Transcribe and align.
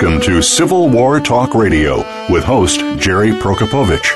Welcome 0.00 0.22
to 0.22 0.40
Civil 0.40 0.88
War 0.88 1.20
Talk 1.20 1.54
Radio 1.54 1.98
with 2.30 2.42
host 2.42 2.80
Jerry 2.96 3.32
Prokopowicz. 3.32 4.10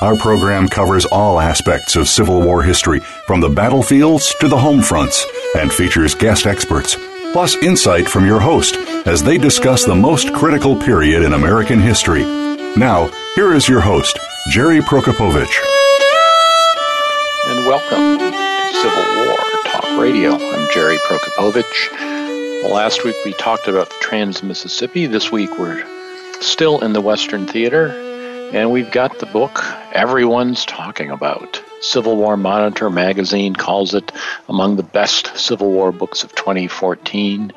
Our 0.00 0.16
program 0.16 0.66
covers 0.66 1.04
all 1.04 1.38
aspects 1.38 1.94
of 1.94 2.08
Civil 2.08 2.40
War 2.40 2.62
history, 2.62 3.00
from 3.26 3.42
the 3.42 3.50
battlefields 3.50 4.34
to 4.40 4.48
the 4.48 4.56
home 4.56 4.80
fronts, 4.80 5.26
and 5.54 5.70
features 5.70 6.14
guest 6.14 6.46
experts, 6.46 6.96
plus 7.34 7.54
insight 7.56 8.08
from 8.08 8.24
your 8.24 8.40
host 8.40 8.76
as 9.06 9.22
they 9.22 9.36
discuss 9.36 9.84
the 9.84 9.94
most 9.94 10.32
critical 10.32 10.74
period 10.74 11.22
in 11.22 11.34
American 11.34 11.80
history. 11.82 12.24
Now, 12.74 13.10
here 13.34 13.52
is 13.52 13.68
your 13.68 13.82
host, 13.82 14.18
Jerry 14.48 14.80
Prokopowicz. 14.80 15.52
and 17.48 17.66
welcome 17.66 18.18
to 18.20 18.72
Civil 18.80 19.26
War 19.26 19.36
Talk 19.66 20.00
Radio. 20.00 20.32
I'm 20.32 20.70
Jerry 20.72 20.96
Prokopowicz. 20.96 22.15
Last 22.64 23.04
week 23.04 23.16
we 23.24 23.32
talked 23.34 23.68
about 23.68 23.90
Trans 24.00 24.42
Mississippi. 24.42 25.06
This 25.06 25.30
week 25.30 25.58
we're 25.58 25.84
still 26.40 26.82
in 26.82 26.92
the 26.92 27.00
Western 27.00 27.46
Theater, 27.46 27.88
and 28.52 28.70
we've 28.70 28.90
got 28.90 29.18
the 29.18 29.26
book 29.26 29.62
everyone's 29.92 30.64
talking 30.64 31.10
about. 31.10 31.62
Civil 31.80 32.16
War 32.16 32.36
Monitor 32.36 32.90
magazine 32.90 33.54
calls 33.54 33.94
it 33.94 34.10
among 34.48 34.76
the 34.76 34.82
best 34.82 35.36
Civil 35.36 35.70
War 35.70 35.92
books 35.92 36.24
of 36.24 36.34
2014. 36.34 37.52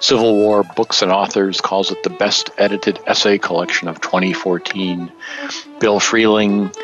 Civil 0.00 0.36
War 0.36 0.62
Books 0.76 1.02
and 1.02 1.12
Authors 1.12 1.60
calls 1.60 1.90
it 1.90 2.02
the 2.02 2.10
best 2.10 2.50
edited 2.56 2.98
essay 3.06 3.38
collection 3.38 3.88
of 3.88 4.00
2014. 4.00 5.10
Bill 5.80 6.00
Freehling 6.00 6.74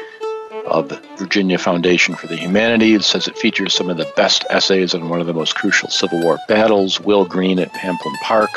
of 0.67 0.89
the 0.89 1.01
Virginia 1.17 1.59
Foundation 1.59 2.15
for 2.15 2.27
the 2.27 2.37
Humanities 2.37 3.07
says 3.07 3.29
it 3.29 3.39
features 3.39 3.75
some 3.75 3.91
of 3.91 3.97
the 3.97 4.11
best 4.17 4.45
essays 4.51 4.95
on 4.95 5.09
one 5.09 5.21
of 5.21 5.27
the 5.27 5.35
most 5.35 5.55
crucial 5.55 5.89
Civil 5.89 6.21
War 6.21 6.39
battles. 6.49 7.01
Will 7.01 7.25
Greene 7.25 7.59
at 7.59 7.73
Pamplin 7.73 8.15
Park 8.23 8.51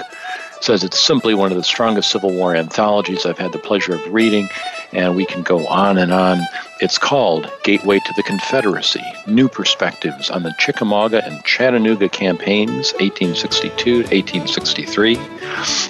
says 0.63 0.83
it's 0.83 0.99
simply 0.99 1.33
one 1.33 1.51
of 1.51 1.57
the 1.57 1.63
strongest 1.63 2.09
Civil 2.09 2.31
War 2.31 2.55
anthologies 2.55 3.25
I've 3.25 3.37
had 3.37 3.51
the 3.51 3.59
pleasure 3.59 3.95
of 3.95 4.13
reading, 4.13 4.47
and 4.93 5.15
we 5.15 5.25
can 5.25 5.43
go 5.43 5.67
on 5.67 5.97
and 5.97 6.13
on. 6.13 6.39
It's 6.79 6.97
called 6.97 7.51
Gateway 7.63 7.99
to 7.99 8.13
the 8.15 8.23
Confederacy 8.23 9.03
New 9.27 9.49
Perspectives 9.49 10.29
on 10.29 10.43
the 10.43 10.55
Chickamauga 10.57 11.23
and 11.25 11.43
Chattanooga 11.43 12.07
Campaigns, 12.07 12.93
1862 12.93 14.03
1863. 14.03 15.17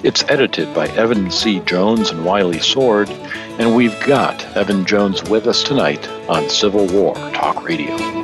It's 0.02 0.24
edited 0.24 0.74
by 0.74 0.88
Evan 0.88 1.30
C. 1.30 1.60
Jones 1.60 2.10
and 2.10 2.24
Wiley 2.24 2.58
Sword, 2.58 3.08
and 3.58 3.76
we've 3.76 3.98
got 4.06 4.44
Evan 4.56 4.84
Jones 4.84 5.22
with 5.22 5.46
us 5.46 5.62
tonight 5.62 6.08
on 6.28 6.50
Civil 6.50 6.86
War 6.88 7.14
Talk 7.32 7.62
Radio. 7.64 8.23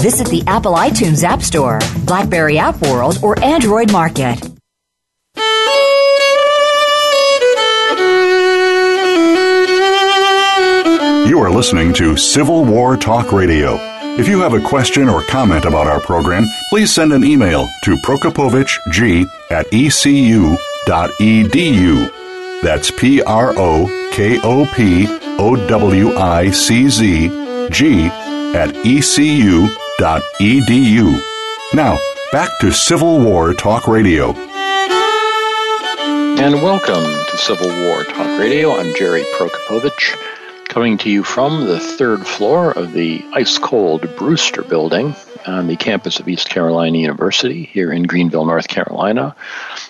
Visit 0.00 0.28
the 0.28 0.44
Apple 0.46 0.74
iTunes 0.74 1.24
App 1.24 1.42
Store, 1.42 1.80
Blackberry 2.04 2.56
App 2.56 2.80
World, 2.82 3.18
or 3.20 3.36
Android 3.42 3.90
Market. 3.90 4.38
You 11.28 11.40
are 11.40 11.50
listening 11.50 11.92
to 11.94 12.16
Civil 12.16 12.64
War 12.64 12.96
Talk 12.96 13.32
Radio. 13.32 13.76
If 14.18 14.28
you 14.28 14.40
have 14.40 14.54
a 14.54 14.60
question 14.60 15.08
or 15.08 15.24
comment 15.24 15.64
about 15.64 15.88
our 15.88 16.00
program, 16.00 16.44
please 16.70 16.92
send 16.92 17.12
an 17.12 17.24
email 17.24 17.68
to 17.82 17.96
prokopowiczg 17.96 19.26
at 19.50 19.66
ecu.edu. 19.66 20.52
That's 22.62 22.90
P 22.92 23.20
R 23.22 23.52
O 23.56 24.10
K 24.12 24.40
O 24.42 24.64
P 24.74 25.06
O 25.38 25.56
W 25.68 26.16
I 26.16 26.50
C 26.50 26.88
Z 26.88 27.28
G 27.70 28.06
at 28.54 28.74
ecu.edu 28.86 29.87
edu. 29.98 31.20
Now, 31.74 31.98
back 32.30 32.50
to 32.60 32.70
Civil 32.72 33.20
War 33.20 33.52
Talk 33.52 33.88
Radio. 33.88 34.32
And 36.38 36.54
welcome 36.62 37.02
to 37.02 37.36
Civil 37.36 37.66
War 37.66 38.04
Talk 38.04 38.38
Radio. 38.38 38.76
I'm 38.76 38.94
Jerry 38.94 39.24
Prokopowicz, 39.34 40.16
coming 40.68 40.98
to 40.98 41.10
you 41.10 41.24
from 41.24 41.66
the 41.66 41.80
third 41.80 42.24
floor 42.24 42.70
of 42.70 42.92
the 42.92 43.24
ice 43.32 43.58
cold 43.58 44.08
Brewster 44.16 44.62
building 44.62 45.16
on 45.46 45.66
the 45.66 45.76
campus 45.76 46.20
of 46.20 46.28
East 46.28 46.48
Carolina 46.48 46.96
University 46.96 47.64
here 47.64 47.90
in 47.90 48.04
Greenville, 48.04 48.44
North 48.44 48.68
Carolina. 48.68 49.34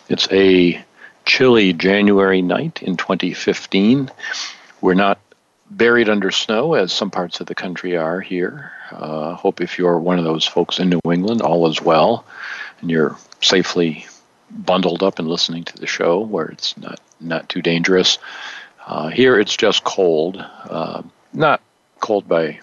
It's 0.08 0.26
a 0.32 0.82
chilly 1.26 1.74
January 1.74 2.40
night 2.40 2.82
in 2.82 2.96
2015. 2.96 4.10
We're 4.80 4.94
not 4.94 5.20
buried 5.70 6.08
under 6.08 6.30
snow 6.30 6.72
as 6.72 6.94
some 6.94 7.10
parts 7.10 7.40
of 7.40 7.46
the 7.46 7.54
country 7.54 7.94
are 7.94 8.22
here. 8.22 8.72
Uh, 8.90 9.34
hope 9.34 9.60
if 9.60 9.78
you're 9.78 9.98
one 9.98 10.18
of 10.18 10.24
those 10.24 10.46
folks 10.46 10.78
in 10.78 10.88
New 10.88 11.12
England, 11.12 11.42
all 11.42 11.68
is 11.68 11.80
well, 11.80 12.24
and 12.80 12.90
you're 12.90 13.16
safely 13.40 14.06
bundled 14.50 15.02
up 15.02 15.18
and 15.18 15.28
listening 15.28 15.64
to 15.64 15.76
the 15.76 15.86
show 15.86 16.20
where 16.20 16.46
it's 16.46 16.76
not 16.76 17.00
not 17.20 17.48
too 17.48 17.62
dangerous. 17.62 18.18
Uh, 18.86 19.08
here 19.08 19.38
it's 19.38 19.56
just 19.56 19.84
cold, 19.84 20.36
uh, 20.38 21.02
not 21.32 21.60
cold 22.00 22.26
by 22.26 22.60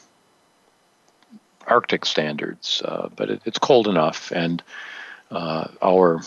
Arctic 1.67 2.05
standards, 2.05 2.81
uh, 2.83 3.09
but 3.15 3.29
it, 3.29 3.41
it's 3.45 3.59
cold 3.59 3.87
enough, 3.87 4.31
and 4.31 4.63
uh, 5.31 5.67
our 5.81 6.21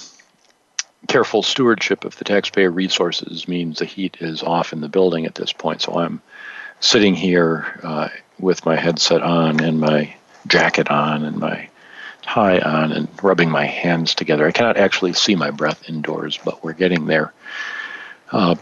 careful 1.06 1.42
stewardship 1.42 2.04
of 2.04 2.16
the 2.16 2.25
taxpayer 2.25 2.70
resources 2.70 3.48
means 3.48 3.78
the 3.78 3.84
heat 3.84 4.16
is 4.20 4.42
off 4.42 4.72
in 4.72 4.81
the 4.81 4.88
building 4.88 5.26
at 5.26 5.34
this 5.37 5.53
point. 5.53 5.81
So 5.81 5.98
I'm 5.98 6.20
sitting 6.81 7.14
here 7.14 7.81
uh, 7.82 8.08
with 8.38 8.64
my 8.64 8.76
headset 8.76 9.23
on 9.23 9.61
and 9.61 9.81
my 9.81 10.14
jacket 10.46 10.90
on 10.90 11.25
and 11.25 11.38
my 11.38 11.69
tie 12.23 12.58
on 12.58 12.93
and 12.93 13.08
rubbing 13.23 13.50
my 13.50 13.64
hands 13.67 14.14
together. 14.14 14.46
I 14.46 14.52
cannot 14.52 14.76
actually 14.76 15.14
see 15.14 15.35
my 15.35 15.50
breath 15.50 15.88
indoors, 15.88 16.38
but 16.44 16.62
we're 16.62 16.75
getting 16.75 17.06
there. 17.06 17.32
Uh, 18.31 18.56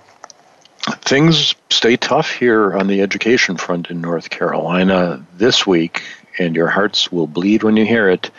things 1.01 1.55
stay 1.71 1.97
tough 1.97 2.31
here 2.31 2.77
on 2.77 2.87
the 2.87 3.03
education 3.03 3.57
front 3.57 3.91
in 3.91 4.01
North 4.01 4.31
Carolina 4.31 5.25
this 5.37 5.67
week, 5.67 6.03
and 6.39 6.55
your 6.55 6.69
hearts 6.69 7.11
will 7.11 7.27
bleed 7.27 7.63
when 7.63 7.77
you 7.77 7.85
hear 7.85 8.09
it. 8.09 8.31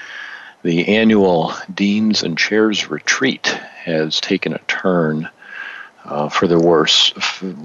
The 0.63 0.87
annual 0.87 1.53
Deans 1.73 2.23
and 2.23 2.37
Chairs 2.37 2.89
Retreat 2.89 3.47
has 3.47 4.19
taken 4.21 4.53
a 4.53 4.59
turn 4.59 5.29
uh, 6.05 6.29
for 6.29 6.47
the 6.47 6.59
worse. 6.59 7.11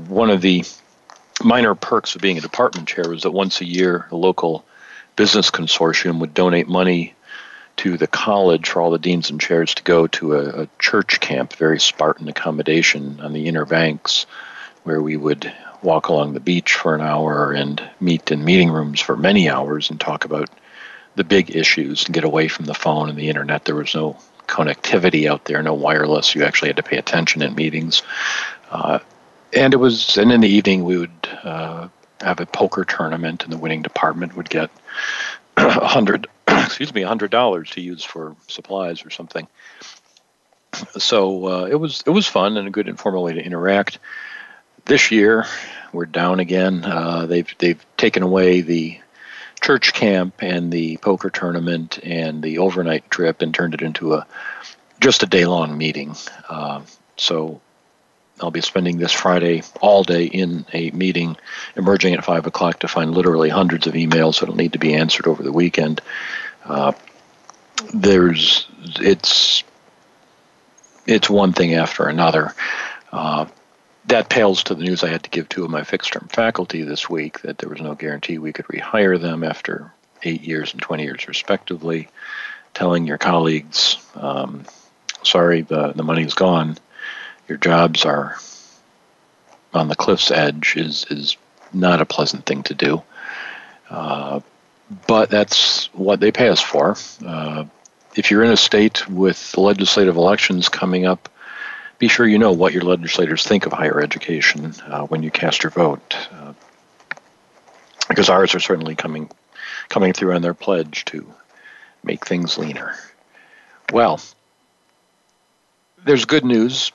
One 0.09 0.31
of 0.31 0.41
the 0.41 0.65
minor 1.43 1.75
perks 1.75 2.15
of 2.15 2.23
being 2.23 2.39
a 2.39 2.43
department 2.43 2.89
chair 2.89 3.09
was 3.09 3.23
that 3.23 3.31
once 3.31 3.61
a 3.61 3.65
year, 3.65 4.07
a 4.11 4.17
local 4.17 4.65
business 5.17 5.51
consortium 5.51 6.21
would 6.21 6.35
donate 6.35 6.69
money 6.69 7.15
to 7.79 7.97
the 7.97 8.07
college 8.07 8.69
for 8.69 8.81
all 8.81 8.91
the 8.91 8.99
deans 8.99 9.31
and 9.31 9.41
chairs 9.41 9.75
to 9.75 9.83
go 9.83 10.07
to 10.07 10.35
a, 10.35 10.63
a 10.63 10.69
church 10.79 11.21
camp, 11.21 11.55
very 11.55 11.81
Spartan 11.81 12.29
accommodation 12.29 13.21
on 13.21 13.33
the 13.33 13.49
Inner 13.49 13.65
Banks, 13.65 14.27
where 14.85 15.01
we 15.01 15.17
would 15.17 15.53
walk 15.83 16.09
along 16.09 16.33
the 16.33 16.41
beach 16.41 16.75
for 16.75 16.95
an 16.95 17.01
hour 17.01 17.53
and 17.53 17.83
meet 18.01 18.31
in 18.31 18.45
meeting 18.45 18.71
rooms 18.71 19.01
for 19.01 19.17
many 19.17 19.49
hours 19.49 19.91
and 19.91 20.01
talk 20.01 20.25
about 20.25 20.49
the 21.17 21.25
big 21.25 21.55
issues 21.55 22.05
and 22.05 22.15
get 22.15 22.25
away 22.25 22.49
from 22.49 22.67
the 22.67 22.75
phone 22.75 23.09
and 23.09 23.19
the 23.19 23.29
internet. 23.29 23.65
There 23.65 23.75
was 23.75 23.95
no 23.95 24.17
connectivity 24.47 25.29
out 25.29 25.45
there, 25.45 25.63
no 25.63 25.75
wireless. 25.75 26.35
You 26.35 26.45
actually 26.45 26.69
had 26.69 26.77
to 26.77 26.83
pay 26.83 26.99
attention 26.99 27.43
in 27.43 27.55
meetings. 27.55 28.03
Uh, 28.71 29.01
and 29.53 29.75
it 29.75 29.79
was, 29.79 30.17
and 30.19 30.33
in 30.33 30.41
the 30.41 30.49
evening 30.49 30.85
we 30.85 30.99
would 30.99 31.29
uh, 31.43 31.89
have 32.21 32.41
a 32.41 32.47
poker 32.47 32.85
tournament, 32.85 33.45
and 33.45 33.53
the 33.53 33.59
winning 33.59 33.83
department 33.83 34.37
would 34.37 34.49
get 34.49 34.71
a 35.57 35.87
hundred, 35.87 36.27
excuse 36.49 36.95
me, 36.95 37.03
a 37.03 37.09
hundred 37.09 37.31
dollars 37.31 37.71
to 37.71 37.81
use 37.81 38.05
for 38.05 38.37
supplies 38.49 39.05
or 39.05 39.11
something. 39.11 39.47
So 40.99 41.47
uh, 41.49 41.65
it 41.67 41.75
was 41.75 42.03
it 42.07 42.11
was 42.11 42.27
fun 42.27 42.57
and 42.57 42.67
a 42.67 42.71
good 42.71 42.89
informal 42.89 43.23
way 43.23 43.35
to 43.35 43.45
interact. 43.45 43.99
This 44.85 45.11
year 45.11 45.47
we're 45.93 46.07
down 46.07 46.41
again. 46.41 46.85
Uh, 46.85 47.27
they've 47.27 47.55
they've 47.59 47.85
taken 47.97 48.23
away 48.23 48.63
the 48.63 48.99
church 49.61 49.93
camp 49.93 50.43
and 50.43 50.73
the 50.73 50.97
poker 50.97 51.31
tournament 51.31 52.01
and 52.03 52.43
the 52.43 52.59
overnight 52.59 53.09
trip 53.11 53.43
and 53.43 53.55
turned 53.55 53.75
it 53.75 53.83
into 53.83 54.15
a 54.15 54.27
just 55.01 55.23
a 55.23 55.27
day 55.27 55.45
long 55.47 55.77
meeting. 55.77 56.17
Uh, 56.49 56.83
so 57.17 57.61
I'll 58.43 58.51
be 58.51 58.61
spending 58.61 58.99
this 58.99 59.13
Friday 59.13 59.63
all 59.81 60.03
day 60.03 60.25
in 60.25 60.67
a 60.73 60.91
meeting, 60.91 61.37
emerging 61.77 62.15
at 62.15 62.25
five 62.25 62.47
o'clock 62.47 62.81
to 62.81 62.89
find 62.89 63.13
literally 63.13 63.49
hundreds 63.49 63.87
of 63.87 63.95
emails 63.95 64.41
that'll 64.41 64.57
need 64.57 64.73
to 64.73 64.79
be 64.79 64.95
answered 64.95 65.27
over 65.27 65.43
the 65.43 65.53
weekend. 65.53 66.01
Uh, 66.65 66.93
there's 67.93 68.67
it's 69.01 69.65
it's 71.07 71.29
one 71.29 71.53
thing 71.53 71.75
after 71.75 72.05
another. 72.05 72.55
Uh, 73.13 73.47
that 74.07 74.29
pales 74.29 74.65
to 74.65 74.75
the 74.75 74.85
news 74.85 75.05
I 75.05 75.09
had 75.09 75.23
to 75.25 75.31
give 75.31 75.49
two 75.49 75.65
of 75.65 75.71
my 75.71 75.85
fixed 75.85 76.13
term 76.13 76.29
faculty 76.29 76.83
this 76.83 77.09
week 77.09 77.41
that 77.43 77.59
there 77.59 77.69
was 77.69 77.81
no 77.81 77.95
guarantee 77.95 78.39
we 78.39 78.53
could 78.53 78.67
rehire 78.67 79.21
them 79.21 79.45
after 79.45 79.93
eight 80.25 80.43
years 80.43 80.73
and 80.73 80.83
20 80.83 81.03
years, 81.05 81.29
respectively. 81.29 82.09
Telling 82.75 83.07
your 83.07 83.19
colleagues, 83.19 83.99
um, 84.15 84.65
sorry, 85.23 85.61
the, 85.63 85.93
the 85.93 86.03
money's 86.03 86.35
gone, 86.35 86.79
your 87.53 87.59
jobs 87.59 88.07
are 88.07 88.39
on 89.75 89.89
the 89.89 89.95
cliff's 89.95 90.31
edge 90.31 90.75
is, 90.75 91.05
is 91.11 91.37
not 91.71 92.01
a 92.01 92.07
pleasant 92.07 92.47
thing 92.47 92.63
to 92.63 92.73
do. 92.73 93.03
Uh, 93.91 94.41
but 95.07 95.29
that's 95.29 95.93
what 95.93 96.19
they 96.19 96.33
pay 96.33 96.49
us 96.49 96.63
for. 96.63 96.97
Uh, 97.25 97.67
if 98.17 98.31
you're 98.31 98.43
in 98.43 98.53
a 98.53 98.57
state 98.57 99.07
with 99.07 99.55
legislative 99.59 100.17
elections 100.17 100.71
coming 100.71 101.05
up, 101.05 101.29
be 101.99 102.09
sure 102.09 102.27
you 102.27 102.39
know 102.39 102.53
what 102.53 102.73
your 102.73 102.85
legislators 102.85 103.45
think 103.45 103.67
of 103.67 103.73
higher 103.73 104.01
education 104.01 104.75
uh, 104.87 105.03
when 105.03 105.23
you 105.23 105.31
cast 105.31 105.63
your 105.63 105.71
vote, 105.71 106.17
uh, 106.33 106.55
because 108.09 108.31
ours 108.31 108.55
are 108.55 108.61
certainly 108.61 108.95
coming 108.95 109.31
coming 109.91 110.15
through 110.15 110.35
on 110.35 110.41
their 110.41 110.55
pledge 110.55 111.05
to 111.05 111.27
make 112.03 112.27
things 112.27 112.57
leaner. 112.57 112.95
Well, 113.93 114.21
there's 116.05 116.25
good 116.25 116.47
news. 116.47 116.93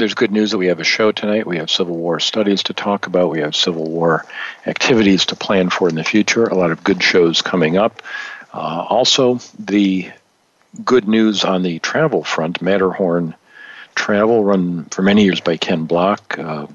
There's 0.00 0.14
good 0.14 0.32
news 0.32 0.52
that 0.52 0.56
we 0.56 0.68
have 0.68 0.80
a 0.80 0.84
show 0.84 1.12
tonight. 1.12 1.46
We 1.46 1.58
have 1.58 1.70
Civil 1.70 1.94
War 1.94 2.20
studies 2.20 2.62
to 2.62 2.72
talk 2.72 3.06
about. 3.06 3.28
We 3.28 3.40
have 3.40 3.54
Civil 3.54 3.84
War 3.84 4.24
activities 4.66 5.26
to 5.26 5.36
plan 5.36 5.68
for 5.68 5.90
in 5.90 5.94
the 5.94 6.04
future. 6.04 6.46
A 6.46 6.54
lot 6.54 6.70
of 6.70 6.82
good 6.82 7.02
shows 7.02 7.42
coming 7.42 7.76
up. 7.76 8.00
Uh, 8.54 8.86
also, 8.88 9.40
the 9.58 10.10
good 10.86 11.06
news 11.06 11.44
on 11.44 11.62
the 11.62 11.80
travel 11.80 12.24
front 12.24 12.62
Matterhorn 12.62 13.34
travel 13.94 14.42
run 14.42 14.86
for 14.86 15.02
many 15.02 15.24
years 15.24 15.40
by 15.40 15.58
Ken 15.58 15.84
Block. 15.84 16.38
Uh, 16.38 16.66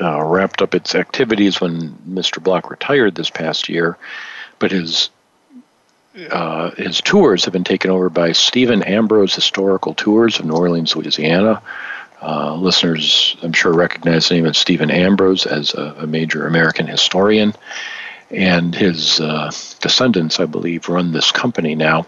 uh, 0.00 0.22
wrapped 0.22 0.62
up 0.62 0.76
its 0.76 0.94
activities 0.94 1.60
when 1.60 1.90
Mr. 2.08 2.40
Block 2.40 2.70
retired 2.70 3.16
this 3.16 3.30
past 3.30 3.68
year, 3.68 3.98
but 4.60 4.70
his 4.70 5.10
uh, 6.30 6.70
his 6.76 7.00
tours 7.00 7.44
have 7.44 7.52
been 7.52 7.64
taken 7.64 7.90
over 7.90 8.08
by 8.08 8.30
Stephen 8.30 8.84
Ambrose 8.84 9.34
Historical 9.34 9.94
Tours 9.94 10.38
of 10.38 10.46
New 10.46 10.54
Orleans, 10.54 10.94
Louisiana. 10.94 11.60
Uh, 12.20 12.54
listeners, 12.54 13.36
I'm 13.42 13.52
sure, 13.52 13.72
recognize 13.72 14.28
the 14.28 14.34
name 14.34 14.46
of 14.46 14.56
Stephen 14.56 14.90
Ambrose 14.90 15.46
as 15.46 15.74
a, 15.74 15.94
a 15.98 16.06
major 16.06 16.46
American 16.46 16.86
historian, 16.86 17.54
and 18.30 18.74
his 18.74 19.20
uh, 19.20 19.50
descendants, 19.80 20.40
I 20.40 20.46
believe, 20.46 20.88
run 20.88 21.12
this 21.12 21.30
company 21.30 21.74
now. 21.74 22.06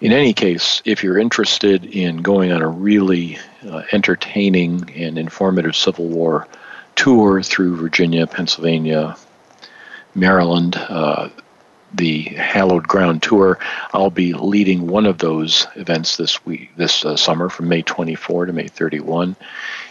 In 0.00 0.12
any 0.12 0.32
case, 0.32 0.80
if 0.84 1.02
you're 1.02 1.18
interested 1.18 1.84
in 1.84 2.18
going 2.18 2.52
on 2.52 2.62
a 2.62 2.68
really 2.68 3.38
uh, 3.68 3.82
entertaining 3.92 4.90
and 4.94 5.18
informative 5.18 5.76
Civil 5.76 6.08
War 6.08 6.46
tour 6.96 7.42
through 7.42 7.76
Virginia, 7.76 8.26
Pennsylvania, 8.26 9.16
Maryland, 10.14 10.76
uh, 10.76 11.28
the 11.94 12.22
Hallowed 12.22 12.86
Ground 12.86 13.22
Tour, 13.22 13.58
I'll 13.92 14.10
be 14.10 14.32
leading 14.32 14.86
one 14.86 15.06
of 15.06 15.18
those 15.18 15.66
events 15.76 16.16
this 16.16 16.44
week, 16.44 16.70
this 16.76 17.04
uh, 17.04 17.16
summer, 17.16 17.48
from 17.48 17.68
May 17.68 17.82
24 17.82 18.46
to 18.46 18.52
May 18.52 18.68
31. 18.68 19.36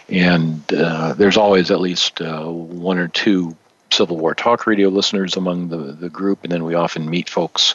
And 0.08 0.62
uh, 0.72 1.14
there's 1.14 1.36
always 1.36 1.70
at 1.70 1.80
least 1.80 2.20
uh, 2.20 2.44
one 2.44 2.98
or 2.98 3.08
two 3.08 3.56
Civil 3.92 4.16
War 4.16 4.34
talk 4.34 4.66
radio 4.66 4.88
listeners 4.88 5.36
among 5.36 5.68
the, 5.68 5.92
the 5.92 6.08
group, 6.08 6.42
and 6.42 6.52
then 6.52 6.64
we 6.64 6.74
often 6.74 7.10
meet 7.10 7.28
folks 7.28 7.74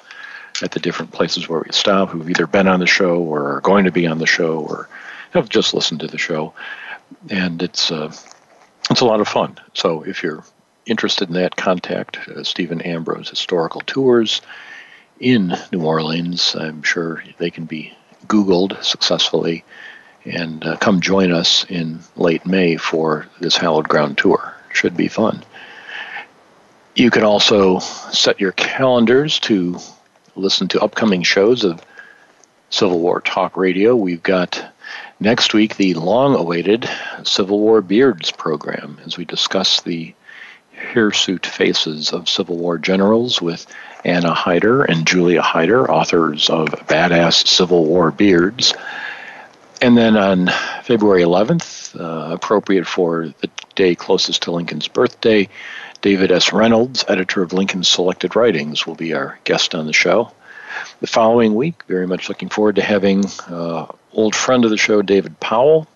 at 0.63 0.72
the 0.72 0.80
different 0.80 1.12
places 1.12 1.50
where 1.50 1.60
we 1.60 1.72
stop 1.72 2.10
who've 2.10 2.30
either 2.30 2.48
been 2.48 2.68
on 2.68 2.80
the 2.80 2.88
show 2.88 3.22
or 3.22 3.57
are 3.57 3.62
going 3.62 3.86
to 3.86 3.92
be 3.92 4.07
on 4.07 4.19
the 4.19 4.25
show 4.25 4.60
or 4.60 4.88
have 5.31 5.50
just 5.50 5.74
listened 5.74 6.00
to 6.00 6.07
the 6.07 6.18
show. 6.18 6.54
And 7.30 7.62
it's 7.62 7.92
uh, 7.92 8.13
it's 8.89 9.01
a 9.01 9.06
lot 9.06 9.19
of 9.19 9.27
fun. 9.27 9.57
So 9.74 10.04
if 10.04 10.24
you're 10.24 10.44
interested 10.86 11.30
in 11.30 11.36
that, 11.36 11.56
contact 11.56 12.18
uh, 12.28 12.44
Stephen 12.44 12.82
Ambrose 12.82 13.30
Historical 13.30 13.82
Tours 13.82 14.42
in 15.20 15.56
New 15.72 15.84
Orleans. 15.84 16.56
I'm 16.56 16.84
sure 16.84 17.24
they 17.38 17.50
can 17.50 17.66
be 17.66 17.94
Googled 18.28 18.84
successfully 18.84 19.64
and 20.26 20.66
uh, 20.66 20.78
come 20.78 21.02
join 21.02 21.32
us 21.32 21.66
in 21.70 22.00
late 22.16 22.46
May 22.46 22.78
for 22.78 23.28
this 23.40 23.58
Hallowed 23.58 23.88
Ground 23.88 24.18
Tour. 24.18 24.54
Should 24.74 24.98
be 24.98 25.08
fun. 25.08 25.44
You 26.96 27.12
can 27.12 27.24
also 27.24 27.80
set 27.80 28.40
your 28.40 28.52
calendars 28.54 29.40
to 29.42 29.78
listen 30.36 30.68
to 30.70 30.82
upcoming 30.82 31.24
shows 31.24 31.64
of 31.64 31.82
Civil 32.70 33.00
War 33.00 33.22
Talk 33.22 33.56
Radio. 33.56 33.96
We've 33.96 34.24
got 34.24 34.74
next 35.20 35.54
week 35.54 35.78
the 35.78 35.94
long 35.94 36.36
awaited 36.36 36.90
Civil 37.24 37.60
War 37.60 37.82
Beards 37.82 38.32
program 38.32 39.00
as 39.06 39.18
we 39.18 39.26
discuss 39.26 39.82
the 39.82 40.14
hirsute 40.75 41.45
faces 41.45 42.12
of 42.12 42.30
Civil 42.30 42.57
War 42.57 42.77
generals 42.77 43.41
with 43.41 43.65
Anna 44.03 44.34
Hyder 44.34 44.84
and 44.84 45.08
Julia 45.08 45.41
Hyder, 45.41 45.89
authors 45.89 46.50
of 46.50 46.67
Badass 46.88 47.48
Civil 47.48 47.86
War 47.86 48.12
Beards. 48.12 48.74
And 49.82 49.98
then 49.98 50.15
on 50.15 50.50
February 50.84 51.24
11th, 51.24 52.00
uh, 52.00 52.34
appropriate 52.34 52.88
for 52.88 53.34
the 53.41 53.50
day 53.75 53.96
closest 53.96 54.44
to 54.44 54.51
Lincoln's 54.51 54.88
birthday, 54.88 55.50
David 56.01 56.32
S. 56.32 56.53
Reynolds, 56.53 57.03
editor 57.08 57.41
of 57.41 57.51
Lincoln's 57.51 57.88
Selected 57.88 58.36
Writings, 58.36 58.86
will 58.86 58.96
be 58.96 59.13
our 59.13 59.39
guest 59.44 59.74
on 59.75 59.88
the 59.88 59.94
show. 59.94 60.32
The 61.01 61.08
following 61.08 61.55
week, 61.55 61.84
very 61.88 62.08
much 62.08 62.29
looking 62.29 62.50
forward 62.50 62.75
to 62.75 62.82
having 62.82 63.25
uh, 63.50 63.88
old 64.13 64.36
friend 64.36 64.65
of 64.65 64.72
the 64.72 64.77
show, 64.77 65.01
David 65.01 65.39
Powell. 65.39 65.88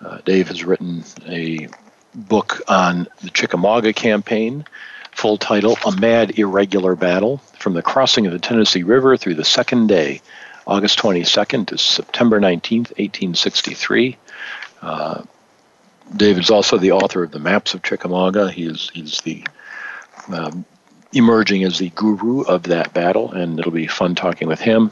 Uh, 0.00 0.18
Dave 0.24 0.48
has 0.48 0.64
written 0.64 1.04
a 1.26 1.68
book 2.14 2.60
on 2.68 3.08
the 3.22 3.30
Chickamauga 3.30 3.92
campaign, 3.92 4.64
full 5.12 5.38
title 5.38 5.78
A 5.86 5.92
Mad 5.92 6.38
Irregular 6.38 6.96
Battle 6.96 7.38
from 7.58 7.74
the 7.74 7.82
Crossing 7.82 8.26
of 8.26 8.32
the 8.32 8.38
Tennessee 8.38 8.82
River 8.82 9.16
through 9.16 9.34
the 9.34 9.44
Second 9.44 9.88
Day, 9.88 10.20
August 10.66 10.98
22nd 10.98 11.68
to 11.68 11.78
September 11.78 12.40
19th, 12.40 12.90
1863. 12.98 14.16
Uh, 14.82 15.22
David's 16.16 16.50
also 16.50 16.78
the 16.78 16.92
author 16.92 17.22
of 17.22 17.30
the 17.30 17.38
Maps 17.38 17.74
of 17.74 17.82
Chickamauga. 17.82 18.50
He 18.50 18.64
is 18.64 18.90
he's 18.92 19.20
the 19.20 19.44
um, 20.32 20.64
emerging 21.12 21.64
as 21.64 21.78
the 21.78 21.90
guru 21.90 22.42
of 22.42 22.64
that 22.64 22.92
battle, 22.92 23.32
and 23.32 23.58
it'll 23.58 23.72
be 23.72 23.86
fun 23.86 24.14
talking 24.14 24.48
with 24.48 24.60
him. 24.60 24.90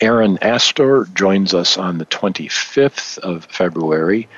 Aaron 0.00 0.38
Astor 0.42 1.06
joins 1.14 1.54
us 1.54 1.76
on 1.76 1.98
the 1.98 2.06
25th 2.06 3.18
of 3.18 3.44
February. 3.46 4.28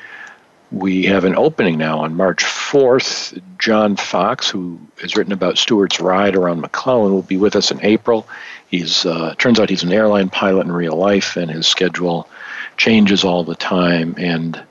We 0.73 1.07
have 1.07 1.25
an 1.25 1.35
opening 1.35 1.79
now 1.79 2.01
on 2.01 2.15
March 2.15 2.45
4th. 2.45 3.41
John 3.59 3.97
Fox, 3.97 4.49
who 4.49 4.79
has 5.01 5.17
written 5.17 5.33
about 5.33 5.59
Stuart's 5.59 6.01
ride 6.01 6.37
around 6.37 6.61
McClellan, 6.61 7.13
will 7.13 7.23
be 7.23 7.37
with 7.37 7.57
us 7.57 7.73
in 7.73 7.85
April. 7.85 8.29
He's 8.69 9.05
uh, 9.05 9.35
turns 9.37 9.59
out 9.59 9.69
he's 9.69 9.83
an 9.83 9.93
airline 9.93 10.29
pilot 10.29 10.67
in 10.67 10.73
real 10.73 10.95
life, 10.95 11.37
and 11.37 11.51
his 11.51 11.67
schedule 11.67 12.29
changes 12.77 13.25
all 13.25 13.43
the 13.43 13.57
time. 13.57 14.15
And 14.17 14.63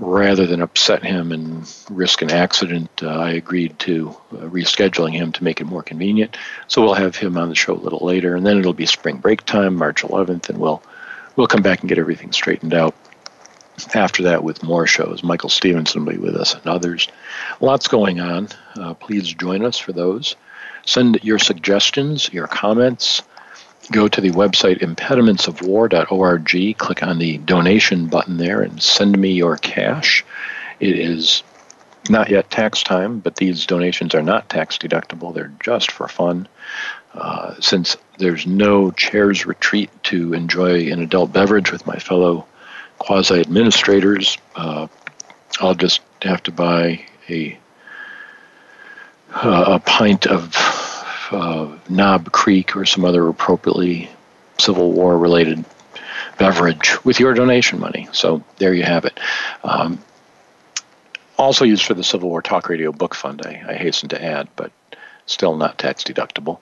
rather 0.00 0.44
than 0.44 0.60
upset 0.60 1.04
him 1.04 1.30
and 1.30 1.72
risk 1.88 2.20
an 2.20 2.32
accident, 2.32 2.90
uh, 3.00 3.08
I 3.08 3.30
agreed 3.30 3.78
to 3.80 4.16
uh, 4.32 4.36
rescheduling 4.38 5.12
him 5.12 5.30
to 5.32 5.44
make 5.44 5.60
it 5.60 5.66
more 5.66 5.84
convenient. 5.84 6.36
So 6.66 6.82
we'll 6.82 6.94
have 6.94 7.14
him 7.14 7.36
on 7.36 7.48
the 7.48 7.54
show 7.54 7.74
a 7.74 7.78
little 7.78 8.04
later, 8.04 8.34
and 8.34 8.44
then 8.44 8.58
it'll 8.58 8.72
be 8.72 8.86
spring 8.86 9.18
break 9.18 9.44
time, 9.44 9.76
March 9.76 10.02
11th, 10.02 10.48
and 10.48 10.58
we'll 10.58 10.82
we'll 11.36 11.46
come 11.46 11.62
back 11.62 11.80
and 11.80 11.88
get 11.88 11.98
everything 11.98 12.32
straightened 12.32 12.74
out. 12.74 12.96
After 13.94 14.24
that 14.24 14.44
with 14.44 14.62
more 14.62 14.86
shows. 14.86 15.22
Michael 15.22 15.48
Stevenson 15.48 16.04
will 16.04 16.12
be 16.12 16.18
with 16.18 16.36
us 16.36 16.54
and 16.54 16.66
others. 16.66 17.08
Lots 17.60 17.88
going 17.88 18.20
on. 18.20 18.48
Uh, 18.76 18.94
please 18.94 19.32
join 19.32 19.64
us 19.64 19.78
for 19.78 19.92
those. 19.92 20.36
Send 20.84 21.22
your 21.22 21.38
suggestions, 21.38 22.32
your 22.32 22.46
comments. 22.46 23.22
Go 23.90 24.08
to 24.08 24.20
the 24.20 24.30
website 24.30 24.80
impedimentsofwar.org, 24.80 26.78
click 26.78 27.02
on 27.02 27.18
the 27.18 27.38
donation 27.38 28.06
button 28.06 28.36
there, 28.36 28.60
and 28.60 28.82
send 28.82 29.18
me 29.18 29.32
your 29.32 29.56
cash. 29.56 30.24
It 30.80 30.98
is 30.98 31.42
not 32.10 32.30
yet 32.30 32.50
tax 32.50 32.82
time, 32.82 33.18
but 33.20 33.36
these 33.36 33.66
donations 33.66 34.14
are 34.14 34.22
not 34.22 34.48
tax 34.48 34.78
deductible. 34.78 35.34
They're 35.34 35.52
just 35.60 35.90
for 35.90 36.08
fun. 36.08 36.48
Uh, 37.14 37.54
since 37.60 37.96
there's 38.18 38.46
no 38.46 38.90
chairs 38.90 39.46
retreat 39.46 39.90
to 40.04 40.34
enjoy 40.34 40.90
an 40.92 41.00
adult 41.00 41.32
beverage 41.32 41.72
with 41.72 41.86
my 41.86 41.96
fellow 41.96 42.46
quasi 42.98 43.40
administrators, 43.40 44.38
uh, 44.56 44.86
I'll 45.60 45.74
just 45.74 46.00
have 46.22 46.42
to 46.44 46.52
buy 46.52 47.04
a 47.28 47.58
uh, 49.32 49.64
a 49.76 49.78
pint 49.80 50.26
of 50.26 50.54
uh, 51.30 51.76
Knob 51.88 52.32
Creek 52.32 52.76
or 52.76 52.86
some 52.86 53.04
other 53.04 53.28
appropriately 53.28 54.10
Civil 54.58 54.92
War 54.92 55.18
related 55.18 55.64
beverage 56.38 57.04
with 57.04 57.20
your 57.20 57.34
donation 57.34 57.78
money. 57.78 58.08
So 58.12 58.42
there 58.56 58.72
you 58.72 58.84
have 58.84 59.04
it. 59.04 59.18
Um, 59.62 59.98
also 61.36 61.64
used 61.64 61.84
for 61.84 61.94
the 61.94 62.04
Civil 62.04 62.30
War 62.30 62.42
Talk 62.42 62.68
Radio 62.68 62.92
Book 62.92 63.14
Fund, 63.14 63.42
I, 63.44 63.62
I 63.68 63.74
hasten 63.74 64.08
to 64.10 64.22
add, 64.22 64.48
but 64.56 64.72
still 65.26 65.56
not 65.56 65.78
tax 65.78 66.02
deductible. 66.04 66.60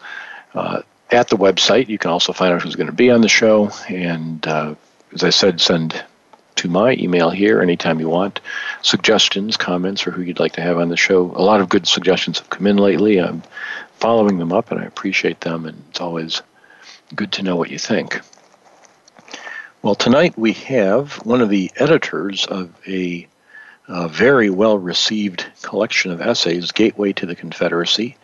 Uh, 0.55 0.83
at 1.11 1.29
the 1.29 1.37
website, 1.37 1.89
you 1.89 1.99
can 1.99 2.11
also 2.11 2.33
find 2.33 2.53
out 2.53 2.63
who's 2.63 2.77
going 2.77 2.89
to 2.89 2.93
be 2.93 3.11
on 3.11 3.21
the 3.21 3.29
show. 3.29 3.71
And 3.89 4.45
uh, 4.47 4.75
as 5.15 5.23
I 5.23 5.31
said, 5.31 5.61
send 5.61 6.03
to 6.57 6.69
my 6.69 6.93
email 6.93 7.31
here 7.31 7.61
anytime 7.61 8.01
you 8.01 8.09
want 8.09 8.41
suggestions, 8.83 9.57
comments, 9.57 10.07
or 10.07 10.11
who 10.11 10.23
you'd 10.23 10.41
like 10.41 10.53
to 10.53 10.63
have 10.63 10.79
on 10.79 10.89
the 10.89 10.97
show. 10.97 11.23
A 11.35 11.43
lot 11.43 11.61
of 11.61 11.69
good 11.69 11.87
suggestions 11.87 12.39
have 12.39 12.51
come 12.51 12.67
in 12.67 12.77
lately. 12.77 13.19
I'm 13.21 13.43
following 13.95 14.39
them 14.39 14.53
up, 14.53 14.71
and 14.71 14.81
I 14.81 14.85
appreciate 14.85 15.41
them. 15.41 15.67
And 15.67 15.83
it's 15.91 16.01
always 16.01 16.43
good 17.15 17.33
to 17.33 17.43
know 17.43 17.57
what 17.57 17.71
you 17.71 17.79
think. 17.79 18.21
Well, 19.83 19.95
tonight 19.95 20.37
we 20.37 20.53
have 20.53 21.15
one 21.25 21.41
of 21.41 21.49
the 21.49 21.71
editors 21.77 22.47
of 22.47 22.71
a, 22.87 23.29
a 23.89 24.09
very 24.09 24.51
well 24.51 24.79
received 24.79 25.47
collection 25.63 26.11
of 26.11 26.21
essays, 26.21 26.73
Gateway 26.73 27.13
to 27.15 27.27
the 27.27 27.37
Confederacy 27.37 28.17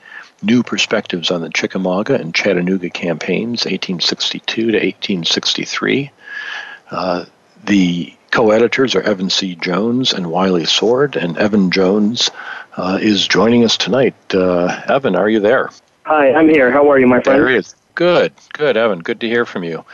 New 0.42 0.62
Perspectives 0.62 1.30
on 1.30 1.40
the 1.40 1.50
Chickamauga 1.50 2.14
and 2.14 2.34
Chattanooga 2.34 2.90
Campaigns, 2.90 3.64
1862 3.64 4.54
to 4.56 4.78
1863. 4.78 6.10
Uh, 6.90 7.24
the 7.64 8.14
co-editors 8.32 8.96
are 8.96 9.02
Evan 9.02 9.30
C. 9.30 9.54
Jones 9.54 10.12
and 10.12 10.30
Wiley 10.30 10.64
Sword, 10.64 11.14
and 11.14 11.38
Evan 11.38 11.70
Jones 11.70 12.30
uh, 12.76 12.98
is 13.00 13.28
joining 13.28 13.62
us 13.62 13.76
tonight. 13.76 14.16
Uh, 14.34 14.82
Evan, 14.88 15.14
are 15.14 15.28
you 15.28 15.38
there? 15.38 15.70
Hi, 16.04 16.32
I'm 16.32 16.48
here. 16.48 16.72
How 16.72 16.90
are 16.90 16.98
you, 16.98 17.06
my 17.06 17.20
friend? 17.20 17.38
There 17.38 17.48
he 17.48 17.56
is. 17.56 17.76
Good, 17.94 18.32
good, 18.54 18.76
Evan. 18.76 19.00
Good 19.00 19.20
to 19.20 19.28
hear 19.28 19.46
from 19.46 19.62
you. 19.62 19.84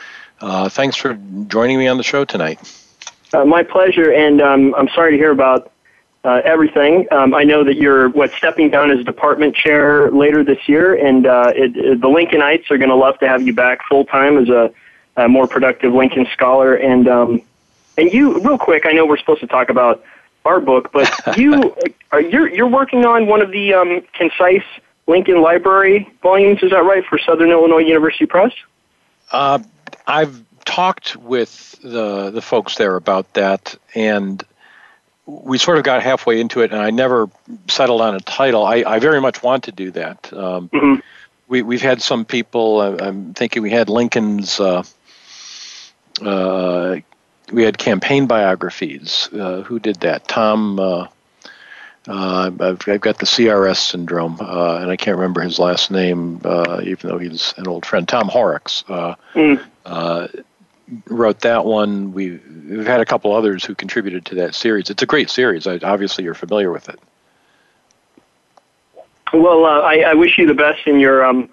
Uh, 0.41 0.69
thanks 0.69 0.95
for 0.95 1.19
joining 1.47 1.77
me 1.77 1.87
on 1.87 1.97
the 1.97 2.03
show 2.03 2.23
tonight. 2.25 2.59
Uh, 3.33 3.45
my 3.45 3.61
pleasure, 3.61 4.11
and 4.11 4.41
um, 4.41 4.73
I'm 4.75 4.87
sorry 4.89 5.11
to 5.11 5.17
hear 5.17 5.31
about 5.31 5.71
uh, 6.23 6.41
everything. 6.45 7.07
Um, 7.11 7.33
I 7.33 7.43
know 7.43 7.63
that 7.65 7.75
you're 7.75 8.09
what 8.09 8.31
stepping 8.31 8.69
down 8.69 8.89
as 8.89 9.05
department 9.05 9.53
chair 9.53 10.09
later 10.11 10.43
this 10.45 10.67
year, 10.67 10.95
and 10.95 11.27
uh, 11.27 11.51
it, 11.55 11.75
it, 11.75 12.01
the 12.01 12.07
Lincolnites 12.07 12.71
are 12.71 12.77
going 12.77 12.89
to 12.89 12.95
love 12.95 13.19
to 13.19 13.27
have 13.27 13.45
you 13.45 13.53
back 13.53 13.85
full 13.87 14.05
time 14.05 14.37
as 14.37 14.49
a, 14.49 14.73
a, 15.17 15.27
more 15.27 15.45
productive 15.45 15.93
Lincoln 15.93 16.25
scholar. 16.33 16.75
And 16.75 17.07
um, 17.07 17.41
and 17.99 18.13
you, 18.13 18.39
real 18.39 18.57
quick, 18.57 18.85
I 18.85 18.91
know 18.91 19.05
we're 19.05 19.17
supposed 19.17 19.41
to 19.41 19.47
talk 19.47 19.69
about 19.69 20.03
our 20.45 20.59
book, 20.59 20.91
but 20.91 21.11
you 21.37 21.75
are 22.11 22.21
you're 22.21 22.47
you're 22.49 22.67
working 22.67 23.05
on 23.05 23.27
one 23.27 23.41
of 23.41 23.51
the 23.51 23.73
um, 23.73 24.01
concise 24.13 24.63
Lincoln 25.07 25.41
Library 25.41 26.09
volumes. 26.21 26.63
Is 26.63 26.71
that 26.71 26.83
right 26.83 27.05
for 27.05 27.19
Southern 27.19 27.49
Illinois 27.49 27.79
University 27.79 28.25
Press? 28.25 28.53
Uh, 29.31 29.59
I've 30.07 30.43
talked 30.65 31.15
with 31.17 31.79
the 31.83 32.31
the 32.31 32.41
folks 32.41 32.75
there 32.75 32.95
about 32.95 33.33
that, 33.33 33.75
and 33.93 34.43
we 35.25 35.57
sort 35.57 35.77
of 35.77 35.83
got 35.83 36.01
halfway 36.01 36.39
into 36.39 36.61
it, 36.61 36.71
and 36.71 36.81
I 36.81 36.89
never 36.89 37.29
settled 37.67 38.01
on 38.01 38.15
a 38.15 38.19
title. 38.19 38.65
I, 38.65 38.83
I 38.87 38.99
very 38.99 39.21
much 39.21 39.43
want 39.43 39.65
to 39.65 39.71
do 39.71 39.91
that. 39.91 40.31
Um, 40.33 40.69
mm-hmm. 40.69 40.99
we, 41.47 41.61
we've 41.61 41.81
had 41.81 42.01
some 42.01 42.25
people. 42.25 42.81
I'm 42.81 43.33
thinking 43.33 43.61
we 43.61 43.71
had 43.71 43.89
Lincoln's. 43.89 44.59
Uh, 44.59 44.83
uh, 46.21 46.97
we 47.51 47.63
had 47.63 47.77
campaign 47.77 48.27
biographies. 48.27 49.29
Uh, 49.33 49.61
who 49.61 49.79
did 49.79 49.97
that? 49.97 50.27
Tom. 50.27 50.79
Uh, 50.79 51.07
uh, 52.07 52.49
I've, 52.59 52.87
I've, 52.87 53.01
got 53.01 53.19
the 53.19 53.25
CRS 53.25 53.77
syndrome, 53.77 54.37
and 54.39 54.89
I 54.89 54.95
can't 54.95 55.17
remember 55.17 55.41
his 55.41 55.59
last 55.59 55.91
name, 55.91 56.41
even 56.83 56.97
though 57.03 57.19
he's 57.19 57.53
an 57.57 57.67
old 57.67 57.85
friend. 57.85 58.07
Tom 58.07 58.27
Horrocks. 58.27 58.83
Mm 58.87 59.63
wrote 61.05 61.41
that 61.41 61.65
one. 61.65 62.13
We've, 62.13 62.41
we've 62.69 62.85
had 62.85 63.01
a 63.01 63.05
couple 63.05 63.33
others 63.33 63.63
who 63.63 63.75
contributed 63.75 64.25
to 64.25 64.35
that 64.35 64.55
series. 64.55 64.89
It's 64.89 65.01
a 65.01 65.05
great 65.05 65.29
series. 65.29 65.67
I, 65.67 65.79
obviously, 65.83 66.23
you're 66.23 66.33
familiar 66.33 66.71
with 66.71 66.89
it. 66.89 66.99
Well, 69.33 69.65
uh, 69.65 69.81
I, 69.81 69.99
I, 69.99 70.13
wish 70.15 70.37
you 70.37 70.47
the 70.47 70.55
best 70.55 70.87
in 70.87 70.99
your 70.99 71.23
um, 71.23 71.49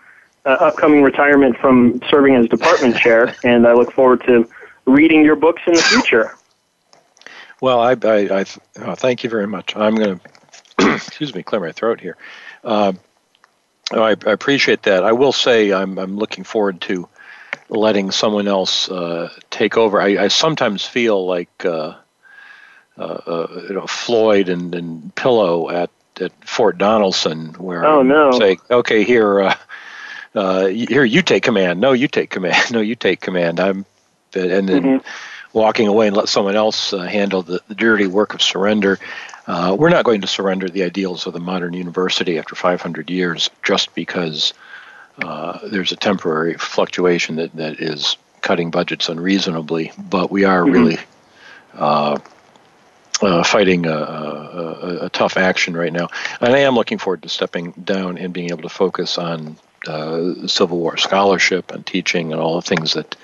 uh, 0.47 0.57
upcoming 0.61 1.03
retirement 1.03 1.59
from 1.59 2.01
serving 2.09 2.35
as 2.35 2.47
department 2.49 2.97
chair, 2.97 3.35
and 3.45 3.67
I 3.67 3.75
look 3.75 3.93
forward 3.93 4.25
to 4.25 4.49
reading 4.87 5.25
your 5.25 5.37
books 5.37 5.63
in 5.67 5.75
the 5.75 5.83
future. 5.83 6.35
Well, 7.59 7.81
I, 7.81 7.93
I, 7.93 8.41
I 8.41 8.45
oh, 8.81 8.95
thank 8.95 9.25
you 9.25 9.31
very 9.31 9.47
much. 9.47 9.75
I'm 9.75 9.95
going 9.95 10.21
to, 10.21 10.95
excuse 10.95 11.35
me, 11.35 11.43
clear 11.43 11.59
my 11.59 11.73
throat 11.73 12.03
here. 12.03 12.19
Uh, 12.63 12.93
I, 13.91 14.11
I, 14.11 14.13
appreciate 14.13 14.83
that. 14.83 15.05
I 15.05 15.13
will 15.13 15.33
say 15.33 15.73
I'm, 15.73 15.99
I'm 15.99 16.19
looking 16.19 16.45
forward 16.45 16.83
to 16.83 17.09
letting 17.69 18.11
someone 18.11 18.47
else 18.47 18.91
uh, 18.91 19.31
take 19.51 19.77
over. 19.77 20.01
I, 20.01 20.25
I, 20.25 20.29
sometimes 20.29 20.85
feel 20.85 21.27
like 21.27 21.65
uh, 21.65 21.95
uh, 22.99 23.03
uh, 23.03 23.63
you 23.69 23.75
know 23.75 23.87
Floyd 23.87 24.49
and, 24.49 24.75
and 24.75 25.15
Pillow 25.15 25.71
at, 25.71 25.91
at 26.21 26.33
Fort 26.45 26.79
Donelson, 26.79 27.57
where 27.59 27.85
oh 27.85 28.03
no, 28.03 28.33
say 28.33 28.59
okay 28.71 29.05
here, 29.05 29.43
uh, 29.43 29.57
uh, 30.35 30.67
here 30.67 31.05
you 31.05 31.23
take 31.23 31.43
command. 31.43 31.81
No, 31.81 31.93
you 31.93 32.09
take 32.09 32.31
command. 32.31 32.57
No, 32.71 32.81
you 32.81 32.95
take 32.95 33.21
command. 33.21 33.61
I'm 33.61 33.85
and 34.37 34.69
then 34.69 34.83
mm-hmm. 34.83 35.59
walking 35.59 35.89
away 35.89 36.09
and 36.09 36.17
let 36.17 36.29
someone 36.29 36.57
else 36.57 36.91
handle 36.91 37.43
the, 37.43 37.61
the, 37.69 37.75
dirty 37.75 38.07
work 38.07 38.35
of 38.35 38.43
surrender. 38.43 38.99
we're 39.49 39.91
not 39.91 40.05
going 40.05 40.21
to 40.21 40.27
surrender 40.27 40.69
the 40.69 40.83
ideals 40.83 41.27
of 41.27 41.33
the 41.33 41.41
modern 41.41 41.73
university 41.73 42.39
after 42.39 42.55
500 42.55 43.11
years 43.11 43.51
just 43.63 43.95
because 43.95 44.53
uh, 45.23 45.59
there's 45.69 45.93
a 45.93 45.97
temporary 45.97 46.55
fluctuation 46.55 47.37
that, 47.37 47.55
that 47.57 47.81
is 47.81 48.17
cutting 48.43 48.71
budgets 48.71 49.09
unreasonably, 49.09 49.93
but 49.99 50.31
we 50.31 50.45
are 50.45 50.63
mm-hmm. 50.63 50.73
really 50.73 50.99
uh, 51.75 52.19
uh, 53.23 53.43
fighting 53.43 53.87
a, 53.87 53.97
a, 53.97 54.99
a, 55.07 55.09
tough 55.09 55.39
action 55.39 55.75
right 55.75 55.93
now. 55.93 56.09
And 56.41 56.55
I 56.55 56.59
am 56.59 56.75
looking 56.75 56.99
forward 56.99 57.23
to 57.23 57.31
stepping 57.31 57.73
down 57.73 58.19
and 58.19 58.33
being 58.33 58.51
able 58.51 58.63
to 58.63 58.69
focus 58.69 59.17
on 59.17 59.57
uh, 59.89 60.47
Civil 60.47 60.79
War 60.79 60.99
scholarship 60.99 61.71
and 61.71 61.85
teaching 61.87 62.33
and 62.33 62.41
all 62.41 62.57
the 62.57 62.63
things 62.63 62.93
that 62.93 63.17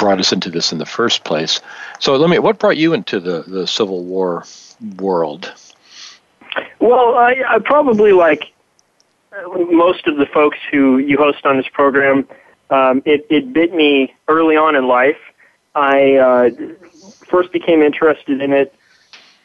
brought 0.00 0.18
us 0.18 0.32
into 0.32 0.50
this 0.50 0.72
in 0.72 0.78
the 0.78 0.86
first 0.86 1.22
place. 1.22 1.60
So 2.00 2.16
let 2.16 2.30
me, 2.30 2.38
what 2.40 2.58
brought 2.58 2.78
you 2.78 2.94
into 2.94 3.20
the, 3.20 3.44
the 3.46 3.66
Civil 3.66 4.02
War 4.02 4.44
world? 4.96 5.52
Well, 6.80 7.14
I, 7.14 7.36
I 7.46 7.58
probably 7.60 8.12
like 8.12 8.52
most 9.70 10.06
of 10.08 10.16
the 10.16 10.26
folks 10.26 10.58
who 10.70 10.98
you 10.98 11.16
host 11.18 11.46
on 11.46 11.56
this 11.58 11.68
program, 11.68 12.26
um, 12.70 13.02
it, 13.04 13.26
it 13.30 13.52
bit 13.52 13.74
me 13.74 14.12
early 14.26 14.56
on 14.56 14.74
in 14.74 14.88
life. 14.88 15.18
I 15.74 16.16
uh, 16.16 16.50
first 17.26 17.52
became 17.52 17.82
interested 17.82 18.40
in 18.40 18.52
it 18.52 18.74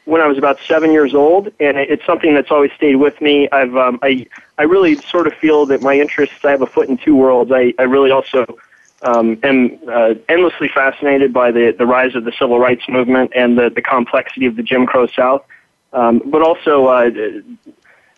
when 0.06 0.22
I 0.22 0.28
was 0.28 0.38
about 0.38 0.58
seven 0.68 0.92
years 0.92 1.14
old, 1.14 1.52
and 1.60 1.78
it's 1.78 2.06
something 2.06 2.34
that's 2.34 2.50
always 2.50 2.72
stayed 2.74 2.96
with 2.96 3.20
me. 3.22 3.50
I've 3.52 3.76
um, 3.76 4.00
I 4.02 4.26
I 4.58 4.64
really 4.64 4.96
sort 4.96 5.28
of 5.28 5.34
feel 5.34 5.66
that 5.68 5.82
my 5.82 5.96
interests. 5.96 6.44
I 6.44 6.52
have 6.52 6.62
a 6.62 6.68
foot 6.68 6.90
in 6.90 6.98
two 6.98 7.16
worlds. 7.16 7.52
I 7.52 7.74
I 7.78 7.84
really 7.84 8.12
also 8.12 8.58
um, 9.02 9.38
am 9.44 9.80
uh, 9.88 10.14
endlessly 10.30 10.70
fascinated 10.74 11.34
by 11.34 11.52
the 11.52 11.76
the 11.78 11.86
rise 11.86 12.16
of 12.16 12.24
the 12.24 12.32
civil 12.40 12.60
rights 12.60 12.84
movement 12.88 13.32
and 13.36 13.58
the 13.58 13.70
the 13.70 13.82
complexity 13.82 14.46
of 14.46 14.56
the 14.56 14.64
Jim 14.64 14.86
Crow 14.86 15.08
South, 15.08 15.46
um, 15.94 16.22
but 16.26 16.42
also 16.42 16.88
uh, 16.88 17.10
it, 17.14 17.44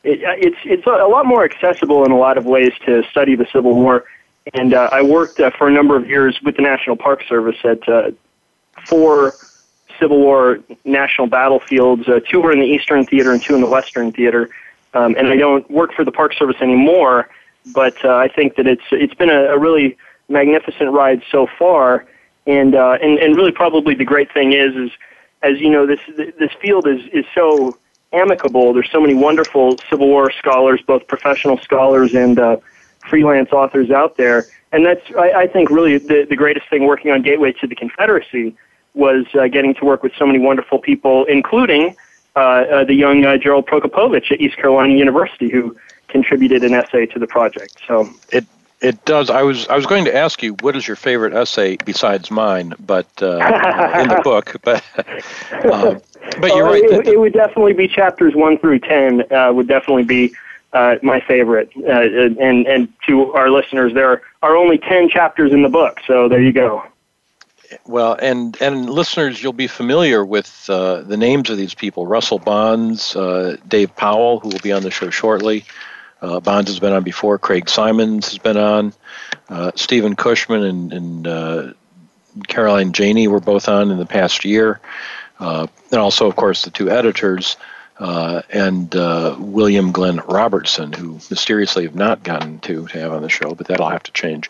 it's 0.04 0.58
it's 0.64 0.86
a 0.86 1.08
lot 1.08 1.26
more 1.26 1.44
accessible 1.44 2.06
in 2.06 2.12
a 2.12 2.18
lot 2.18 2.38
of 2.38 2.46
ways 2.46 2.72
to 2.86 3.04
study 3.10 3.36
the 3.36 3.48
Civil 3.52 3.74
War. 3.74 4.06
And 4.54 4.74
uh, 4.74 4.90
I 4.92 5.02
worked 5.02 5.40
uh, 5.40 5.52
for 5.58 5.68
a 5.68 5.72
number 5.72 5.98
of 5.98 6.08
years 6.08 6.40
with 6.42 6.56
the 6.56 6.62
National 6.62 6.96
Park 6.96 7.22
Service 7.28 7.58
at 7.66 7.88
uh, 7.90 8.12
four 8.86 9.34
Civil 10.00 10.20
War 10.20 10.60
national 10.86 11.28
battlefields. 11.28 12.08
Uh, 12.08 12.20
two 12.30 12.40
were 12.40 12.52
in 12.52 12.60
the 12.60 12.66
Eastern 12.66 13.06
Theater 13.06 13.32
and 13.32 13.42
two 13.42 13.56
in 13.56 13.62
the 13.62 13.68
Western 13.68 14.12
Theater. 14.12 14.50
Um, 14.94 15.16
and 15.18 15.28
I 15.28 15.36
don't 15.36 15.70
work 15.70 15.94
for 15.94 16.06
the 16.06 16.12
Park 16.12 16.34
Service 16.34 16.56
anymore, 16.62 17.30
but 17.74 18.04
uh, 18.06 18.16
I 18.16 18.30
think 18.30 18.56
that 18.56 18.68
it's 18.68 18.84
it's 18.92 19.14
been 19.14 19.30
a, 19.30 19.48
a 19.48 19.60
really 19.60 19.98
magnificent 20.30 20.92
ride 20.92 21.22
so 21.32 21.48
far. 21.60 22.06
And, 22.46 22.76
uh, 22.76 22.98
and 23.02 23.20
and 23.20 23.36
really 23.36 23.52
probably 23.52 23.94
the 23.94 24.06
great 24.06 24.32
thing 24.34 24.54
is 24.54 24.74
is 24.76 24.92
as 25.42 25.60
you 25.60 25.70
know, 25.70 25.86
this 25.86 26.00
this 26.16 26.52
field 26.62 26.88
is 26.88 27.02
is 27.12 27.26
so 27.36 27.78
amicable. 28.14 28.74
There's 28.74 28.90
so 28.92 29.02
many 29.02 29.14
wonderful 29.14 29.78
Civil 29.90 30.08
War 30.08 30.32
scholars, 30.32 30.82
both 30.86 31.08
professional 31.08 31.58
scholars 31.58 32.16
and 32.16 32.40
uh, 32.40 32.58
freelance 33.10 33.52
authors 33.52 33.92
out 33.92 34.18
there. 34.18 34.46
And 34.72 34.86
that's, 34.86 35.04
I, 35.18 35.32
I 35.32 35.48
think, 35.48 35.70
really 35.70 35.98
the, 35.98 36.26
the 36.30 36.36
greatest 36.36 36.70
thing 36.70 36.86
working 36.86 37.12
on 37.12 37.22
Gateway 37.22 37.54
to 37.54 37.68
the 37.68 37.76
Confederacy 37.76 38.56
was 38.94 39.26
uh, 39.34 39.48
getting 39.48 39.74
to 39.76 39.86
work 39.86 40.04
with 40.04 40.14
so 40.18 40.26
many 40.26 40.40
wonderful 40.40 40.80
people, 40.80 41.26
including 41.26 41.96
uh, 42.36 42.40
uh, 42.40 42.84
the 42.84 42.94
young 42.94 43.26
uh, 43.26 43.38
Gerald 43.38 43.68
Prokopowicz 43.68 44.32
at 44.32 44.42
East 44.42 44.58
Carolina 44.58 44.94
University, 44.94 45.50
who 45.50 45.76
contributed 46.08 46.64
an 46.64 46.74
essay 46.74 47.06
to 47.06 47.20
the 47.20 47.28
project. 47.28 47.78
So 47.88 48.10
it 48.32 48.46
it 48.82 49.04
does. 49.06 49.30
I 49.30 49.42
was 49.42 49.68
I 49.68 49.76
was 49.76 49.86
going 49.86 50.06
to 50.06 50.16
ask 50.16 50.44
you 50.44 50.54
what 50.62 50.76
is 50.76 50.88
your 50.88 50.96
favorite 50.96 51.34
essay 51.34 51.78
besides 51.78 52.30
mine, 52.30 52.74
but 52.80 53.08
uh, 53.22 53.38
in 54.02 54.10
the 54.10 54.22
book. 54.24 54.56
But 54.64 54.84
uh, 55.74 56.00
but 56.42 56.56
you're 56.56 56.68
oh, 56.68 56.72
right. 56.72 56.84
It, 56.84 57.08
it, 57.08 57.20
would 57.20 57.34
definitely 57.34 57.74
be 57.74 57.88
chapters 57.88 58.36
one 58.36 58.58
through 58.58 58.80
ten. 58.80 59.24
Uh, 59.32 59.52
would 59.54 59.68
definitely 59.68 60.04
be 60.04 60.36
uh, 60.74 60.98
my 61.02 61.20
favorite. 61.22 61.72
Uh, 61.78 62.02
and 62.40 62.68
and 62.68 62.94
to 63.08 63.32
our 63.34 63.50
listeners, 63.50 63.94
there 63.94 64.22
are 64.44 64.56
only 64.56 64.78
ten 64.78 65.10
chapters 65.10 65.52
in 65.52 65.64
the 65.64 65.70
book, 65.70 66.00
so 66.06 66.28
there 66.28 66.42
you 66.42 66.52
go. 66.52 66.84
Well, 67.86 68.18
and 68.22 68.58
and 68.62 68.90
listeners, 68.90 69.42
you'll 69.42 69.54
be 69.54 69.68
familiar 69.68 70.26
with 70.26 70.66
uh, 70.70 71.02
the 71.02 71.18
names 71.18 71.50
of 71.50 71.58
these 71.58 71.74
people: 71.74 72.06
Russell 72.06 72.40
Bonds, 72.40 73.16
Dave 73.68 73.96
Powell, 73.96 74.40
who 74.40 74.50
will 74.50 74.60
be 74.60 74.72
on 74.72 74.84
the 74.84 74.92
show 74.92 75.10
shortly. 75.10 75.66
Uh, 76.22 76.40
Bonds 76.40 76.70
has 76.70 76.80
been 76.80 76.94
on 76.94 77.04
before. 77.04 77.38
Craig 77.38 77.70
Symonds 77.70 78.30
has 78.30 78.38
been 78.38 78.58
on. 78.58 78.94
Uh, 79.50 79.72
Stephen 79.76 80.16
Cushman 80.16 80.64
and, 80.64 80.94
and 80.94 81.28
uh, 81.28 81.74
Caroline 82.48 82.92
Janney 82.92 83.28
were 83.28 83.40
both 83.40 83.70
on 83.70 83.92
in 83.92 83.98
the 83.98 84.06
past 84.06 84.46
year. 84.46 84.80
Uh, 85.40 85.68
and 85.92 86.00
also, 86.00 86.28
of 86.28 86.36
course, 86.36 86.64
the 86.64 86.72
two 86.72 86.90
editors 86.90 87.58
uh, 88.00 88.42
and 88.50 88.96
uh, 88.96 89.36
William 89.40 89.92
Glenn 89.92 90.18
Robertson, 90.18 90.94
who 90.94 91.14
mysteriously 91.30 91.84
have 91.84 91.96
not 91.96 92.24
gotten 92.24 92.60
to, 92.60 92.88
to 92.88 93.00
have 93.00 93.14
on 93.14 93.22
the 93.22 93.30
show, 93.30 93.54
but 93.54 93.68
that'll 93.68 93.90
have 93.90 94.04
to 94.04 94.12
change. 94.12 94.50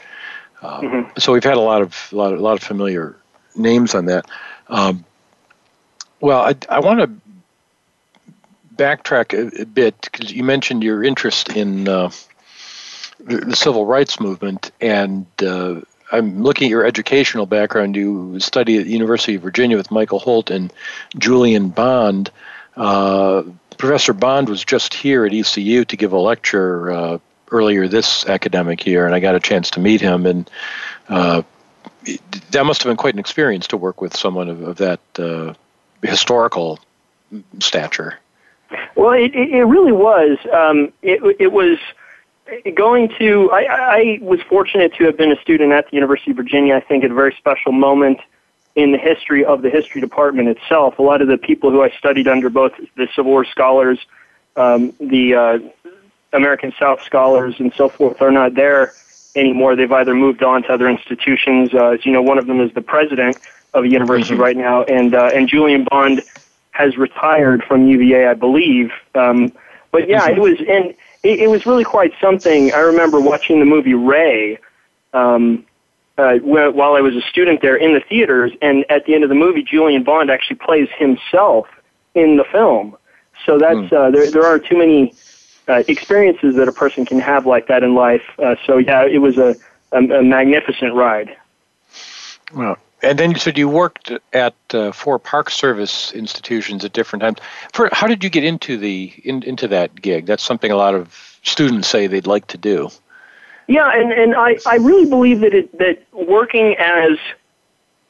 Mm-hmm. 0.61 1.19
So 1.19 1.33
we've 1.33 1.43
had 1.43 1.57
a 1.57 1.61
lot 1.61 1.81
of 1.81 2.09
a 2.11 2.15
lot 2.15 2.33
of, 2.33 2.39
a 2.39 2.41
lot 2.41 2.53
of 2.53 2.63
familiar 2.63 3.15
names 3.55 3.93
on 3.93 4.05
that. 4.05 4.25
Um, 4.67 5.05
well, 6.19 6.41
I, 6.41 6.55
I 6.69 6.79
want 6.79 6.99
to 6.99 7.11
backtrack 8.77 9.33
a, 9.33 9.61
a 9.61 9.65
bit 9.65 10.01
because 10.01 10.31
you 10.31 10.43
mentioned 10.43 10.83
your 10.83 11.03
interest 11.03 11.49
in 11.49 11.87
uh, 11.87 12.11
the, 13.19 13.37
the, 13.37 13.55
civil 13.55 13.85
rights 13.85 14.19
movement, 14.19 14.71
and 14.79 15.25
uh, 15.41 15.81
I'm 16.11 16.43
looking 16.43 16.67
at 16.67 16.71
your 16.71 16.85
educational 16.85 17.45
background. 17.45 17.95
You 17.95 18.39
studied 18.39 18.79
at 18.79 18.85
the 18.85 18.91
University 18.91 19.35
of 19.35 19.41
Virginia 19.41 19.77
with 19.77 19.91
Michael 19.91 20.19
Holt 20.19 20.49
and 20.49 20.71
Julian 21.17 21.69
Bond. 21.69 22.31
Uh, 22.75 23.43
Professor 23.77 24.13
Bond 24.13 24.49
was 24.49 24.63
just 24.63 24.93
here 24.93 25.25
at 25.25 25.33
ECU 25.33 25.85
to 25.85 25.97
give 25.97 26.13
a 26.13 26.19
lecture 26.19 26.91
uh, 26.91 27.17
earlier 27.51 27.87
this 27.87 28.25
academic 28.25 28.85
year, 28.85 29.05
and 29.05 29.13
I 29.13 29.19
got 29.19 29.35
a 29.35 29.39
chance 29.39 29.71
to 29.71 29.79
meet 29.79 30.01
him. 30.01 30.25
And 30.25 30.49
uh, 31.09 31.43
that 32.51 32.65
must 32.65 32.83
have 32.83 32.89
been 32.89 32.97
quite 32.97 33.13
an 33.13 33.19
experience 33.19 33.67
to 33.67 33.77
work 33.77 34.01
with 34.01 34.15
someone 34.15 34.49
of, 34.49 34.61
of 34.61 34.77
that 34.77 34.99
uh, 35.17 35.53
historical 36.01 36.79
stature. 37.59 38.19
Well, 38.95 39.11
it, 39.11 39.33
it 39.35 39.51
it 39.51 39.63
really 39.63 39.91
was. 39.91 40.37
Um, 40.51 40.91
it, 41.01 41.21
it 41.39 41.51
was 41.51 41.77
going 42.75 43.09
to. 43.19 43.51
I, 43.51 43.63
I 43.69 44.19
was 44.21 44.41
fortunate 44.41 44.93
to 44.95 45.05
have 45.05 45.17
been 45.17 45.31
a 45.31 45.41
student 45.41 45.71
at 45.73 45.89
the 45.89 45.95
University 45.95 46.31
of 46.31 46.37
Virginia. 46.37 46.75
I 46.75 46.81
think 46.81 47.03
at 47.03 47.11
a 47.11 47.13
very 47.13 47.35
special 47.37 47.71
moment 47.71 48.19
in 48.75 48.91
the 48.91 48.97
history 48.97 49.43
of 49.43 49.63
the 49.63 49.69
history 49.69 50.01
department 50.01 50.47
itself. 50.49 50.99
A 50.99 51.01
lot 51.01 51.21
of 51.21 51.27
the 51.27 51.37
people 51.37 51.71
who 51.71 51.81
I 51.81 51.89
studied 51.97 52.27
under, 52.27 52.49
both 52.49 52.73
the 52.95 53.07
Civil 53.15 53.31
War 53.31 53.43
scholars, 53.45 53.99
um, 54.55 54.93
the 54.99 55.33
uh, 55.33 55.59
American 56.31 56.73
South 56.79 57.01
scholars, 57.03 57.55
and 57.59 57.73
so 57.73 57.89
forth, 57.89 58.21
are 58.21 58.31
not 58.31 58.53
there 58.53 58.93
anymore. 59.35 59.75
They've 59.75 59.91
either 59.91 60.13
moved 60.13 60.43
on 60.43 60.63
to 60.63 60.73
other 60.73 60.87
institutions. 60.87 61.73
Uh, 61.73 61.91
as 61.91 62.05
you 62.05 62.11
know, 62.11 62.21
one 62.21 62.37
of 62.37 62.47
them 62.47 62.61
is 62.61 62.71
the 62.73 62.81
president 62.81 63.37
of 63.73 63.83
a 63.83 63.87
university 63.87 64.33
mm-hmm. 64.33 64.43
right 64.43 64.57
now, 64.57 64.83
and 64.83 65.13
uh, 65.13 65.31
and 65.33 65.47
Julian 65.47 65.85
Bond 65.89 66.21
has 66.77 66.97
retired 66.97 67.63
from 67.63 67.87
UVA, 67.87 68.27
I 68.27 68.33
believe. 68.35 68.91
Um, 69.15 69.51
but 69.91 70.07
yeah, 70.07 70.29
it 70.29 70.39
was 70.39 70.59
and 70.59 70.93
it, 71.23 71.39
it 71.39 71.49
was 71.49 71.65
really 71.65 71.83
quite 71.83 72.13
something. 72.21 72.71
I 72.73 72.79
remember 72.79 73.19
watching 73.19 73.59
the 73.59 73.65
movie 73.65 73.95
Ray 73.95 74.59
um, 75.13 75.65
uh, 76.17 76.35
while 76.37 76.93
I 76.93 77.01
was 77.01 77.15
a 77.15 77.21
student 77.21 77.61
there 77.61 77.75
in 77.75 77.93
the 77.93 77.99
theaters, 77.99 78.51
and 78.61 78.85
at 78.89 79.05
the 79.05 79.15
end 79.15 79.23
of 79.23 79.29
the 79.29 79.35
movie, 79.35 79.63
Julian 79.63 80.03
Bond 80.03 80.29
actually 80.29 80.57
plays 80.57 80.87
himself 80.97 81.67
in 82.13 82.37
the 82.37 82.43
film. 82.43 82.95
So 83.45 83.57
that's 83.57 83.77
mm. 83.77 83.93
uh, 83.93 84.11
there. 84.11 84.29
There 84.29 84.45
aren't 84.45 84.65
too 84.65 84.77
many 84.77 85.13
uh, 85.67 85.83
experiences 85.87 86.55
that 86.55 86.67
a 86.67 86.71
person 86.71 87.05
can 87.05 87.19
have 87.19 87.47
like 87.47 87.67
that 87.67 87.81
in 87.81 87.95
life. 87.95 88.23
Uh, 88.37 88.55
so 88.65 88.77
yeah, 88.77 89.05
it 89.05 89.19
was 89.19 89.37
a, 89.37 89.55
a, 89.91 89.97
a 89.97 90.23
magnificent 90.23 90.93
ride. 90.93 91.35
Well, 92.53 92.77
and 93.03 93.19
then 93.19 93.31
you 93.31 93.37
said 93.37 93.57
you 93.57 93.69
worked 93.69 94.11
at 94.33 94.55
uh, 94.73 94.91
four 94.91 95.19
Park 95.19 95.49
Service 95.49 96.11
institutions 96.13 96.83
at 96.83 96.93
different 96.93 97.21
times. 97.21 97.37
For, 97.73 97.89
how 97.91 98.07
did 98.07 98.23
you 98.23 98.29
get 98.29 98.43
into 98.43 98.77
the 98.77 99.13
in, 99.23 99.43
into 99.43 99.67
that 99.67 100.01
gig? 100.01 100.25
That's 100.25 100.43
something 100.43 100.71
a 100.71 100.75
lot 100.75 100.95
of 100.95 101.39
students 101.43 101.87
say 101.87 102.07
they'd 102.07 102.27
like 102.27 102.47
to 102.47 102.57
do. 102.57 102.89
Yeah, 103.67 103.91
and, 103.93 104.11
and 104.11 104.35
I, 104.35 104.57
I 104.65 104.77
really 104.77 105.09
believe 105.09 105.41
that 105.41 105.53
it, 105.53 105.77
that 105.77 106.01
working 106.13 106.75
as 106.79 107.17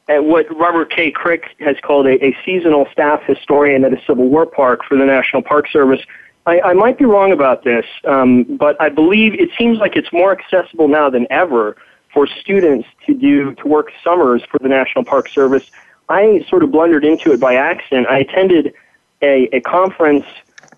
at 0.08 0.24
what 0.24 0.46
Robert 0.56 0.90
K. 0.90 1.12
Krick 1.12 1.44
has 1.60 1.76
called 1.82 2.06
a, 2.06 2.24
a 2.24 2.36
seasonal 2.44 2.88
staff 2.92 3.22
historian 3.24 3.84
at 3.84 3.92
a 3.92 4.00
Civil 4.06 4.28
War 4.28 4.46
park 4.46 4.84
for 4.84 4.96
the 4.96 5.04
National 5.04 5.42
Park 5.42 5.68
Service. 5.68 6.00
I, 6.46 6.60
I 6.60 6.72
might 6.72 6.96
be 6.96 7.04
wrong 7.04 7.30
about 7.30 7.64
this, 7.64 7.84
um, 8.04 8.44
but 8.44 8.80
I 8.80 8.88
believe 8.88 9.34
it 9.34 9.50
seems 9.58 9.78
like 9.78 9.96
it's 9.96 10.12
more 10.12 10.32
accessible 10.32 10.88
now 10.88 11.10
than 11.10 11.26
ever 11.30 11.76
for 12.18 12.26
students 12.26 12.88
to 13.06 13.14
do 13.14 13.54
to 13.54 13.68
work 13.68 13.92
summers 14.02 14.42
for 14.50 14.58
the 14.58 14.68
National 14.68 15.04
Park 15.04 15.28
Service. 15.28 15.70
I 16.08 16.44
sort 16.48 16.64
of 16.64 16.72
blundered 16.72 17.04
into 17.04 17.30
it 17.30 17.38
by 17.38 17.54
accident. 17.54 18.08
I 18.10 18.18
attended 18.18 18.74
a, 19.22 19.48
a 19.54 19.60
conference 19.60 20.24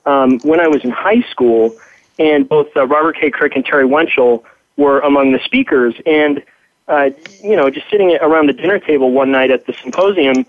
um, 0.05 0.39
when 0.41 0.61
I 0.61 0.69
was 0.69 0.85
in 0.85 0.91
high 0.91 1.23
school, 1.31 1.75
and 2.19 2.47
both 2.47 2.69
uh, 2.77 2.87
Robert 2.87 3.17
K. 3.19 3.31
Krick 3.31 3.55
and 3.55 3.65
Terry 3.65 3.87
Winschel 3.87 4.45
were 4.77 5.01
among 5.01 5.33
the 5.33 5.39
speakers. 5.43 5.95
And 6.05 6.45
uh, 6.89 7.09
you 7.43 7.57
know, 7.57 7.71
just 7.71 7.89
sitting 7.89 8.15
around 8.21 8.49
the 8.49 8.53
dinner 8.53 8.79
table 8.79 9.11
one 9.11 9.33
night 9.33 9.51
at 9.51 9.65
the 9.65 9.73
symposium, 9.73 10.45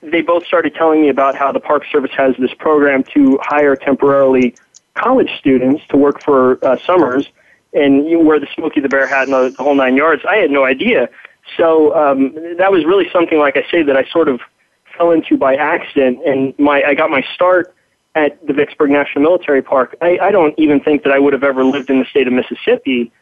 they 0.00 0.22
both 0.22 0.46
started 0.46 0.76
telling 0.76 1.02
me 1.02 1.08
about 1.08 1.34
how 1.34 1.50
the 1.50 1.58
Park 1.58 1.82
Service 1.90 2.12
has 2.16 2.36
this 2.38 2.54
program 2.54 3.02
to 3.14 3.36
hire 3.42 3.74
temporarily 3.74 4.54
college 4.94 5.30
students 5.40 5.82
to 5.88 5.96
work 5.96 6.22
for 6.22 6.64
uh, 6.64 6.78
summers 6.86 7.26
and 7.72 8.08
you 8.08 8.18
wear 8.18 8.40
the 8.40 8.48
Smokey 8.54 8.80
the 8.80 8.88
Bear 8.88 9.06
hat 9.06 9.24
and 9.24 9.32
the, 9.32 9.54
the 9.56 9.62
whole 9.62 9.74
nine 9.74 9.96
yards. 9.96 10.22
I 10.28 10.36
had 10.36 10.50
no 10.50 10.64
idea. 10.64 11.08
So 11.56 11.94
um, 11.94 12.34
that 12.58 12.70
was 12.70 12.84
really 12.84 13.08
something, 13.12 13.38
like 13.38 13.56
I 13.56 13.64
say, 13.70 13.82
that 13.82 13.96
I 13.96 14.04
sort 14.10 14.28
of 14.28 14.40
fell 14.96 15.10
into 15.10 15.36
by 15.36 15.54
accident. 15.56 16.18
And 16.26 16.58
my 16.58 16.82
I 16.82 16.94
got 16.94 17.10
my 17.10 17.24
start 17.34 17.74
at 18.14 18.44
the 18.46 18.52
Vicksburg 18.52 18.90
National 18.90 19.22
Military 19.22 19.62
Park. 19.62 19.96
I, 20.00 20.18
I 20.18 20.30
don't 20.30 20.54
even 20.58 20.80
think 20.80 21.04
that 21.04 21.12
I 21.12 21.18
would 21.18 21.32
have 21.32 21.44
ever 21.44 21.64
lived 21.64 21.90
in 21.90 22.00
the 22.00 22.04
state 22.06 22.26
of 22.26 22.32
Mississippi 22.32 23.12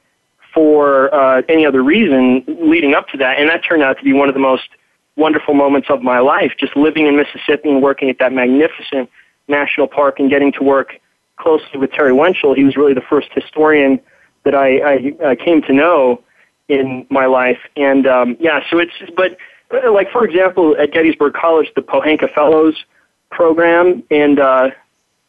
for 0.54 1.14
uh, 1.14 1.42
any 1.48 1.66
other 1.66 1.82
reason 1.82 2.44
leading 2.46 2.94
up 2.94 3.08
to 3.08 3.18
that. 3.18 3.38
And 3.38 3.48
that 3.50 3.62
turned 3.62 3.82
out 3.82 3.98
to 3.98 4.04
be 4.04 4.12
one 4.12 4.28
of 4.28 4.34
the 4.34 4.40
most 4.40 4.68
wonderful 5.16 5.52
moments 5.52 5.88
of 5.90 6.02
my 6.02 6.20
life, 6.20 6.52
just 6.58 6.74
living 6.74 7.06
in 7.06 7.16
Mississippi 7.16 7.68
and 7.68 7.82
working 7.82 8.08
at 8.08 8.18
that 8.18 8.32
magnificent 8.32 9.10
national 9.46 9.88
park 9.88 10.20
and 10.20 10.30
getting 10.30 10.52
to 10.52 10.62
work 10.62 10.98
closely 11.36 11.78
with 11.78 11.92
Terry 11.92 12.12
Winschel. 12.12 12.56
He 12.56 12.64
was 12.64 12.76
really 12.76 12.94
the 12.94 13.02
first 13.02 13.28
historian 13.34 14.00
that 14.48 14.54
I, 14.54 14.78
I 14.78 15.12
uh, 15.22 15.34
came 15.34 15.60
to 15.62 15.74
know 15.74 16.22
in 16.68 17.06
my 17.10 17.26
life. 17.26 17.58
And 17.76 18.06
um, 18.06 18.36
yeah, 18.40 18.60
so 18.70 18.78
it's 18.78 18.94
but 19.14 19.36
uh, 19.70 19.92
like 19.92 20.10
for 20.10 20.24
example 20.24 20.74
at 20.78 20.90
Gettysburg 20.92 21.34
College, 21.34 21.70
the 21.76 21.82
Pohanka 21.82 22.32
Fellows 22.32 22.82
program 23.30 24.02
and 24.10 24.40
uh, 24.40 24.70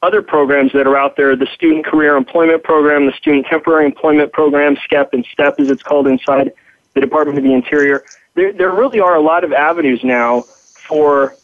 other 0.01 0.21
programs 0.21 0.71
that 0.71 0.87
are 0.87 0.95
out 0.95 1.17
there, 1.17 1.35
the 1.35 1.47
Student 1.53 1.85
Career 1.85 2.15
Employment 2.15 2.63
Program, 2.63 3.07
the 3.07 3.11
Student 3.11 3.45
Temporary 3.47 3.85
Employment 3.85 4.31
Program, 4.31 4.77
SCEP 4.77 5.09
and 5.11 5.25
STEP 5.33 5.59
as 5.59 5.69
it's 5.69 5.83
called 5.83 6.07
inside 6.07 6.53
the 6.93 7.01
Department 7.01 7.37
of 7.37 7.43
the 7.43 7.53
Interior. 7.53 8.05
There, 8.35 8.53
there 8.53 8.71
really 8.71 9.01
are 9.01 9.15
a 9.15 9.21
lot 9.21 9.43
of 9.43 9.51
avenues 9.51 10.01
now 10.01 10.43
for 10.87 11.35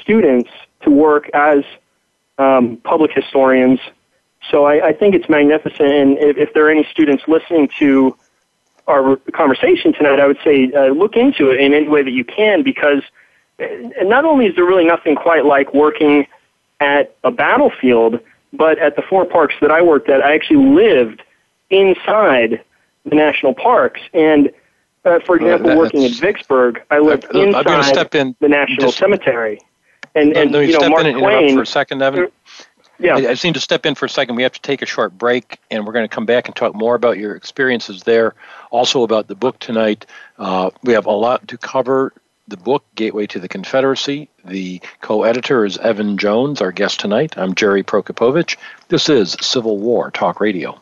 students 0.00 0.48
to 0.80 0.90
work 0.90 1.28
as 1.34 1.62
um, 2.38 2.78
public 2.84 3.10
historians 3.12 3.80
so 4.50 4.64
I, 4.64 4.88
I 4.88 4.92
think 4.92 5.14
it's 5.14 5.28
magnificent. 5.28 5.88
And 5.88 6.18
if, 6.18 6.36
if 6.36 6.54
there 6.54 6.66
are 6.66 6.70
any 6.70 6.86
students 6.90 7.24
listening 7.28 7.68
to 7.78 8.16
our 8.86 9.16
conversation 9.32 9.92
tonight, 9.92 10.18
I 10.20 10.26
would 10.26 10.38
say 10.42 10.72
uh, 10.72 10.86
look 10.86 11.16
into 11.16 11.50
it 11.50 11.60
in 11.60 11.74
any 11.74 11.88
way 11.88 12.02
that 12.02 12.12
you 12.12 12.24
can 12.24 12.62
because 12.62 13.02
uh, 13.60 13.66
not 14.02 14.24
only 14.24 14.46
is 14.46 14.56
there 14.56 14.64
really 14.64 14.86
nothing 14.86 15.14
quite 15.14 15.44
like 15.44 15.74
working 15.74 16.26
at 16.80 17.14
a 17.24 17.30
battlefield, 17.30 18.20
but 18.52 18.78
at 18.78 18.96
the 18.96 19.02
four 19.02 19.24
parks 19.24 19.54
that 19.60 19.70
I 19.70 19.82
worked 19.82 20.08
at, 20.08 20.22
I 20.22 20.34
actually 20.34 20.64
lived 20.74 21.22
inside 21.70 22.62
the 23.04 23.14
national 23.14 23.54
parks. 23.54 24.00
And 24.14 24.50
uh, 25.04 25.20
for 25.20 25.36
example, 25.36 25.70
uh, 25.70 25.76
working 25.76 26.04
at 26.04 26.12
Vicksburg, 26.12 26.82
I 26.90 26.98
lived 26.98 27.24
inside 27.34 28.14
in, 28.14 28.36
the 28.40 28.48
National 28.48 28.86
just, 28.86 28.98
Cemetery. 28.98 29.60
And, 30.14 30.36
and 30.36 30.52
you 30.52 30.72
know, 30.72 30.78
step 30.78 30.90
Mark 30.90 31.04
in 31.04 31.10
and 31.10 31.18
Twain. 31.18 31.56
for 31.56 31.62
a 31.62 31.66
second, 31.66 32.02
Evan. 32.02 32.28
Yeah. 32.98 33.14
I, 33.14 33.18
I 33.18 33.22
just 33.22 33.44
need 33.44 33.54
to 33.54 33.60
step 33.60 33.86
in 33.86 33.94
for 33.94 34.06
a 34.06 34.08
second. 34.08 34.34
We 34.36 34.42
have 34.42 34.52
to 34.52 34.60
take 34.60 34.82
a 34.82 34.86
short 34.86 35.16
break, 35.16 35.60
and 35.70 35.86
we're 35.86 35.92
going 35.92 36.08
to 36.08 36.14
come 36.14 36.26
back 36.26 36.46
and 36.46 36.56
talk 36.56 36.74
more 36.74 36.94
about 36.94 37.18
your 37.18 37.34
experiences 37.36 38.02
there, 38.02 38.34
also 38.70 39.02
about 39.02 39.28
the 39.28 39.34
book 39.34 39.58
tonight. 39.58 40.06
Uh, 40.38 40.70
we 40.82 40.94
have 40.94 41.06
a 41.06 41.12
lot 41.12 41.48
to 41.48 41.58
cover. 41.58 42.12
The 42.48 42.56
book, 42.56 42.82
Gateway 42.94 43.26
to 43.26 43.40
the 43.40 43.48
Confederacy. 43.48 44.30
The 44.42 44.80
co 45.02 45.24
editor 45.24 45.66
is 45.66 45.76
Evan 45.76 46.16
Jones, 46.16 46.62
our 46.62 46.72
guest 46.72 46.98
tonight. 46.98 47.36
I'm 47.36 47.54
Jerry 47.54 47.82
Prokopowicz. 47.82 48.56
This 48.88 49.10
is 49.10 49.36
Civil 49.42 49.76
War 49.76 50.10
Talk 50.10 50.40
Radio. 50.40 50.80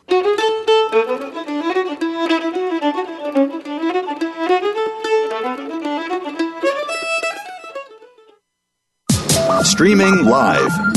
Streaming 9.63 10.25
live. 10.25 10.96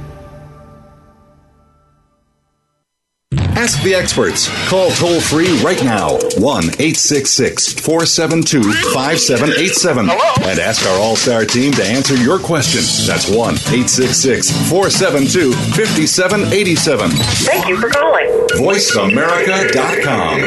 Ask 3.81 3.89
the 3.89 3.95
experts. 3.95 4.47
Call 4.69 4.91
toll 4.91 5.19
free 5.19 5.57
right 5.63 5.83
now 5.83 6.09
1 6.37 6.37
866 6.37 7.73
472 7.73 8.61
5787 8.93 10.07
and 10.07 10.59
ask 10.59 10.85
our 10.85 10.99
All 10.99 11.15
Star 11.15 11.45
team 11.45 11.71
to 11.73 11.83
answer 11.83 12.15
your 12.15 12.37
question. 12.37 12.81
That's 13.07 13.27
1 13.27 13.55
866 13.55 14.51
472 14.69 15.53
5787. 15.53 17.09
Thank 17.09 17.69
you 17.69 17.81
for 17.81 17.89
calling. 17.89 18.27
VoiceAmerica.com. 18.53 20.41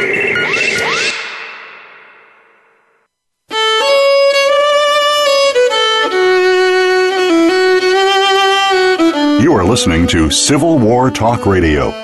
You 9.43 9.53
are 9.55 9.65
listening 9.65 10.07
to 10.07 10.31
Civil 10.31 10.79
War 10.79 11.11
Talk 11.11 11.47
Radio. 11.47 12.04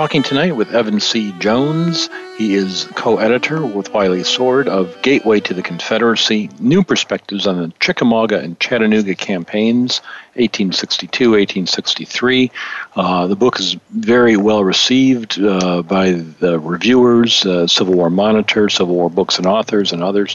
talking 0.00 0.22
tonight 0.22 0.52
with 0.52 0.74
Evan 0.74 0.98
C. 0.98 1.30
Jones. 1.40 2.08
He 2.38 2.54
is 2.54 2.88
co 2.94 3.18
editor 3.18 3.66
with 3.66 3.92
Wiley 3.92 4.24
Sword 4.24 4.66
of 4.66 4.96
Gateway 5.02 5.40
to 5.40 5.52
the 5.52 5.60
Confederacy 5.60 6.48
New 6.58 6.82
Perspectives 6.82 7.46
on 7.46 7.58
the 7.58 7.70
Chickamauga 7.80 8.40
and 8.40 8.58
Chattanooga 8.58 9.14
Campaigns, 9.14 9.98
1862 10.36 11.32
1863. 11.32 12.50
Uh, 12.96 13.26
the 13.26 13.36
book 13.36 13.60
is 13.60 13.76
very 13.90 14.38
well 14.38 14.64
received 14.64 15.38
uh, 15.38 15.82
by 15.82 16.12
the 16.12 16.58
reviewers, 16.58 17.44
uh, 17.44 17.66
Civil 17.66 17.92
War 17.92 18.08
Monitor, 18.08 18.70
Civil 18.70 18.94
War 18.94 19.10
Books 19.10 19.36
and 19.36 19.46
Authors, 19.46 19.92
and 19.92 20.02
others, 20.02 20.34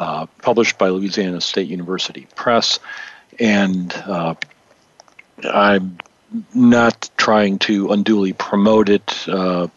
uh, 0.00 0.26
published 0.42 0.78
by 0.78 0.88
Louisiana 0.88 1.40
State 1.40 1.68
University 1.68 2.26
Press. 2.34 2.80
And 3.38 3.94
uh, 3.94 4.34
I'm 5.44 5.96
not 6.54 7.10
trying 7.16 7.58
to 7.60 7.92
unduly 7.92 8.32
promote 8.32 8.88
it 8.88 9.28
uh, 9.28 9.68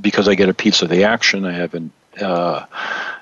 because 0.00 0.28
I 0.28 0.34
get 0.34 0.48
a 0.48 0.54
piece 0.54 0.82
of 0.82 0.88
the 0.88 1.04
action. 1.04 1.44
I 1.44 1.52
have 1.52 1.74
an 1.74 1.92
uh, 2.20 2.64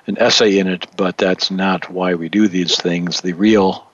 an 0.07 0.17
essay 0.17 0.57
in 0.57 0.67
it, 0.67 0.87
but 0.95 1.17
that's 1.17 1.51
not 1.51 1.89
why 1.89 2.15
we 2.15 2.29
do 2.29 2.47
these 2.47 2.77
things. 2.77 3.21
The 3.21 3.33
real 3.33 3.85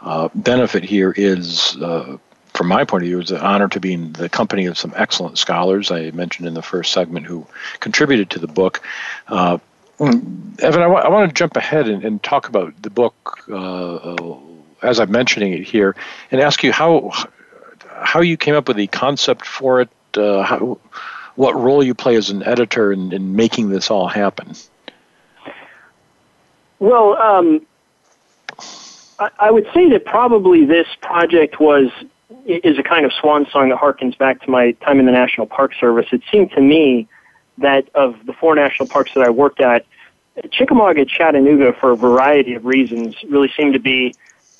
uh, 0.00 0.28
benefit 0.34 0.84
here 0.84 1.12
is, 1.16 1.76
uh, 1.78 2.18
from 2.52 2.68
my 2.68 2.84
point 2.84 3.02
of 3.02 3.08
view, 3.08 3.20
is 3.20 3.30
an 3.30 3.38
honor 3.38 3.68
to 3.68 3.80
be 3.80 3.94
in 3.94 4.12
the 4.12 4.28
company 4.28 4.66
of 4.66 4.78
some 4.78 4.92
excellent 4.94 5.38
scholars 5.38 5.90
I 5.90 6.10
mentioned 6.12 6.46
in 6.46 6.54
the 6.54 6.62
first 6.62 6.92
segment 6.92 7.26
who 7.26 7.46
contributed 7.80 8.30
to 8.30 8.38
the 8.38 8.46
book. 8.46 8.82
Uh, 9.26 9.58
Evan, 9.98 10.82
I, 10.82 10.86
want 10.86 11.30
to 11.30 11.34
jump 11.34 11.56
ahead 11.56 11.88
and, 11.88 12.04
and 12.04 12.22
talk 12.22 12.48
about 12.48 12.74
the 12.82 12.90
book 12.90 13.42
uh, 13.50 14.14
as 14.82 15.00
I'm 15.00 15.10
mentioning 15.10 15.52
it 15.52 15.64
here, 15.64 15.96
and 16.30 16.40
ask 16.40 16.62
you 16.62 16.72
how 16.72 17.12
how 18.02 18.20
you 18.20 18.36
came 18.36 18.54
up 18.54 18.68
with 18.68 18.76
the 18.76 18.86
concept 18.86 19.46
for 19.46 19.80
it, 19.80 19.88
uh, 20.16 20.42
how, 20.42 20.78
what 21.34 21.54
role 21.54 21.82
you 21.82 21.94
play 21.94 22.16
as 22.16 22.30
an 22.30 22.42
editor 22.42 22.92
in, 22.92 23.12
in 23.12 23.36
making 23.36 23.68
this 23.68 23.90
all 23.90 24.08
happen. 24.08 24.54
Well, 26.78 27.16
um, 27.16 27.66
I, 29.18 29.30
I 29.38 29.50
would 29.50 29.66
say 29.72 29.88
that 29.90 30.04
probably 30.04 30.64
this 30.64 30.88
project 31.00 31.60
was 31.60 31.90
is 32.44 32.78
a 32.78 32.82
kind 32.82 33.06
of 33.06 33.12
swan 33.12 33.46
song 33.50 33.68
that 33.68 33.78
harkens 33.78 34.18
back 34.18 34.40
to 34.42 34.50
my 34.50 34.72
time 34.72 34.98
in 34.98 35.06
the 35.06 35.12
National 35.12 35.46
Park 35.46 35.72
Service. 35.78 36.06
It 36.12 36.22
seemed 36.30 36.50
to 36.52 36.60
me 36.60 37.08
that 37.58 37.88
of 37.94 38.26
the 38.26 38.32
four 38.32 38.54
national 38.54 38.88
parks 38.88 39.14
that 39.14 39.22
I 39.22 39.30
worked 39.30 39.60
at, 39.60 39.86
Chickamauga, 40.50 41.04
Chattanooga, 41.04 41.72
for 41.72 41.92
a 41.92 41.96
variety 41.96 42.54
of 42.54 42.64
reasons, 42.66 43.14
really 43.28 43.50
seemed 43.56 43.72
to 43.72 43.78
be 43.78 44.14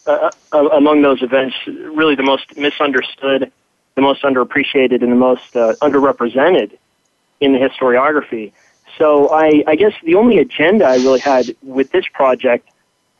uh, 0.06 0.30
uh, 0.52 0.68
among 0.68 1.02
those 1.02 1.22
events 1.22 1.56
really 1.66 2.14
the 2.14 2.22
most 2.22 2.56
misunderstood, 2.56 3.52
the 3.94 4.02
most 4.02 4.22
underappreciated, 4.22 5.02
and 5.02 5.10
the 5.10 5.16
most 5.16 5.56
uh, 5.56 5.74
underrepresented 5.80 6.78
in 7.40 7.52
the 7.52 7.58
historiography. 7.58 8.52
So 8.98 9.28
I, 9.30 9.62
I 9.66 9.76
guess 9.76 9.92
the 10.02 10.14
only 10.14 10.38
agenda 10.38 10.86
I 10.86 10.96
really 10.96 11.20
had 11.20 11.54
with 11.62 11.90
this 11.92 12.06
project 12.12 12.68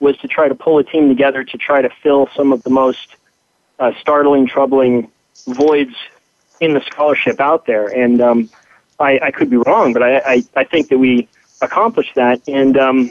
was 0.01 0.16
to 0.18 0.29
try 0.29 0.49
to 0.49 0.55
pull 0.55 0.79
a 0.79 0.85
team 0.85 1.09
together 1.09 1.44
to 1.44 1.59
try 1.59 1.83
to 1.83 1.90
fill 2.03 2.29
some 2.35 2.53
of 2.53 2.62
the 2.62 2.70
most 2.70 3.16
uh, 3.79 3.92
startling, 4.01 4.46
troubling 4.46 5.11
voids 5.46 5.94
in 6.61 6.75
the 6.75 6.81
scholarship 6.81 7.40
out 7.40 7.66
there. 7.66 7.87
And 7.87 8.20
um, 8.20 8.51
I, 8.99 9.18
I 9.22 9.31
could 9.31 9.51
be 9.51 9.57
wrong, 9.57 9.92
but 9.92 10.03
I, 10.03 10.18
I, 10.18 10.44
I 10.57 10.64
think 10.64 10.88
that 10.88 10.99
we 10.99 11.29
accomplished 11.61 12.14
that. 12.14 12.40
And 12.49 12.79
um, 12.79 13.11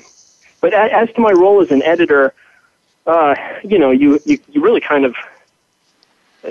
but 0.61 0.73
as 0.73 1.11
to 1.13 1.21
my 1.21 1.31
role 1.31 1.61
as 1.61 1.71
an 1.71 1.83
editor, 1.83 2.33
uh, 3.05 3.35
you 3.63 3.77
know, 3.77 3.91
you, 3.91 4.19
you 4.25 4.39
you 4.49 4.61
really 4.61 4.81
kind 4.81 5.05
of 5.05 5.15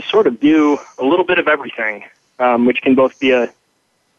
sort 0.09 0.27
of 0.27 0.41
do 0.41 0.79
a 0.99 1.05
little 1.05 1.25
bit 1.25 1.39
of 1.39 1.49
everything, 1.49 2.05
um, 2.39 2.67
which 2.67 2.83
can 2.83 2.95
both 2.95 3.19
be 3.19 3.31
a 3.31 3.53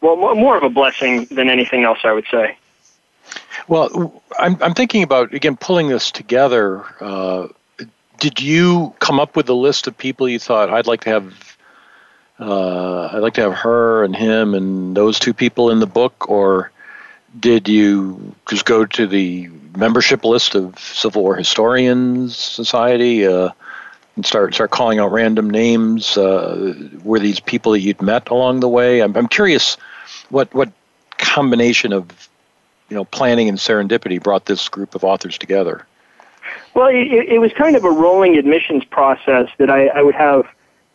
well 0.00 0.16
more 0.16 0.56
of 0.56 0.62
a 0.62 0.70
blessing 0.70 1.24
than 1.26 1.48
anything 1.48 1.84
else, 1.84 2.00
I 2.04 2.12
would 2.12 2.26
say. 2.30 2.56
Well, 3.68 4.22
I'm, 4.38 4.62
I'm 4.62 4.74
thinking 4.74 5.02
about, 5.02 5.34
again, 5.34 5.56
pulling 5.56 5.88
this 5.88 6.10
together. 6.10 6.84
Uh, 7.00 7.48
did 8.18 8.40
you 8.40 8.94
come 9.00 9.18
up 9.18 9.36
with 9.36 9.48
a 9.48 9.54
list 9.54 9.86
of 9.86 9.98
people 9.98 10.28
you 10.28 10.38
thought 10.38 10.70
I'd 10.70 10.86
like 10.86 11.02
to 11.02 11.10
have? 11.10 11.56
Uh, 12.38 13.06
I'd 13.12 13.18
like 13.18 13.34
to 13.34 13.40
have 13.40 13.54
her 13.54 14.04
and 14.04 14.14
him 14.14 14.54
and 14.54 14.96
those 14.96 15.18
two 15.18 15.32
people 15.32 15.70
in 15.70 15.80
the 15.80 15.86
book, 15.86 16.28
or 16.28 16.70
did 17.38 17.68
you 17.68 18.34
just 18.48 18.64
go 18.64 18.84
to 18.84 19.06
the 19.06 19.48
membership 19.76 20.24
list 20.24 20.54
of 20.54 20.78
Civil 20.78 21.22
War 21.22 21.36
Historians 21.36 22.36
Society 22.36 23.26
uh, 23.26 23.50
and 24.16 24.24
start 24.24 24.54
start 24.54 24.70
calling 24.70 24.98
out 24.98 25.12
random 25.12 25.50
names? 25.50 26.16
Uh, 26.16 26.74
were 27.02 27.18
these 27.18 27.40
people 27.40 27.72
that 27.72 27.80
you'd 27.80 28.00
met 28.00 28.28
along 28.28 28.60
the 28.60 28.68
way? 28.68 29.00
I'm, 29.00 29.16
I'm 29.16 29.28
curious 29.28 29.76
what 30.30 30.52
what 30.54 30.70
combination 31.18 31.92
of 31.92 32.28
you 32.88 32.96
know 32.96 33.04
planning 33.04 33.48
and 33.48 33.58
serendipity 33.58 34.22
brought 34.22 34.46
this 34.46 34.68
group 34.68 34.94
of 34.94 35.04
authors 35.04 35.38
together. 35.38 35.86
Well, 36.74 36.88
it, 36.88 37.28
it 37.28 37.40
was 37.40 37.52
kind 37.52 37.74
of 37.74 37.84
a 37.84 37.90
rolling 37.90 38.36
admissions 38.36 38.84
process 38.84 39.48
that 39.58 39.70
I, 39.70 39.88
I 39.88 40.02
would 40.02 40.14
have. 40.14 40.46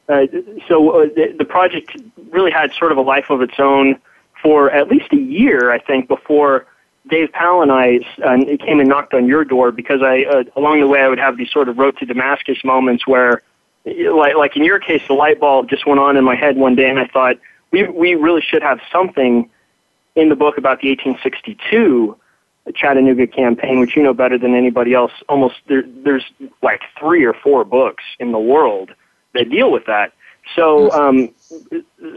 Uh, 0.07 0.25
so 0.67 0.89
uh, 0.89 1.05
the, 1.15 1.35
the 1.37 1.45
project 1.45 1.95
really 2.29 2.51
had 2.51 2.73
sort 2.73 2.91
of 2.91 2.97
a 2.97 3.01
life 3.01 3.29
of 3.29 3.41
its 3.41 3.59
own 3.59 3.99
for 4.41 4.71
at 4.71 4.87
least 4.87 5.11
a 5.13 5.17
year, 5.17 5.71
I 5.71 5.79
think, 5.79 6.07
before 6.07 6.65
Dave 7.09 7.31
Powell 7.31 7.61
and 7.61 7.71
I 7.71 7.99
uh, 8.23 8.37
came 8.63 8.79
and 8.79 8.87
knocked 8.87 9.13
on 9.13 9.27
your 9.27 9.43
door 9.43 9.71
because 9.71 10.01
I, 10.01 10.23
uh, 10.23 10.43
along 10.55 10.81
the 10.81 10.87
way, 10.87 11.01
I 11.01 11.07
would 11.07 11.19
have 11.19 11.37
these 11.37 11.51
sort 11.51 11.69
of 11.69 11.77
road 11.77 11.97
to 11.97 12.05
Damascus 12.05 12.63
moments 12.63 13.07
where, 13.07 13.41
like, 13.85 14.35
like 14.35 14.55
in 14.55 14.63
your 14.63 14.79
case, 14.79 15.01
the 15.07 15.13
light 15.13 15.39
bulb 15.39 15.69
just 15.69 15.85
went 15.87 15.99
on 15.99 16.17
in 16.17 16.23
my 16.23 16.35
head 16.35 16.57
one 16.57 16.75
day, 16.75 16.89
and 16.89 16.99
I 16.99 17.07
thought 17.07 17.37
we 17.71 17.83
we 17.87 18.15
really 18.15 18.41
should 18.41 18.61
have 18.61 18.79
something 18.91 19.49
in 20.15 20.29
the 20.29 20.35
book 20.35 20.57
about 20.57 20.81
the 20.81 20.89
1862 20.89 22.17
Chattanooga 22.75 23.25
campaign, 23.27 23.79
which 23.79 23.95
you 23.95 24.03
know 24.03 24.13
better 24.13 24.37
than 24.37 24.53
anybody 24.53 24.93
else. 24.93 25.11
Almost 25.27 25.55
there, 25.67 25.83
there's 26.03 26.25
like 26.61 26.81
three 26.99 27.25
or 27.25 27.33
four 27.33 27.63
books 27.65 28.03
in 28.19 28.31
the 28.31 28.39
world 28.39 28.91
that 29.33 29.49
deal 29.49 29.71
with 29.71 29.85
that. 29.87 30.13
So, 30.55 30.91
um, 30.91 31.29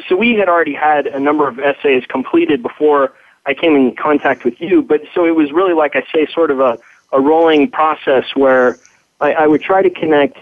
so 0.09 0.17
we 0.17 0.35
had 0.35 0.49
already 0.49 0.75
had 0.75 1.07
a 1.07 1.21
number 1.21 1.49
of 1.49 1.59
essays 1.59 2.05
completed 2.09 2.63
before 2.63 3.13
I 3.47 3.55
came 3.55 3.77
in 3.77 3.95
contact 3.97 4.45
with 4.45 4.61
you. 4.61 4.83
But 4.83 5.03
so 5.15 5.27
it 5.27 5.35
was 5.35 5.53
really, 5.53 5.75
like 5.75 5.97
I 5.97 6.05
say, 6.13 6.27
sort 6.33 6.51
of 6.51 6.61
a, 6.61 6.79
a 7.13 7.21
rolling 7.21 7.71
process 7.71 8.25
where 8.35 8.79
I, 9.21 9.33
I 9.33 9.47
would 9.47 9.63
try 9.63 9.83
to 9.83 9.91
connect 9.91 10.39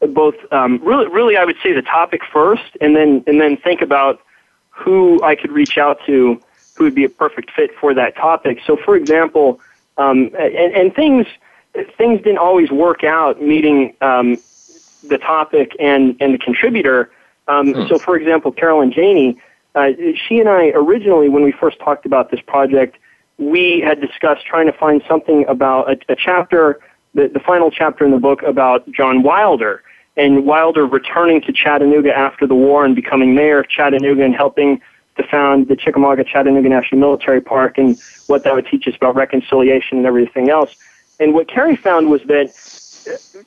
both. 0.00 0.34
Um, 0.52 0.80
really, 0.82 1.08
really, 1.08 1.36
I 1.36 1.44
would 1.44 1.56
say 1.62 1.72
the 1.72 1.82
topic 1.82 2.20
first, 2.32 2.76
and 2.80 2.94
then 2.94 3.24
and 3.26 3.40
then 3.40 3.56
think 3.56 3.80
about 3.80 4.20
who 4.70 5.22
I 5.22 5.34
could 5.34 5.50
reach 5.50 5.78
out 5.78 5.98
to 6.06 6.40
who 6.74 6.84
would 6.84 6.94
be 6.94 7.04
a 7.04 7.08
perfect 7.08 7.50
fit 7.52 7.70
for 7.80 7.94
that 7.94 8.14
topic. 8.16 8.58
So, 8.66 8.76
for 8.76 8.96
example, 8.96 9.60
um, 9.96 10.30
and, 10.38 10.74
and 10.74 10.94
things 10.94 11.26
things 11.98 12.18
didn't 12.22 12.38
always 12.38 12.70
work 12.70 13.04
out 13.04 13.40
meeting 13.40 13.94
um, 14.00 14.38
the 15.08 15.18
topic 15.18 15.72
and, 15.78 16.16
and 16.20 16.34
the 16.34 16.38
contributor. 16.38 17.10
Um, 17.48 17.72
hmm. 17.72 17.86
So, 17.88 17.98
for 17.98 18.16
example, 18.16 18.52
Carolyn 18.52 18.92
Janney, 18.92 19.38
uh, 19.74 19.90
she 20.28 20.40
and 20.40 20.48
I 20.48 20.68
originally, 20.68 21.28
when 21.28 21.42
we 21.42 21.52
first 21.52 21.78
talked 21.78 22.06
about 22.06 22.30
this 22.30 22.40
project, 22.40 22.96
we 23.38 23.80
had 23.80 24.00
discussed 24.00 24.46
trying 24.46 24.66
to 24.66 24.72
find 24.72 25.02
something 25.06 25.44
about 25.46 25.90
a, 25.90 26.12
a 26.12 26.16
chapter, 26.16 26.80
the, 27.14 27.28
the 27.28 27.40
final 27.40 27.70
chapter 27.70 28.04
in 28.04 28.10
the 28.10 28.18
book 28.18 28.42
about 28.42 28.90
John 28.90 29.22
Wilder, 29.22 29.82
and 30.16 30.46
Wilder 30.46 30.86
returning 30.86 31.42
to 31.42 31.52
Chattanooga 31.52 32.16
after 32.16 32.46
the 32.46 32.54
war 32.54 32.84
and 32.84 32.96
becoming 32.96 33.34
mayor 33.34 33.60
of 33.60 33.68
Chattanooga 33.68 34.24
and 34.24 34.34
helping 34.34 34.80
to 35.16 35.22
found 35.24 35.68
the 35.68 35.76
Chickamauga 35.76 36.24
Chattanooga 36.24 36.68
National 36.68 37.00
Military 37.00 37.40
Park 37.40 37.78
and 37.78 37.98
what 38.26 38.44
that 38.44 38.54
would 38.54 38.66
teach 38.66 38.86
us 38.86 38.94
about 38.96 39.14
reconciliation 39.14 39.98
and 39.98 40.06
everything 40.06 40.50
else. 40.50 40.74
And 41.18 41.34
what 41.34 41.48
Carrie 41.48 41.76
found 41.76 42.10
was 42.10 42.22
that 42.24 42.54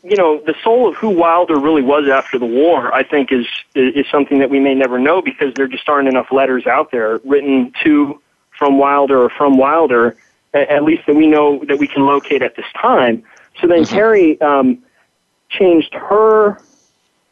you 0.04 0.16
know, 0.16 0.42
the 0.46 0.56
soul 0.64 0.90
of 0.90 0.96
who 0.96 1.10
Wilder 1.10 1.60
really 1.60 1.82
was 1.82 2.10
after 2.10 2.38
the 2.38 2.46
war, 2.46 2.94
I 2.94 3.04
think, 3.04 3.32
is 3.32 3.46
is 3.76 4.06
something 4.12 4.40
that 4.40 4.50
we 4.50 4.60
may 4.60 4.76
never 4.76 5.00
know 5.00 5.22
because 5.22 5.54
there 5.56 5.68
just 5.68 5.88
aren't 5.90 6.08
enough 6.08 6.32
letters 6.32 6.66
out 6.68 6.92
there 6.92 7.20
written 7.26 7.74
to 7.84 8.22
from 8.58 8.78
Wilder 8.78 9.24
or 9.24 9.30
from 9.30 9.58
Wilder, 9.58 10.18
at 10.54 10.84
least 10.84 11.04
that 11.08 11.16
we 11.16 11.28
know 11.28 11.64
that 11.66 11.80
we 11.80 11.88
can 11.88 12.06
locate 12.06 12.42
at 12.42 12.56
this 12.56 12.66
time. 12.80 13.24
So 13.62 13.68
then 13.68 13.84
mm-hmm. 13.84 13.96
Carrie 13.96 14.42
um, 14.42 14.80
changed 15.50 15.94
her 15.94 16.60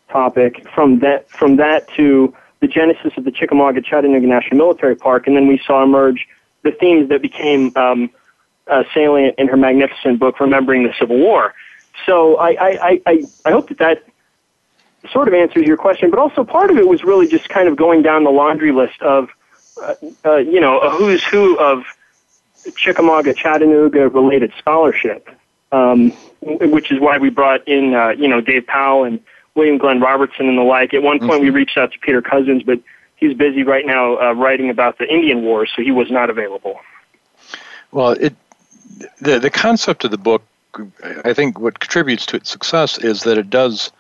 topic 0.10 0.68
from 0.74 1.00
that 1.00 1.30
from 1.30 1.58
that 1.58 1.88
to 1.96 2.34
the 2.60 2.68
genesis 2.68 3.14
of 3.18 3.24
the 3.24 3.32
Chickamauga 3.32 3.82
Chattanooga 3.82 4.26
National 4.26 4.58
Military 4.58 4.96
Park, 4.96 5.28
and 5.28 5.36
then 5.36 5.48
we 5.48 5.62
saw 5.66 5.84
emerge 5.84 6.28
the 6.64 6.72
themes 6.72 7.10
that 7.10 7.22
became 7.22 7.72
um, 7.76 8.10
uh, 8.68 8.84
salient 8.94 9.36
in 9.38 9.48
her 9.48 9.58
magnificent 9.58 10.20
book, 10.20 10.40
Remembering 10.40 10.84
the 10.84 10.94
Civil 11.00 11.18
War. 11.18 11.54
So 12.06 12.38
I, 12.38 12.50
I, 12.50 13.02
I, 13.06 13.24
I 13.46 13.52
hope 13.52 13.70
that 13.70 13.78
that 13.80 14.04
sort 15.12 15.28
of 15.28 15.34
answers 15.34 15.66
your 15.66 15.78
question, 15.78 16.10
but 16.10 16.20
also 16.20 16.44
part 16.44 16.72
of 16.72 16.78
it 16.78 16.88
was 16.88 17.04
really 17.04 17.28
just 17.28 17.50
kind 17.50 17.68
of 17.68 17.76
going 17.76 18.02
down 18.02 18.24
the 18.24 18.30
laundry 18.30 18.72
list 18.72 19.02
of, 19.02 19.30
uh, 19.82 19.96
uh, 20.26 20.36
you 20.38 20.60
know, 20.60 20.80
a 20.80 20.90
who's 20.90 21.24
who 21.24 21.58
of 21.60 21.84
Chickamauga, 22.76 23.34
Chattanooga 23.34 24.10
related 24.10 24.52
scholarship, 24.58 25.30
um, 25.72 26.12
which 26.42 26.92
is 26.92 27.00
why 27.00 27.18
we 27.18 27.30
brought 27.30 27.68
in, 27.68 27.94
uh, 27.94 28.10
you 28.10 28.28
know, 28.28 28.42
Dave 28.42 28.68
Powell 28.68 29.04
and 29.04 29.20
William 29.56 29.78
Glenn 29.78 30.00
Robertson 30.00 30.48
and 30.48 30.58
the 30.58 30.64
like. 30.64 30.94
At 30.94 31.04
one 31.04 31.20
point, 31.20 31.34
mm-hmm. 31.34 31.44
we 31.44 31.50
reached 31.50 31.78
out 31.78 31.92
to 31.92 32.00
Peter 32.00 32.22
Cozzens, 32.22 32.66
but 32.66 32.80
he's 33.16 33.34
busy 33.34 33.64
right 33.64 33.86
now 33.86 34.18
uh, 34.18 34.34
writing 34.34 34.70
about 34.70 34.98
the 34.98 35.12
Indian 35.12 35.42
Wars, 35.44 35.72
so 35.76 35.82
he 35.82 35.92
was 35.92 36.10
not 36.12 36.30
available. 36.30 36.80
Well, 37.92 38.12
it 38.12 38.36
the 39.20 39.40
the 39.40 39.50
concept 39.50 40.04
of 40.04 40.12
the 40.12 40.18
book, 40.18 40.44
I 41.24 41.34
think, 41.34 41.60
what 41.60 41.80
contributes 41.80 42.26
to 42.28 42.38
its 42.38 42.50
success 42.50 42.98
is 42.98 43.24
that 43.24 43.38
it 43.38 43.50
does 43.50 43.92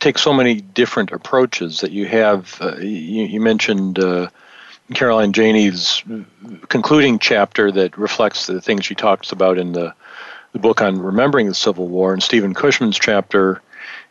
take 0.00 0.18
so 0.18 0.32
many 0.32 0.60
different 0.60 1.12
approaches 1.12 1.80
that 1.80 1.90
you 1.90 2.06
have. 2.06 2.58
Uh, 2.60 2.76
you, 2.76 3.24
you, 3.24 3.40
mentioned. 3.40 3.98
Uh, 3.98 4.28
Caroline 4.94 5.32
Janney's 5.32 6.02
concluding 6.68 7.18
chapter 7.18 7.72
that 7.72 7.98
reflects 7.98 8.46
the 8.46 8.60
things 8.60 8.86
she 8.86 8.94
talks 8.94 9.32
about 9.32 9.58
in 9.58 9.72
the, 9.72 9.92
the 10.52 10.58
book 10.58 10.80
on 10.80 11.00
remembering 11.00 11.48
the 11.48 11.54
Civil 11.54 11.88
War, 11.88 12.12
and 12.12 12.22
Stephen 12.22 12.54
Cushman's 12.54 12.98
chapter 12.98 13.60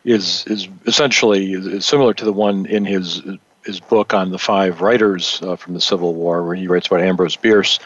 is 0.04 0.44
is 0.46 0.68
essentially 0.86 1.52
is 1.52 1.84
similar 1.84 2.14
to 2.14 2.24
the 2.24 2.32
one 2.32 2.66
in 2.66 2.84
his 2.84 3.22
his 3.64 3.80
book 3.80 4.14
on 4.14 4.30
the 4.30 4.38
five 4.38 4.80
writers 4.80 5.40
uh, 5.42 5.56
from 5.56 5.74
the 5.74 5.80
Civil 5.80 6.14
War, 6.14 6.44
where 6.44 6.54
he 6.54 6.68
writes 6.68 6.86
about 6.86 7.00
Ambrose 7.00 7.36
Bierce. 7.36 7.80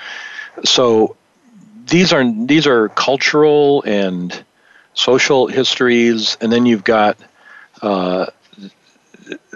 So 0.65 1.17
these 1.87 2.12
are 2.12 2.25
these 2.25 2.66
are 2.66 2.88
cultural 2.90 3.83
and 3.83 4.45
social 4.95 5.47
histories, 5.47 6.37
and 6.40 6.53
then 6.53 6.66
you've 6.66 6.85
got 6.85 7.16
uh, 7.83 8.27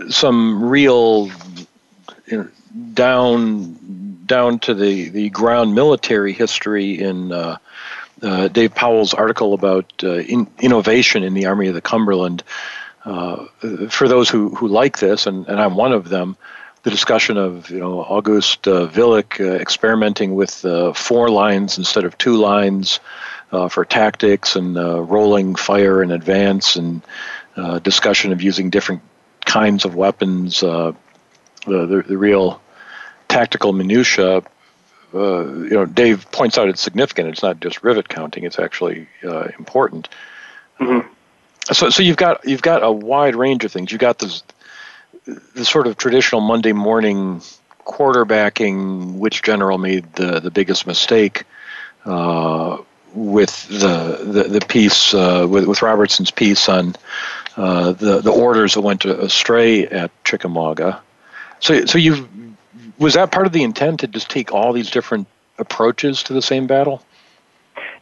some 0.09 0.65
real 0.65 1.31
you 2.27 2.39
know, 2.39 2.49
down 2.93 4.25
down 4.27 4.59
to 4.59 4.75
the, 4.75 5.09
the 5.11 5.31
ground 5.31 5.75
military 5.75 6.33
history 6.33 6.99
in 6.99 7.33
uh, 7.33 7.59
uh, 8.23 8.49
Dave 8.49 8.75
Powell's 8.75 9.13
article 9.13 9.53
about 9.53 9.93
uh, 10.03 10.15
in, 10.15 10.47
innovation 10.61 11.23
in 11.23 11.35
the 11.35 11.47
Army 11.47 11.69
of 11.69 11.75
the 11.75 11.81
Cumberland. 11.81 12.43
Uh, 13.05 13.45
for 13.91 14.09
those 14.09 14.31
who, 14.31 14.55
who 14.55 14.67
like 14.67 14.99
this, 14.99 15.27
and, 15.27 15.47
and 15.47 15.61
I'm 15.61 15.75
one 15.75 15.93
of 15.93 16.09
them, 16.09 16.39
the 16.85 16.91
discussion 16.91 17.37
of 17.37 17.71
you 17.71 17.81
know 17.81 18.01
August 18.01 18.69
uh, 18.69 18.87
Willich 18.89 19.41
uh, 19.41 19.55
experimenting 19.55 20.35
with 20.35 20.65
uh, 20.65 20.93
four 20.93 21.29
lines 21.29 21.77
instead 21.77 22.05
of 22.05 22.17
two 22.17 22.37
lines 22.37 23.01
for 23.71 23.85
tactics 23.85 24.57
and 24.57 24.75
rolling 24.75 25.55
fire 25.55 26.03
in 26.03 26.11
advance, 26.11 26.75
and 26.75 27.03
discussion 27.85 28.33
of 28.33 28.43
using 28.43 28.69
different 28.69 29.01
kinds 29.45 29.85
of 29.85 29.95
weapons. 29.95 30.61
the, 30.61 30.97
the, 31.67 32.05
the 32.07 32.19
real 32.19 32.61
tactical 33.29 33.73
minutia 33.73 34.43
uh, 35.15 35.45
you 35.47 35.71
know, 35.71 35.87
Dave 35.87 36.29
points 36.33 36.59
out 36.59 36.69
it's 36.69 36.81
significant. 36.83 37.29
It's 37.29 37.43
not 37.43 37.61
just 37.61 37.85
rivet 37.85 38.09
counting; 38.09 38.45
it's 38.45 38.59
actually 38.59 39.09
uh, 39.23 39.49
important. 39.59 40.09
Mm-hmm. 40.81 41.09
So, 41.73 41.91
so 41.91 42.03
you've 42.03 42.17
got 42.17 42.45
you've 42.45 42.63
got 42.63 42.83
a 42.83 42.91
wide 42.91 43.37
range 43.37 43.65
of 43.65 43.71
things. 43.71 43.93
You've 43.93 44.01
got 44.01 44.19
this 44.19 44.43
the 45.27 45.65
sort 45.65 45.87
of 45.87 45.97
traditional 45.97 46.41
Monday 46.41 46.73
morning 46.73 47.41
quarterbacking, 47.85 49.19
which 49.19 49.43
general 49.43 49.79
made 49.79 50.13
the 50.15 50.41
the 50.41 50.51
biggest 50.51 50.87
mistake. 50.87 51.45
Uh, 52.05 52.79
with 53.15 53.69
the 53.69 54.19
the, 54.25 54.43
the 54.45 54.67
piece 54.67 55.15
uh, 55.15 55.47
with 55.49 55.67
with 55.67 55.83
Robertson's 55.83 56.31
piece 56.31 56.69
on 56.69 56.97
uh, 57.57 57.93
the 57.93 58.21
the 58.21 58.33
orders 58.33 58.75
that 58.75 58.81
went 58.81 59.05
astray 59.05 59.87
at 59.87 60.11
Chickamauga, 60.25 61.01
so 61.61 61.85
so 61.87 61.99
you've 61.99 62.29
was 62.99 63.15
that 63.15 63.31
part 63.31 63.47
of 63.47 63.53
the 63.53 63.63
intent 63.63 64.01
to 64.01 64.07
just 64.07 64.31
take 64.31 64.53
all 64.53 64.73
these 64.73 64.91
different 64.91 65.27
approaches 65.59 66.23
to 66.25 66.33
the 66.33 66.43
same 66.43 66.67
battle? 66.67 67.03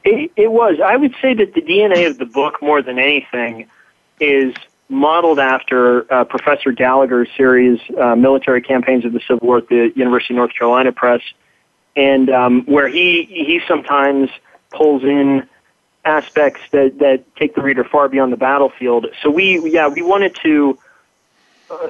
It, 0.04 0.32
it 0.36 0.50
was. 0.50 0.80
I 0.84 0.96
would 0.96 1.14
say 1.22 1.34
that 1.34 1.54
the 1.54 1.62
DNA 1.62 2.08
of 2.08 2.18
the 2.18 2.26
book, 2.26 2.60
more 2.60 2.82
than 2.82 2.98
anything, 2.98 3.68
is 4.20 4.54
modeled 4.92 5.38
after 5.38 6.12
uh, 6.12 6.24
Professor 6.24 6.70
Gallagher's 6.70 7.28
series, 7.36 7.80
uh, 7.98 8.14
Military 8.14 8.60
Campaigns 8.60 9.04
of 9.04 9.12
the 9.12 9.20
Civil 9.20 9.46
War 9.46 9.58
at 9.58 9.68
the 9.68 9.92
University 9.96 10.34
of 10.34 10.36
North 10.36 10.54
Carolina 10.54 10.92
Press, 10.92 11.22
and 11.96 12.30
um, 12.30 12.64
where 12.66 12.88
he 12.88 13.24
he 13.24 13.60
sometimes 13.66 14.30
pulls 14.70 15.02
in 15.02 15.48
aspects 16.04 16.60
that, 16.72 16.98
that 16.98 17.24
take 17.36 17.54
the 17.54 17.62
reader 17.62 17.84
far 17.84 18.08
beyond 18.08 18.32
the 18.32 18.36
battlefield. 18.36 19.06
So 19.22 19.30
we 19.30 19.70
yeah 19.70 19.88
we 19.88 20.02
wanted 20.02 20.36
to 20.42 20.78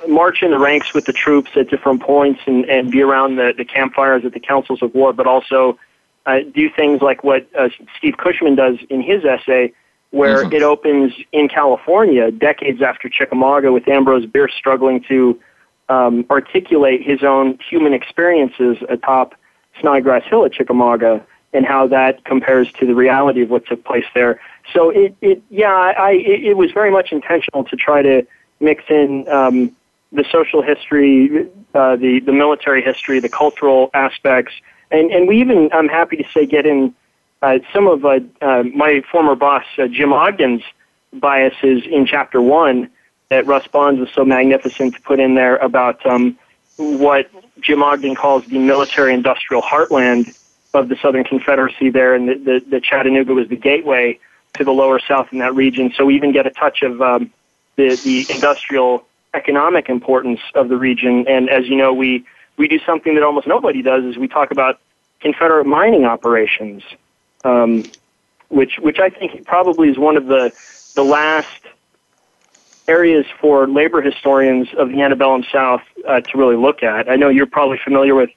march 0.08 0.42
in 0.42 0.50
the 0.50 0.58
ranks 0.58 0.94
with 0.94 1.04
the 1.06 1.12
troops 1.12 1.50
at 1.56 1.68
different 1.68 2.02
points 2.02 2.40
and, 2.46 2.64
and 2.66 2.90
be 2.90 3.02
around 3.02 3.36
the, 3.36 3.52
the 3.56 3.64
campfires 3.64 4.24
at 4.24 4.32
the 4.32 4.40
councils 4.40 4.80
of 4.82 4.94
war, 4.94 5.12
but 5.12 5.26
also 5.26 5.78
uh, 6.26 6.40
do 6.54 6.70
things 6.70 7.02
like 7.02 7.24
what 7.24 7.48
uh, 7.58 7.68
Steve 7.98 8.16
Cushman 8.16 8.54
does 8.54 8.76
in 8.90 9.02
his 9.02 9.24
essay, 9.24 9.72
where 10.12 10.44
mm-hmm. 10.44 10.52
it 10.52 10.62
opens 10.62 11.12
in 11.32 11.48
California 11.48 12.30
decades 12.30 12.80
after 12.80 13.08
Chickamauga 13.08 13.72
with 13.72 13.88
Ambrose 13.88 14.26
Bierce 14.26 14.52
struggling 14.54 15.02
to 15.08 15.40
um, 15.88 16.24
articulate 16.30 17.02
his 17.02 17.22
own 17.22 17.58
human 17.68 17.92
experiences 17.92 18.76
atop 18.88 19.34
Snodgrass 19.80 20.22
Hill 20.24 20.44
at 20.44 20.52
Chickamauga 20.52 21.24
and 21.54 21.66
how 21.66 21.86
that 21.88 22.24
compares 22.24 22.70
to 22.72 22.86
the 22.86 22.94
reality 22.94 23.42
of 23.42 23.50
what 23.50 23.66
took 23.66 23.84
place 23.84 24.04
there. 24.14 24.40
So 24.72 24.90
it, 24.90 25.14
it 25.20 25.42
yeah, 25.50 25.72
I, 25.72 26.12
it, 26.12 26.44
it 26.44 26.56
was 26.56 26.72
very 26.72 26.90
much 26.90 27.10
intentional 27.10 27.64
to 27.64 27.76
try 27.76 28.02
to 28.02 28.26
mix 28.60 28.84
in 28.88 29.26
um, 29.28 29.74
the 30.12 30.24
social 30.30 30.62
history, 30.62 31.48
uh, 31.74 31.96
the 31.96 32.20
the 32.20 32.32
military 32.32 32.82
history, 32.82 33.18
the 33.18 33.28
cultural 33.28 33.90
aspects, 33.94 34.52
and 34.90 35.10
and 35.10 35.26
we 35.26 35.40
even 35.40 35.70
I'm 35.72 35.88
happy 35.88 36.16
to 36.16 36.24
say 36.32 36.46
get 36.46 36.66
in 36.66 36.94
uh, 37.42 37.58
some 37.72 37.86
of 37.86 38.04
uh, 38.04 38.20
uh, 38.40 38.62
my 38.62 39.02
former 39.10 39.34
boss 39.34 39.64
uh, 39.78 39.86
Jim 39.88 40.12
Ogden's 40.12 40.62
biases 41.12 41.84
in 41.84 42.06
chapter 42.06 42.40
one 42.40 42.88
that 43.28 43.46
Russ 43.46 43.66
Bonds 43.66 44.00
was 44.00 44.10
so 44.14 44.24
magnificent 44.24 44.94
to 44.94 45.00
put 45.00 45.18
in 45.18 45.34
there 45.34 45.56
about 45.56 46.04
um, 46.06 46.38
what 46.76 47.30
Jim 47.60 47.82
Ogden 47.82 48.14
calls 48.14 48.44
the 48.46 48.58
military 48.58 49.12
industrial 49.14 49.62
heartland 49.62 50.36
of 50.74 50.88
the 50.88 50.96
Southern 50.96 51.24
Confederacy 51.24 51.90
there, 51.90 52.14
and 52.14 52.28
the, 52.28 52.34
the, 52.34 52.64
the 52.68 52.80
Chattanooga 52.80 53.34
was 53.34 53.48
the 53.48 53.56
gateway 53.56 54.18
to 54.54 54.64
the 54.64 54.70
lower 54.70 55.00
South 55.00 55.28
in 55.32 55.38
that 55.38 55.54
region. 55.54 55.92
So 55.96 56.04
we 56.04 56.14
even 56.14 56.32
get 56.32 56.46
a 56.46 56.50
touch 56.50 56.82
of 56.82 57.00
um, 57.00 57.30
the, 57.76 57.96
the 58.04 58.26
industrial 58.34 59.04
economic 59.34 59.88
importance 59.88 60.40
of 60.54 60.68
the 60.68 60.76
region. 60.76 61.26
And 61.28 61.48
as 61.48 61.66
you 61.66 61.76
know, 61.76 61.92
we, 61.92 62.24
we 62.56 62.68
do 62.68 62.78
something 62.84 63.14
that 63.14 63.22
almost 63.22 63.46
nobody 63.46 63.82
does 63.82 64.04
is 64.04 64.16
we 64.16 64.28
talk 64.28 64.50
about 64.50 64.78
Confederate 65.20 65.66
mining 65.66 66.04
operations, 66.04 66.82
um, 67.44 67.84
which, 68.48 68.78
which 68.78 68.98
I 68.98 69.08
think 69.08 69.44
probably 69.46 69.88
is 69.88 69.98
one 69.98 70.16
of 70.16 70.26
the, 70.26 70.52
the 70.94 71.02
last 71.04 71.48
areas 72.88 73.26
for 73.40 73.68
labor 73.68 74.02
historians 74.02 74.68
of 74.76 74.90
the 74.90 75.00
antebellum 75.00 75.44
South 75.52 75.82
uh, 76.06 76.20
to 76.20 76.38
really 76.38 76.56
look 76.56 76.82
at. 76.82 77.08
I 77.08 77.16
know 77.16 77.28
you're 77.28 77.46
probably 77.46 77.78
familiar 77.82 78.14
with 78.14 78.30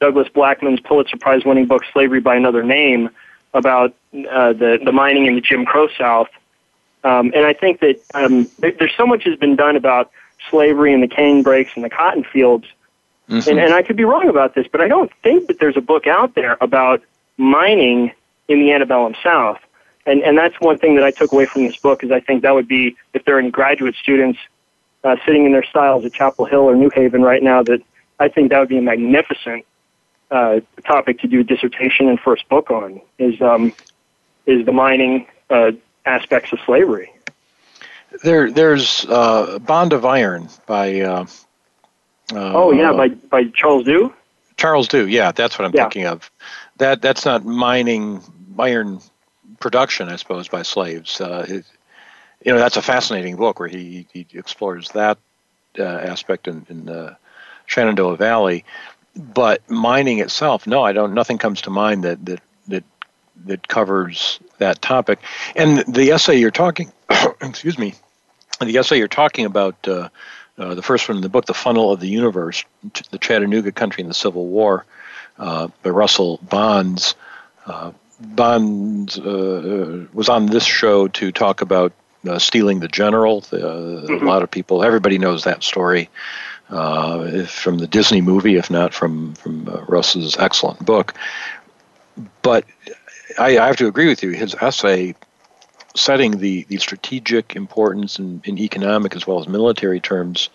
Douglas 0.00 0.28
Blackmon's 0.28 0.80
Pulitzer 0.80 1.16
Prize 1.16 1.44
winning 1.44 1.66
book, 1.66 1.82
Slavery 1.92 2.20
by 2.20 2.36
Another 2.36 2.62
Name, 2.62 3.10
about 3.54 3.94
uh, 4.12 4.52
the, 4.52 4.80
the 4.84 4.92
mining 4.92 5.26
in 5.26 5.36
the 5.36 5.40
Jim 5.40 5.64
Crow 5.64 5.88
South. 5.96 6.28
Um, 7.04 7.32
and 7.34 7.46
I 7.46 7.52
think 7.52 7.80
that 7.80 8.00
um, 8.14 8.50
there, 8.58 8.72
there's 8.72 8.94
so 8.96 9.06
much 9.06 9.24
has 9.24 9.38
been 9.38 9.56
done 9.56 9.76
about 9.76 10.10
slavery 10.50 10.92
and 10.92 11.02
the 11.02 11.08
cane 11.08 11.42
breaks 11.42 11.70
and 11.74 11.84
the 11.84 11.90
cotton 11.90 12.24
fields. 12.24 12.66
Mm-hmm. 13.28 13.48
And, 13.48 13.58
and 13.58 13.74
I 13.74 13.82
could 13.82 13.96
be 13.96 14.04
wrong 14.04 14.28
about 14.28 14.54
this, 14.54 14.66
but 14.70 14.80
I 14.80 14.88
don't 14.88 15.10
think 15.22 15.46
that 15.46 15.58
there's 15.58 15.76
a 15.76 15.80
book 15.80 16.06
out 16.06 16.34
there 16.34 16.56
about 16.60 17.02
mining 17.36 18.12
in 18.48 18.60
the 18.60 18.72
antebellum 18.72 19.14
South. 19.22 19.60
And, 20.06 20.22
and 20.22 20.36
that's 20.36 20.60
one 20.60 20.78
thing 20.78 20.96
that 20.96 21.04
I 21.04 21.10
took 21.10 21.32
away 21.32 21.46
from 21.46 21.64
this 21.64 21.76
book 21.76 22.04
is 22.04 22.10
I 22.10 22.20
think 22.20 22.42
that 22.42 22.54
would 22.54 22.68
be, 22.68 22.96
if 23.14 23.24
there 23.24 23.36
are 23.36 23.38
any 23.38 23.50
graduate 23.50 23.94
students 23.94 24.38
uh, 25.02 25.16
sitting 25.24 25.46
in 25.46 25.52
their 25.52 25.64
styles 25.64 26.04
at 26.04 26.12
Chapel 26.12 26.44
Hill 26.44 26.60
or 26.60 26.74
New 26.74 26.90
Haven 26.90 27.22
right 27.22 27.42
now, 27.42 27.62
that 27.62 27.80
I 28.18 28.28
think 28.28 28.50
that 28.50 28.58
would 28.60 28.68
be 28.68 28.78
a 28.78 28.82
magnificent 28.82 29.64
uh, 30.30 30.60
topic 30.84 31.20
to 31.20 31.26
do 31.26 31.40
a 31.40 31.44
dissertation 31.44 32.08
and 32.08 32.18
first 32.20 32.48
book 32.48 32.70
on 32.70 33.00
is 33.18 33.40
um, 33.40 33.72
is 34.46 34.66
the 34.66 34.72
mining 34.72 35.26
uh, 35.50 35.72
aspects 36.04 36.52
of 36.52 36.58
slavery. 36.66 37.10
There, 38.22 38.50
there's 38.50 39.04
uh, 39.06 39.58
Bond 39.60 39.92
of 39.92 40.04
Iron 40.04 40.48
by. 40.66 41.00
Uh, 41.00 41.26
uh, 42.32 42.52
oh 42.54 42.72
yeah, 42.72 42.92
by 42.92 43.08
by 43.08 43.44
Charles 43.54 43.84
Dew. 43.84 44.12
Charles 44.56 44.88
Dew, 44.88 45.06
yeah, 45.06 45.32
that's 45.32 45.58
what 45.58 45.66
I'm 45.66 45.72
yeah. 45.74 45.84
thinking 45.84 46.06
of. 46.06 46.30
That 46.78 47.02
that's 47.02 47.24
not 47.24 47.44
mining 47.44 48.22
iron 48.58 49.00
production, 49.60 50.08
I 50.08 50.16
suppose, 50.16 50.48
by 50.48 50.62
slaves. 50.62 51.20
Uh, 51.20 51.46
it, 51.48 51.64
you 52.44 52.52
know, 52.52 52.58
that's 52.58 52.76
a 52.76 52.82
fascinating 52.82 53.36
book 53.36 53.58
where 53.58 53.68
he 53.68 54.06
he 54.12 54.26
explores 54.34 54.90
that 54.90 55.18
aspect 55.78 56.46
in, 56.46 56.66
in 56.68 56.86
the 56.86 57.16
Shenandoah 57.66 58.16
Valley 58.16 58.64
but 59.16 59.68
mining 59.70 60.18
itself, 60.18 60.66
no, 60.66 60.82
I 60.82 60.92
don't. 60.92 61.14
Nothing 61.14 61.38
comes 61.38 61.62
to 61.62 61.70
mind 61.70 62.04
that 62.04 62.24
that 62.26 62.40
that 62.68 62.84
that 63.44 63.68
covers 63.68 64.40
that 64.58 64.82
topic. 64.82 65.20
And 65.56 65.78
the 65.86 66.10
essay 66.10 66.36
you're 66.36 66.50
talking, 66.50 66.92
excuse 67.40 67.78
me, 67.78 67.94
the 68.60 68.78
essay 68.78 68.98
you're 68.98 69.08
talking 69.08 69.44
about, 69.44 69.76
uh, 69.86 70.08
uh, 70.58 70.74
the 70.74 70.82
first 70.82 71.08
one 71.08 71.16
in 71.16 71.22
the 71.22 71.28
book, 71.28 71.46
"The 71.46 71.54
Funnel 71.54 71.92
of 71.92 72.00
the 72.00 72.08
Universe: 72.08 72.64
The 73.10 73.18
Chattanooga 73.18 73.72
Country 73.72 74.02
in 74.02 74.08
the 74.08 74.14
Civil 74.14 74.46
War," 74.46 74.84
uh, 75.38 75.68
by 75.82 75.90
Russell 75.90 76.38
Bonds. 76.42 77.14
Uh, 77.66 77.92
Bonds 78.20 79.18
uh, 79.18 80.06
was 80.12 80.28
on 80.28 80.46
this 80.46 80.64
show 80.64 81.08
to 81.08 81.32
talk 81.32 81.60
about 81.60 81.92
uh, 82.28 82.38
stealing 82.38 82.80
the 82.80 82.88
general. 82.88 83.42
Mm-hmm. 83.42 84.24
A 84.24 84.28
lot 84.28 84.42
of 84.42 84.50
people, 84.50 84.82
everybody 84.82 85.18
knows 85.18 85.44
that 85.44 85.62
story 85.62 86.08
uh, 86.70 87.44
from 87.46 87.78
the 87.78 87.86
Disney 87.86 88.20
movie, 88.20 88.56
if 88.56 88.70
not 88.70 88.94
from 88.94 89.34
from 89.34 89.68
uh, 89.68 89.84
Russ's 89.86 90.36
excellent 90.36 90.84
book. 90.84 91.14
But 92.42 92.64
I, 93.38 93.58
I, 93.58 93.66
have 93.66 93.76
to 93.76 93.88
agree 93.88 94.08
with 94.08 94.22
you. 94.22 94.30
His 94.30 94.54
essay 94.54 95.14
setting 95.96 96.38
the, 96.38 96.64
the 96.64 96.78
strategic 96.78 97.56
importance 97.56 98.18
in, 98.18 98.40
in 98.44 98.58
economic 98.58 99.14
as 99.14 99.26
well 99.26 99.40
as 99.40 99.48
military 99.48 100.00
terms 100.00 100.48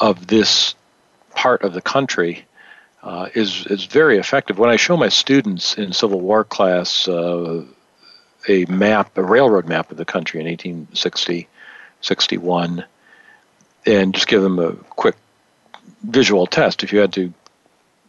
of 0.00 0.26
this 0.26 0.74
part 1.34 1.62
of 1.62 1.72
the 1.72 1.80
country 1.80 2.44
uh, 3.04 3.28
is 3.34 3.66
is 3.66 3.84
very 3.84 4.18
effective. 4.18 4.58
When 4.58 4.70
I 4.70 4.76
show 4.76 4.96
my 4.96 5.10
students 5.10 5.76
in 5.76 5.92
Civil 5.92 6.20
War 6.20 6.42
class 6.42 7.06
uh, 7.06 7.62
a 8.48 8.64
map, 8.64 9.16
a 9.18 9.22
railroad 9.22 9.68
map 9.68 9.90
of 9.90 9.98
the 9.98 10.06
country 10.06 10.40
in 10.40 10.46
1860, 10.46 11.46
61, 12.00 12.84
and 13.86 14.14
just 14.14 14.26
give 14.26 14.42
them 14.42 14.58
a 14.58 14.72
quick 14.72 15.16
visual 16.02 16.46
test. 16.46 16.82
If 16.82 16.92
you 16.92 16.98
had 16.98 17.12
to 17.12 17.32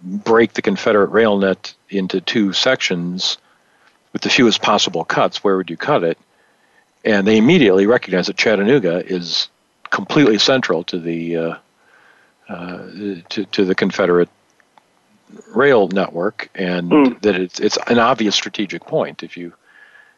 break 0.02 0.54
the 0.54 0.62
Confederate 0.62 1.10
rail 1.10 1.38
net 1.38 1.74
into 1.90 2.22
two 2.22 2.54
sections 2.54 3.38
with 4.14 4.22
the 4.22 4.30
fewest 4.30 4.62
possible 4.62 5.04
cuts, 5.04 5.44
where 5.44 5.58
would 5.58 5.70
you 5.70 5.78
cut 5.78 6.04
it? 6.06 6.18
And 7.04 7.28
they 7.28 7.38
immediately 7.38 7.86
recognize 7.86 8.28
that 8.28 8.38
Chattanooga 8.38 9.06
is 9.06 9.50
completely 9.90 10.38
central 10.38 10.86
to 10.86 11.00
the 11.00 11.36
uh, 11.36 11.56
uh, 12.48 12.88
to, 13.30 13.46
to 13.46 13.66
the 13.66 13.76
Confederate 13.76 14.30
rail 15.54 15.88
network, 15.88 16.50
and 16.56 16.92
mm. 16.92 17.22
that 17.22 17.36
it's 17.36 17.60
it's 17.60 17.78
an 17.88 18.00
obvious 18.00 18.36
strategic 18.36 18.86
point. 18.86 19.24
If 19.24 19.38
you 19.38 19.54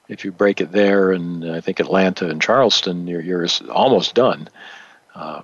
if 0.10 0.24
you 0.24 0.32
break 0.32 0.62
it 0.62 0.72
there, 0.72 1.12
and 1.12 1.50
I 1.50 1.62
think 1.62 1.80
Atlanta 1.80 2.30
and 2.30 2.42
Charleston, 2.42 3.08
you're, 3.08 3.22
you're 3.22 3.48
almost 3.70 4.16
done. 4.16 4.48
Uh, 5.14 5.42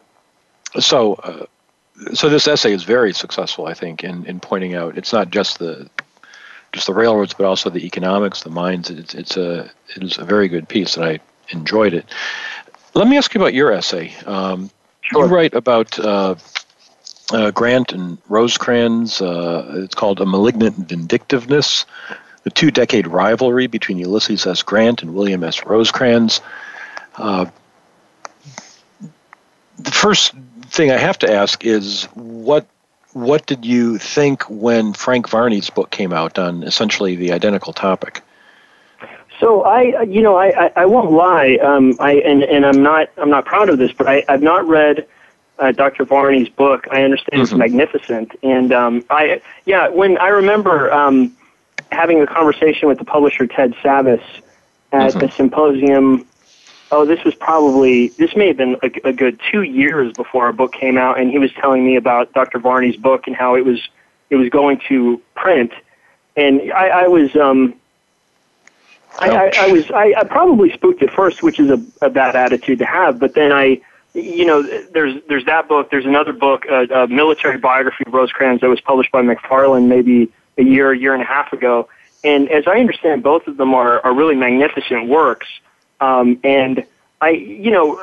so, 0.80 1.16
uh, 1.16 1.46
so 2.14 2.30
this 2.30 2.48
essay 2.48 2.74
is 2.74 2.84
very 2.84 3.14
successful, 3.14 3.66
I 3.66 3.74
think, 3.74 4.04
in, 4.04 4.26
in 4.26 4.40
pointing 4.40 4.76
out 4.76 4.98
it's 4.98 5.14
not 5.14 5.30
just 5.30 5.60
the 5.60 5.90
just 6.72 6.88
the 6.88 6.94
railroads, 6.94 7.36
but 7.36 7.46
also 7.46 7.70
the 7.70 7.86
economics, 7.86 8.42
the 8.42 8.50
mines. 8.50 8.90
It's 8.90 9.14
it's 9.14 9.38
a 9.38 9.70
it's 9.96 10.18
a 10.18 10.26
very 10.26 10.48
good 10.48 10.68
piece, 10.68 10.98
and 10.98 11.06
I 11.06 11.20
enjoyed 11.50 11.94
it. 11.94 12.06
Let 12.96 13.08
me 13.08 13.18
ask 13.18 13.34
you 13.34 13.42
about 13.42 13.54
your 13.54 13.72
essay. 13.72 14.16
Um, 14.26 14.72
sure. 15.02 15.26
You 15.26 15.34
write 15.34 15.54
about 15.54 16.00
uh, 16.00 16.36
uh, 17.34 17.52
Grant 17.52 17.92
and 17.92 18.18
Rosecrans. 18.30 19.22
Uh, 19.22 19.82
it's 19.84 19.96
called 19.96 20.22
a 20.22 20.26
malignant 20.26 20.76
vindictiveness, 20.88 21.86
the 22.44 22.52
two-decade 22.52 23.08
rivalry 23.08 23.68
between 23.68 23.98
Ulysses 23.98 24.46
S. 24.46 24.62
Grant 24.62 25.02
and 25.02 25.14
William 25.14 25.44
S. 25.44 25.66
Rosecrans. 25.66 26.42
Uh, 27.16 27.48
the 29.80 29.92
first 29.92 30.34
thing 30.68 30.92
I 30.92 30.98
have 30.98 31.20
to 31.20 31.32
ask 31.32 31.66
is 31.66 32.06
what 32.14 32.68
what 33.14 33.46
did 33.46 33.64
you 33.64 34.00
think 34.00 34.50
when 34.50 34.94
Frank 34.94 35.30
Varney's 35.30 35.70
book 35.70 35.92
came 35.92 36.12
out 36.12 36.40
on 36.40 36.64
essentially 36.64 37.16
the 37.16 37.32
identical 37.32 37.72
topic? 37.72 38.22
So 39.40 39.62
I, 39.64 40.02
you 40.04 40.22
know, 40.22 40.36
I, 40.36 40.66
I, 40.66 40.72
I 40.78 40.86
won't 40.86 41.12
lie. 41.12 41.60
Um, 41.62 41.96
I 42.00 42.14
and, 42.14 42.44
and 42.44 42.66
I'm 42.66 42.82
not 42.82 43.10
I'm 43.18 43.30
not 43.30 43.46
proud 43.46 43.70
of 43.70 43.78
this, 43.78 43.92
but 43.92 44.08
I, 44.08 44.24
I've 44.28 44.42
not 44.42 44.68
read 44.68 45.06
uh, 45.60 45.72
Dr. 45.72 46.06
Varney's 46.06 46.50
book. 46.50 46.88
I 46.92 47.04
understand 47.04 47.34
mm-hmm. 47.34 47.42
it's 47.42 47.54
magnificent, 47.54 48.32
and 48.44 48.74
um, 48.74 49.06
I 49.10 49.42
yeah. 49.66 49.90
When 49.90 50.18
I 50.18 50.30
remember 50.30 50.92
um, 50.92 51.36
having 51.92 52.22
a 52.22 52.28
conversation 52.28 52.88
with 52.88 52.98
the 52.98 53.06
publisher 53.06 53.48
Ted 53.48 53.74
Savas 53.84 54.22
at 54.92 55.12
mm-hmm. 55.12 55.20
the 55.20 55.32
symposium 55.32 56.26
oh, 56.94 57.06
this 57.06 57.24
was 57.24 57.34
probably, 57.34 58.10
this 58.10 58.36
may 58.36 58.48
have 58.48 58.58
been 58.58 58.78
a, 58.84 59.10
a 59.10 59.14
good 59.14 59.40
two 59.52 59.64
years 59.64 60.14
before 60.14 60.46
our 60.46 60.54
book 60.54 60.72
came 60.72 60.98
out, 60.98 61.20
and 61.20 61.32
he 61.32 61.40
was 61.40 61.52
telling 61.54 61.84
me 61.84 61.96
about 61.96 62.32
Dr. 62.34 62.60
Varney's 62.60 62.96
book 62.96 63.26
and 63.26 63.36
how 63.36 63.56
it 63.56 63.66
was, 63.66 63.82
it 64.30 64.36
was 64.36 64.50
going 64.50 64.80
to 64.90 65.20
print. 65.36 65.72
And 66.36 66.72
I, 66.72 66.90
I 66.90 67.08
was, 67.08 67.36
um, 67.36 67.74
I, 69.18 69.30
I, 69.30 69.52
I 69.58 69.72
was, 69.72 69.90
I, 69.90 70.14
I 70.18 70.24
probably 70.24 70.72
spooked 70.72 71.02
at 71.02 71.12
first, 71.12 71.42
which 71.42 71.60
is 71.60 71.72
a, 71.72 71.84
a 72.06 72.10
bad 72.12 72.36
attitude 72.36 72.78
to 72.80 72.86
have, 72.86 73.20
but 73.20 73.34
then 73.34 73.52
I, 73.52 73.82
you 74.14 74.46
know, 74.46 74.62
there's 74.62 75.22
there's 75.28 75.46
that 75.46 75.68
book. 75.68 75.90
There's 75.90 76.06
another 76.06 76.34
book, 76.34 76.66
uh, 76.70 76.86
a 76.94 77.08
military 77.08 77.58
biography 77.58 78.04
of 78.06 78.14
Rosecrans 78.14 78.62
that 78.62 78.70
was 78.70 78.80
published 78.82 79.12
by 79.12 79.22
McFarland 79.22 79.88
maybe 79.88 80.32
a 80.58 80.64
year, 80.64 80.92
a 80.92 80.98
year 80.98 81.14
and 81.14 81.24
a 81.24 81.26
half 81.26 81.52
ago. 81.52 81.90
And 82.24 82.50
as 82.50 82.68
I 82.68 82.80
understand, 82.80 83.24
both 83.24 83.48
of 83.48 83.58
them 83.58 83.74
are 83.74 84.00
are 84.06 84.14
really 84.14 84.36
magnificent 84.36 85.08
works. 85.08 85.48
Um, 86.00 86.40
and 86.44 86.86
I, 87.22 87.32
you 87.32 87.72
know, 87.72 88.02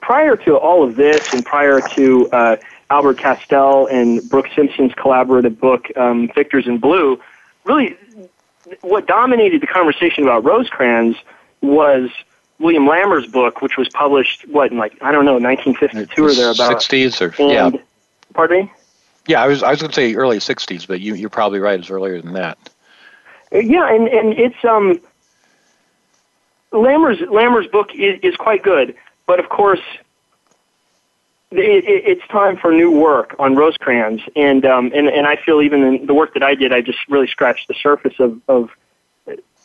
prior 0.00 0.36
to 0.36 0.56
all 0.56 0.82
of 0.82 0.96
this, 0.96 1.32
and 1.32 1.44
prior 1.44 1.80
to 1.80 2.28
uh, 2.30 2.56
Albert 2.90 3.18
Castel 3.18 3.86
and 3.86 4.28
Brooke 4.28 4.48
Simpson's 4.56 4.92
collaborative 4.92 5.58
book, 5.58 5.86
um, 5.96 6.30
Victors 6.34 6.66
in 6.66 6.78
Blue, 6.78 7.20
really, 7.64 7.96
what 8.80 9.06
dominated 9.06 9.60
the 9.60 9.66
conversation 9.66 10.24
about 10.24 10.44
Rosecrans 10.44 11.16
was 11.60 12.10
William 12.58 12.86
Lamers' 12.86 13.30
book, 13.30 13.60
which 13.60 13.76
was 13.76 13.88
published 13.88 14.46
what 14.48 14.70
in 14.70 14.78
like 14.78 14.96
I 15.02 15.12
don't 15.12 15.24
know 15.24 15.38
1952 15.38 16.24
or 16.24 16.32
thereabouts. 16.32 16.86
60s 16.86 17.20
or 17.20 17.42
and, 17.42 17.74
yeah. 17.74 17.80
Pardon 18.34 18.64
me. 18.64 18.72
Yeah, 19.26 19.42
I 19.42 19.46
was 19.46 19.62
I 19.62 19.70
was 19.70 19.80
going 19.80 19.90
to 19.90 19.94
say 19.94 20.14
early 20.14 20.38
60s, 20.38 20.86
but 20.86 21.00
you 21.00 21.14
you're 21.14 21.30
probably 21.30 21.60
right. 21.60 21.78
It's 21.78 21.90
earlier 21.90 22.20
than 22.20 22.34
that. 22.34 22.58
Yeah, 23.52 23.92
and 23.92 24.08
and 24.08 24.32
it's 24.32 24.64
um 24.64 25.00
Lamers' 26.72 27.20
Lamers' 27.28 27.70
book 27.70 27.94
is, 27.94 28.18
is 28.22 28.36
quite 28.36 28.62
good, 28.62 28.94
but 29.26 29.38
of 29.38 29.48
course 29.48 29.82
it, 31.50 31.84
it, 31.84 32.04
it's 32.06 32.26
time 32.28 32.56
for 32.56 32.72
new 32.72 32.90
work 32.90 33.36
on 33.38 33.54
Rosecrans, 33.54 34.22
and 34.34 34.64
um 34.64 34.90
and 34.94 35.08
and 35.08 35.26
I 35.26 35.36
feel 35.36 35.60
even 35.60 35.82
in 35.82 36.06
the 36.06 36.14
work 36.14 36.34
that 36.34 36.42
I 36.42 36.54
did, 36.54 36.72
I 36.72 36.80
just 36.80 36.98
really 37.08 37.26
scratched 37.26 37.68
the 37.68 37.74
surface 37.74 38.14
of 38.18 38.40
of 38.48 38.70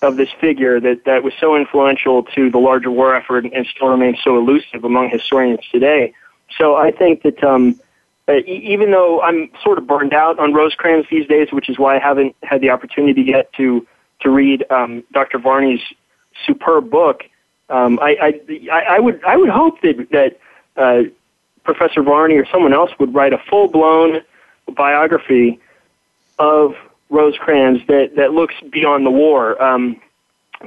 of 0.02 0.18
this 0.18 0.30
figure 0.40 0.80
that, 0.80 1.06
that 1.06 1.24
was 1.24 1.34
so 1.40 1.56
influential 1.56 2.24
to 2.24 2.52
the 2.52 2.58
larger 2.58 2.92
war 2.92 3.16
effort 3.16 3.46
and 3.46 3.66
still 3.66 3.88
remains 3.88 4.20
so 4.24 4.38
elusive 4.38 4.84
among 4.84 5.10
historians 5.10 5.60
today. 5.72 6.14
So 6.58 6.76
I 6.76 6.92
think 6.92 7.24
that 7.24 7.44
um, 7.44 7.80
uh, 8.28 8.36
even 8.46 8.92
though 8.92 9.22
I'm 9.22 9.50
sort 9.64 9.78
of 9.78 9.88
burned 9.88 10.14
out 10.14 10.38
on 10.40 10.54
Rosecrans 10.54 11.06
these 11.10 11.28
days, 11.28 11.52
which 11.52 11.70
is 11.70 11.80
why 11.80 11.96
I 11.96 12.00
haven't 12.00 12.36
had 12.44 12.62
the 12.62 12.70
opportunity 12.70 13.22
yet 13.22 13.52
to 13.54 13.86
to 14.22 14.32
read 14.32 14.66
um, 14.72 15.04
Dr. 15.12 15.38
Varney's 15.38 15.82
superb 16.46 16.90
book, 16.90 17.24
um, 17.70 18.00
I, 18.02 18.40
I, 18.72 18.80
I 18.96 19.00
would 19.00 19.24
I 19.24 19.38
would 19.38 19.50
hope 19.50 19.82
that 19.82 20.08
that 20.12 20.40
uh, 20.76 21.04
Professor 21.64 22.02
Varney 22.02 22.36
or 22.36 22.46
someone 22.46 22.74
else 22.74 22.92
would 23.00 23.14
write 23.14 23.34
a 23.34 23.38
full 23.50 23.68
blown 23.68 24.22
biography 24.76 25.60
of 26.40 26.76
Rosecrans 27.10 27.80
that, 27.88 28.16
that 28.16 28.32
looks 28.32 28.56
beyond 28.72 29.06
the 29.06 29.12
war. 29.12 29.62
Um, 29.62 30.00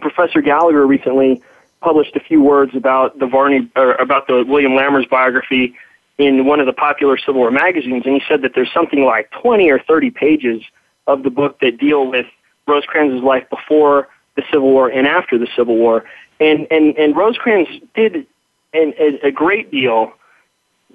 Professor 0.00 0.40
Gallagher 0.40 0.86
recently 0.86 1.42
published 1.80 2.14
a 2.16 2.20
few 2.20 2.42
words 2.42 2.74
about 2.74 3.18
the 3.18 3.26
Varney 3.26 3.70
or 3.76 3.94
about 3.94 4.26
the 4.26 4.44
William 4.46 4.72
Lamers 4.72 5.08
biography 5.08 5.74
in 6.18 6.44
one 6.44 6.60
of 6.60 6.66
the 6.66 6.72
popular 6.72 7.16
Civil 7.16 7.36
War 7.40 7.50
magazines, 7.50 8.04
and 8.04 8.14
he 8.14 8.22
said 8.28 8.42
that 8.42 8.52
there's 8.54 8.72
something 8.72 9.04
like 9.04 9.30
20 9.30 9.70
or 9.70 9.78
30 9.78 10.10
pages 10.10 10.62
of 11.06 11.22
the 11.22 11.30
book 11.30 11.58
that 11.60 11.78
deal 11.78 12.06
with 12.06 12.26
Rosecrans's 12.68 13.22
life 13.22 13.48
before 13.48 14.08
the 14.36 14.42
Civil 14.52 14.70
War 14.70 14.88
and 14.88 15.06
after 15.06 15.38
the 15.38 15.48
Civil 15.56 15.76
War. 15.76 16.04
And 16.38 16.66
and 16.70 16.96
and 16.96 17.16
Rosecrans 17.16 17.68
did 17.94 18.26
an, 18.72 18.94
a, 18.98 19.28
a 19.28 19.30
great 19.30 19.70
deal 19.70 20.12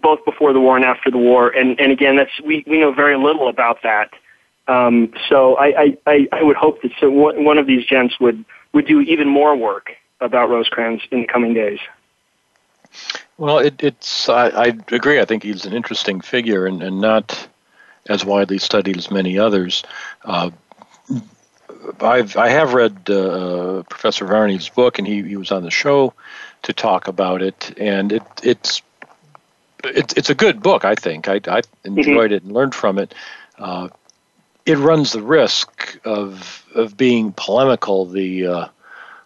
both 0.02 0.24
before 0.26 0.54
the 0.54 0.60
war 0.60 0.76
and 0.76 0.86
after 0.86 1.10
the 1.10 1.18
war. 1.18 1.50
And 1.50 1.80
and 1.80 1.92
again, 1.92 2.16
that's 2.18 2.32
we 2.44 2.64
we 2.68 2.80
know 2.80 2.94
very 2.94 3.18
little 3.18 3.50
about 3.50 3.82
that. 3.84 4.12
Um, 4.68 5.14
so 5.30 5.56
I, 5.58 5.98
I, 6.08 6.28
I 6.32 6.44
would 6.44 6.56
hope 6.56 6.82
that 6.82 6.92
so 7.00 7.10
one 7.10 7.58
of 7.58 7.68
these 7.68 7.86
gents 7.86 8.20
would, 8.20 8.44
would 8.74 8.88
do 8.88 9.02
even 9.02 9.28
more 9.28 9.56
work 9.56 9.92
about 10.22 10.50
Rosecrans 10.50 11.02
in 11.12 11.22
the 11.22 11.28
coming 11.28 11.54
days. 11.54 11.80
Well, 13.38 13.60
it, 13.60 13.84
it's 13.84 14.30
I, 14.30 14.48
I, 14.48 14.66
agree. 14.92 15.20
I 15.20 15.26
think 15.26 15.44
he's 15.44 15.66
an 15.66 15.74
interesting 15.74 16.22
figure 16.22 16.66
and, 16.66 16.82
and 16.82 17.02
not 17.02 17.48
as 18.08 18.24
widely 18.24 18.58
studied 18.58 18.98
as 18.98 19.12
many 19.12 19.38
others. 19.38 19.84
Uh, 20.24 20.52
I've 22.00 22.36
I 22.36 22.50
have 22.50 22.74
read 22.74 23.10
uh, 23.10 23.84
Professor 23.90 24.26
Varney's 24.26 24.70
book, 24.70 24.98
and 24.98 25.08
he, 25.08 25.22
he 25.22 25.36
was 25.36 25.52
on 25.52 25.64
the 25.64 25.72
show 25.72 26.14
to 26.64 26.74
talk 26.74 27.08
about 27.08 27.42
it, 27.42 27.78
and 27.78 28.12
it 28.12 28.24
it's 28.42 28.82
it, 29.84 30.18
it's 30.18 30.30
a 30.30 30.36
good 30.36 30.64
book. 30.64 30.86
I 30.86 30.96
think 30.96 31.28
I, 31.28 31.40
I 31.48 31.62
enjoyed 31.84 32.32
mm-hmm. 32.32 32.34
it 32.34 32.44
and 32.44 32.52
learned 32.54 32.74
from 32.74 32.98
it. 32.98 33.14
Uh, 33.58 33.90
it 34.66 34.78
runs 34.78 35.12
the 35.12 35.22
risk 35.22 36.00
of 36.06 36.66
of 36.74 36.98
being 36.98 37.34
polemical. 37.34 38.06
The 38.06 38.48
uh, 38.48 38.68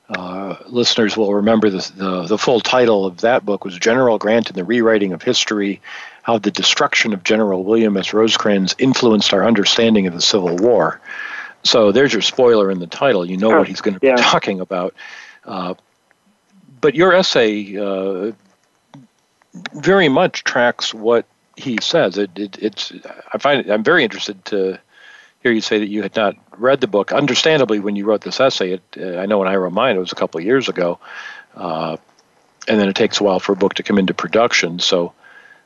uh, 0.09 0.57
listeners 0.67 1.15
will 1.15 1.33
remember 1.33 1.69
the, 1.69 1.91
the, 1.95 2.23
the 2.23 2.37
full 2.37 2.59
title 2.59 3.05
of 3.05 3.21
that 3.21 3.45
book 3.45 3.63
was 3.63 3.77
General 3.77 4.17
Grant 4.17 4.49
and 4.49 4.57
the 4.57 4.63
Rewriting 4.63 5.13
of 5.13 5.21
History: 5.21 5.81
How 6.23 6.37
the 6.37 6.51
Destruction 6.51 7.13
of 7.13 7.23
General 7.23 7.63
William 7.63 7.95
S. 7.97 8.13
Rosecrans 8.13 8.75
Influenced 8.77 9.33
Our 9.33 9.45
Understanding 9.45 10.07
of 10.07 10.13
the 10.13 10.21
Civil 10.21 10.55
War. 10.57 10.99
So 11.63 11.91
there's 11.91 12.13
your 12.13 12.21
spoiler 12.21 12.71
in 12.71 12.79
the 12.79 12.87
title. 12.87 13.25
You 13.25 13.37
know 13.37 13.49
what 13.49 13.67
he's 13.67 13.81
going 13.81 13.93
to 13.93 13.99
be 13.99 14.13
talking 14.17 14.61
about. 14.61 14.93
Uh, 15.45 15.73
but 16.81 16.95
your 16.95 17.13
essay 17.13 17.77
uh, 17.77 18.31
very 19.73 20.09
much 20.09 20.43
tracks 20.43 20.93
what 20.93 21.25
he 21.55 21.77
says. 21.81 22.17
It, 22.17 22.31
it, 22.37 22.57
it's 22.61 22.93
I 23.33 23.37
find 23.37 23.65
it, 23.65 23.71
I'm 23.71 23.83
very 23.83 24.03
interested 24.03 24.43
to 24.45 24.79
hear 25.41 25.51
you 25.51 25.61
say 25.61 25.79
that 25.79 25.87
you 25.87 26.01
had 26.01 26.15
not 26.15 26.35
read 26.57 26.81
the 26.81 26.87
book. 26.87 27.11
Understandably, 27.11 27.79
when 27.79 27.95
you 27.95 28.05
wrote 28.05 28.21
this 28.21 28.39
essay, 28.39 28.73
it, 28.73 28.83
uh, 28.97 29.17
I 29.17 29.25
know 29.25 29.39
when 29.39 29.47
I 29.47 29.55
wrote 29.55 29.73
mine, 29.73 29.95
it 29.95 29.99
was 29.99 30.11
a 30.11 30.15
couple 30.15 30.39
of 30.39 30.45
years 30.45 30.69
ago, 30.69 30.99
uh, 31.55 31.97
and 32.67 32.79
then 32.79 32.89
it 32.89 32.95
takes 32.95 33.19
a 33.19 33.23
while 33.23 33.39
for 33.39 33.53
a 33.53 33.55
book 33.55 33.75
to 33.75 33.83
come 33.83 33.97
into 33.97 34.13
production. 34.13 34.79
So 34.79 35.13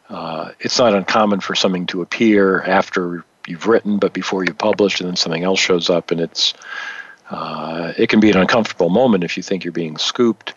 uh, 0.09 0.51
it's 0.59 0.77
not 0.77 0.93
uncommon 0.93 1.39
for 1.39 1.55
something 1.55 1.87
to 1.87 2.01
appear 2.01 2.61
after 2.61 3.25
you've 3.47 3.67
written, 3.67 3.97
but 3.97 4.13
before 4.13 4.43
you've 4.45 4.57
published, 4.57 5.01
and 5.01 5.09
then 5.09 5.15
something 5.15 5.43
else 5.43 5.59
shows 5.59 5.89
up, 5.89 6.11
and 6.11 6.21
it's 6.21 6.53
uh, 7.29 7.93
it 7.97 8.09
can 8.09 8.19
be 8.19 8.29
an 8.29 8.37
uncomfortable 8.37 8.89
moment 8.89 9.23
if 9.23 9.37
you 9.37 9.43
think 9.43 9.63
you're 9.63 9.73
being 9.73 9.97
scooped. 9.97 10.53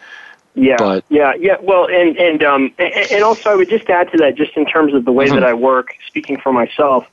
Yeah, 0.55 0.77
but, 0.79 1.05
yeah, 1.11 1.35
yeah. 1.39 1.57
Well, 1.61 1.87
and 1.87 2.17
and 2.17 2.43
um, 2.43 2.75
and 2.79 3.23
also 3.23 3.51
I 3.51 3.55
would 3.55 3.69
just 3.69 3.89
add 3.89 4.11
to 4.13 4.19
that, 4.19 4.37
just 4.37 4.57
in 4.57 4.67
terms 4.67 4.95
of 4.95 5.05
the 5.05 5.13
way 5.13 5.27
mm-hmm. 5.27 5.35
that 5.35 5.45
I 5.45 5.55
work, 5.55 5.95
speaking 6.07 6.39
for 6.39 6.53
myself 6.53 7.07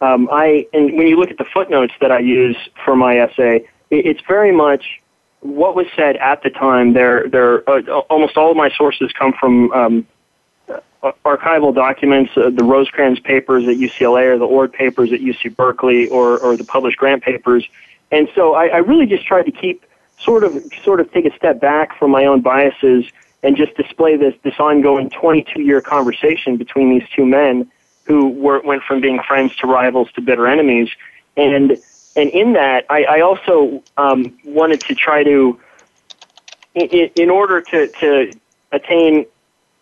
um, 0.00 0.28
I 0.32 0.66
and 0.72 0.96
when 0.96 1.06
you 1.06 1.16
look 1.16 1.30
at 1.30 1.38
the 1.38 1.44
footnotes 1.44 1.92
that 2.00 2.10
I 2.10 2.20
use 2.20 2.56
for 2.84 2.96
my 2.96 3.18
essay, 3.18 3.68
it's 3.90 4.20
very 4.26 4.52
much 4.52 5.00
what 5.40 5.74
was 5.74 5.86
said 5.96 6.16
at 6.16 6.42
the 6.42 6.50
time. 6.50 6.92
There, 6.92 7.28
there, 7.28 7.68
uh, 7.68 7.82
almost 8.10 8.36
all 8.36 8.50
of 8.50 8.56
my 8.56 8.70
sources 8.70 9.12
come 9.12 9.32
from 9.38 9.72
um, 9.72 10.06
uh, 10.68 11.12
archival 11.24 11.74
documents, 11.74 12.32
uh, 12.36 12.50
the 12.50 12.64
Rosecrans 12.64 13.20
papers 13.20 13.64
at 13.64 13.76
UCLA, 13.76 14.34
or 14.34 14.38
the 14.38 14.46
Ord 14.46 14.72
papers 14.72 15.12
at 15.12 15.20
UC 15.20 15.54
Berkeley, 15.56 16.08
or 16.08 16.38
or 16.38 16.56
the 16.56 16.64
published 16.64 16.96
Grant 16.96 17.22
papers. 17.22 17.66
And 18.10 18.28
so 18.34 18.54
I, 18.54 18.66
I 18.66 18.78
really 18.78 19.06
just 19.06 19.26
tried 19.26 19.44
to 19.44 19.52
keep 19.52 19.84
sort 20.18 20.44
of 20.44 20.62
sort 20.82 21.00
of 21.00 21.12
take 21.12 21.26
a 21.26 21.36
step 21.36 21.60
back 21.60 21.98
from 21.98 22.10
my 22.10 22.24
own 22.24 22.40
biases 22.40 23.04
and 23.42 23.56
just 23.56 23.74
display 23.76 24.16
this 24.16 24.34
this 24.42 24.58
ongoing 24.58 25.10
22 25.10 25.62
year 25.62 25.80
conversation 25.80 26.56
between 26.56 26.90
these 26.90 27.08
two 27.14 27.24
men 27.26 27.70
who 28.10 28.28
were, 28.30 28.60
went 28.60 28.82
from 28.82 29.00
being 29.00 29.20
friends 29.22 29.54
to 29.56 29.68
rivals 29.68 30.10
to 30.12 30.20
bitter 30.20 30.48
enemies. 30.48 30.88
And 31.36 31.78
and 32.16 32.28
in 32.30 32.54
that, 32.54 32.86
I, 32.90 33.04
I 33.04 33.20
also 33.20 33.84
um, 33.96 34.36
wanted 34.44 34.80
to 34.80 34.96
try 34.96 35.22
to, 35.22 35.60
in, 36.74 37.10
in 37.14 37.30
order 37.30 37.60
to, 37.60 37.86
to 37.86 38.32
attain 38.72 39.26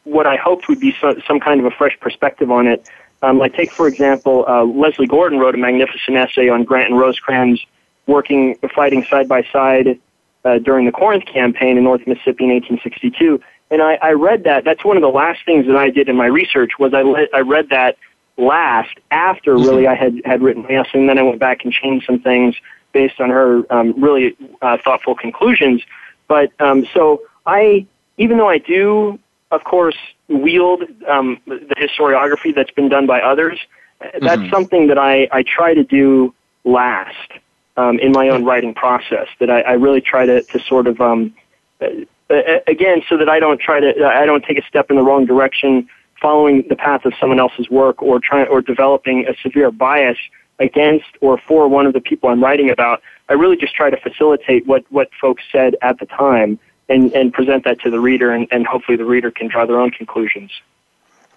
what 0.05 0.27
I 0.27 0.37
hoped 0.37 0.69
would 0.69 0.79
be 0.79 0.95
some, 1.01 1.23
some 1.27 1.41
kind 1.41 1.59
of 1.59 1.65
a 1.65 1.71
fresh 1.71 1.99
perspective 2.01 2.51
on 2.51 2.67
it. 2.67 2.87
Um, 3.23 3.39
like 3.39 3.55
take 3.55 3.73
for 3.73 3.89
example, 3.89 4.45
uh, 4.47 4.63
Leslie 4.65 5.07
Gordon 5.07 5.39
wrote 5.39 5.55
a 5.55 5.59
magnificent 5.59 6.19
essay 6.19 6.51
on 6.51 6.65
Grant 6.65 6.91
and 6.91 6.99
Rosecrans 6.99 7.65
working, 8.07 8.57
fighting 8.75 9.05
side 9.05 9.27
by 9.27 9.43
side 9.51 9.99
uh, 10.45 10.59
during 10.59 10.85
the 10.85 10.93
Corinth 10.93 11.25
campaign 11.25 11.79
in 11.79 11.85
North 11.85 12.07
Mississippi 12.07 12.45
in 12.45 12.51
1862. 12.51 13.41
And 13.71 13.83
I, 13.83 13.95
I 13.95 14.13
read 14.13 14.45
that. 14.45 14.65
That's 14.65 14.85
one 14.85 14.97
of 14.97 15.03
the 15.03 15.09
last 15.09 15.41
things 15.47 15.67
that 15.67 15.77
I 15.77 15.91
did 15.91 16.09
in 16.11 16.17
my 16.17 16.27
research 16.27 16.73
was 16.79 16.93
I, 16.95 17.03
le- 17.03 17.27
I 17.35 17.41
read 17.41 17.71
that 17.71 17.97
last 18.39 18.97
after 19.11 19.55
mm-hmm. 19.55 19.69
really 19.69 19.87
I 19.87 19.95
had 19.95 20.23
had 20.25 20.41
written 20.41 20.63
my 20.63 20.71
essay, 20.71 21.01
and 21.01 21.09
then 21.09 21.19
I 21.19 21.23
went 21.23 21.39
back 21.39 21.65
and 21.65 21.73
changed 21.73 22.07
some 22.07 22.21
things 22.21 22.55
based 22.93 23.21
on 23.21 23.29
her 23.29 23.71
um, 23.71 24.01
really 24.01 24.37
uh, 24.63 24.79
thoughtful 24.83 25.15
conclusions. 25.15 25.83
But 26.29 26.53
um, 26.61 26.87
so 26.95 27.23
I, 27.45 27.87
even 28.17 28.39
though 28.39 28.49
I 28.49 28.59
do, 28.59 29.19
of 29.51 29.65
course, 29.65 29.97
wield 30.29 30.85
um, 31.07 31.39
the 31.47 31.75
historiography 31.77 32.55
that's 32.55 32.71
been 32.71 32.89
done 32.89 33.07
by 33.07 33.21
others, 33.21 33.59
mm-hmm. 34.01 34.25
that's 34.25 34.49
something 34.51 34.87
that 34.87 34.99
I, 34.99 35.29
I 35.33 35.43
try 35.43 35.75
to 35.75 35.85
do 35.85 36.35
last 36.65 37.31
um, 37.77 37.99
in 37.99 38.13
my 38.13 38.29
own 38.29 38.45
writing 38.45 38.75
process. 38.75 39.29
That 39.41 39.51
I, 39.51 39.61
I 39.63 39.73
really 39.73 40.01
try 40.01 40.27
to, 40.27 40.43
to 40.43 40.61
sort 40.61 40.87
of 40.87 41.01
um, 41.01 41.35
uh, 41.81 41.87
uh 42.31 42.61
again, 42.67 43.03
so 43.09 43.17
that 43.17 43.29
I 43.29 43.41
don't 43.41 43.61
try 43.61 43.81
to 43.81 44.07
I 44.07 44.27
don't 44.27 44.45
take 44.45 44.59
a 44.59 44.67
step 44.67 44.91
in 44.91 44.97
the 44.97 45.03
wrong 45.03 45.27
direction 45.27 45.89
following 46.21 46.65
the 46.69 46.77
path 46.77 47.05
of 47.05 47.13
someone 47.21 47.39
else's 47.39 47.71
work 47.71 48.03
or 48.03 48.21
trying 48.21 48.49
or 48.49 48.61
developing 48.61 49.27
a 49.27 49.35
severe 49.43 49.71
bias 49.71 50.19
against 50.59 51.07
or 51.21 51.39
for 51.39 51.69
one 51.69 51.87
of 51.87 51.93
the 51.93 52.01
people 52.01 52.29
I'm 52.29 52.43
writing 52.43 52.71
about. 52.71 53.03
I 53.29 53.35
really 53.35 53.57
just 53.57 53.75
try 53.75 53.91
to 53.91 53.97
facilitate 53.97 54.67
what, 54.67 54.85
what 54.91 55.11
folks 55.21 55.43
said 55.53 55.77
at 55.83 55.99
the 55.99 56.07
time 56.07 56.59
and, 56.89 57.13
and 57.13 57.33
present 57.33 57.65
that 57.65 57.81
to 57.83 57.91
the 57.91 58.01
reader 58.01 58.33
and, 58.33 58.49
and 58.51 58.67
hopefully 58.67 58.97
the 58.97 59.05
reader 59.05 59.31
can 59.31 59.49
draw 59.49 59.67
their 59.67 59.79
own 59.79 59.91
conclusions. 59.91 60.51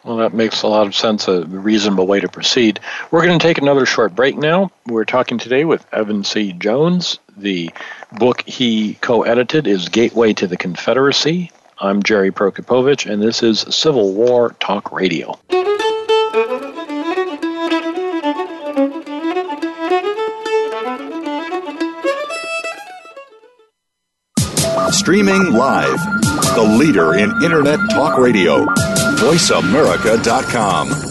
Well, 0.04 0.18
that 0.18 0.34
makes 0.34 0.64
a 0.64 0.68
lot 0.68 0.88
of 0.88 0.96
sense, 0.96 1.28
a 1.28 1.46
reasonable 1.46 2.08
way 2.08 2.20
to 2.22 2.28
proceed. 2.28 2.80
We're 3.12 3.24
going 3.24 3.38
to 3.38 3.46
take 3.46 3.60
another 3.60 3.86
short 3.86 4.16
break 4.16 4.36
now. 4.36 4.72
We're 4.88 5.06
talking 5.06 5.38
today 5.38 5.64
with 5.64 5.86
Evan 5.94 6.24
C. 6.24 6.54
Jones. 6.54 7.20
The 7.38 7.70
book 8.12 8.42
he 8.48 8.96
co 8.96 9.22
edited 9.22 9.68
is 9.68 9.90
Gateway 9.90 10.34
to 10.34 10.48
the 10.48 10.58
Confederacy. 10.58 11.52
I'm 11.82 12.04
Jerry 12.04 12.32
Prokopowicz, 12.32 13.12
and 13.12 13.24
this 13.24 13.42
is 13.42 13.62
Civil 13.62 14.14
War 14.14 14.56
Talk 14.60 14.92
Radio. 14.92 15.40
Streaming 24.92 25.54
live, 25.54 26.00
the 26.54 26.78
leader 26.78 27.16
in 27.16 27.32
Internet 27.44 27.80
talk 27.90 28.20
radio, 28.20 28.66
voiceamerica.com. 29.16 31.11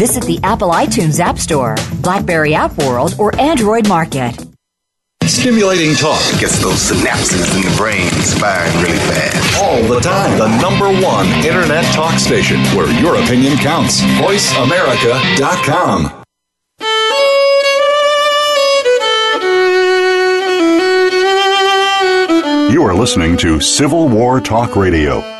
Visit 0.00 0.24
the 0.24 0.40
Apple 0.42 0.70
iTunes 0.70 1.20
App 1.20 1.38
Store, 1.38 1.76
Blackberry 2.00 2.54
App 2.54 2.74
World, 2.78 3.14
or 3.18 3.38
Android 3.38 3.86
Market. 3.86 4.34
Stimulating 5.24 5.94
talk 5.94 6.22
gets 6.40 6.58
those 6.62 6.90
synapses 6.90 7.54
in 7.54 7.60
the 7.70 7.76
brain 7.76 8.08
firing 8.40 8.72
really 8.80 8.96
fast. 8.96 9.62
all 9.62 9.82
the 9.82 10.00
time. 10.00 10.38
The 10.38 10.48
number 10.62 10.88
one 11.06 11.26
internet 11.44 11.84
talk 11.94 12.18
station 12.18 12.60
where 12.74 12.90
your 12.98 13.16
opinion 13.16 13.58
counts. 13.58 14.00
VoiceAmerica.com. 14.00 16.24
You 22.72 22.82
are 22.84 22.94
listening 22.94 23.36
to 23.36 23.60
Civil 23.60 24.08
War 24.08 24.40
Talk 24.40 24.76
Radio. 24.76 25.39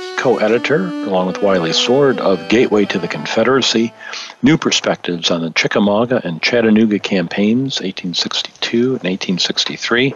co 0.21 0.37
editor, 0.37 0.85
along 0.85 1.25
with 1.25 1.41
Wiley 1.41 1.73
Sword, 1.73 2.19
of 2.19 2.47
Gateway 2.47 2.85
to 2.85 2.99
the 2.99 3.07
Confederacy 3.07 3.91
New 4.43 4.55
Perspectives 4.55 5.31
on 5.31 5.41
the 5.41 5.49
Chickamauga 5.49 6.21
and 6.23 6.39
Chattanooga 6.39 6.99
Campaigns, 6.99 7.81
1862 7.81 8.77
and 8.77 9.03
1863. 9.03 10.13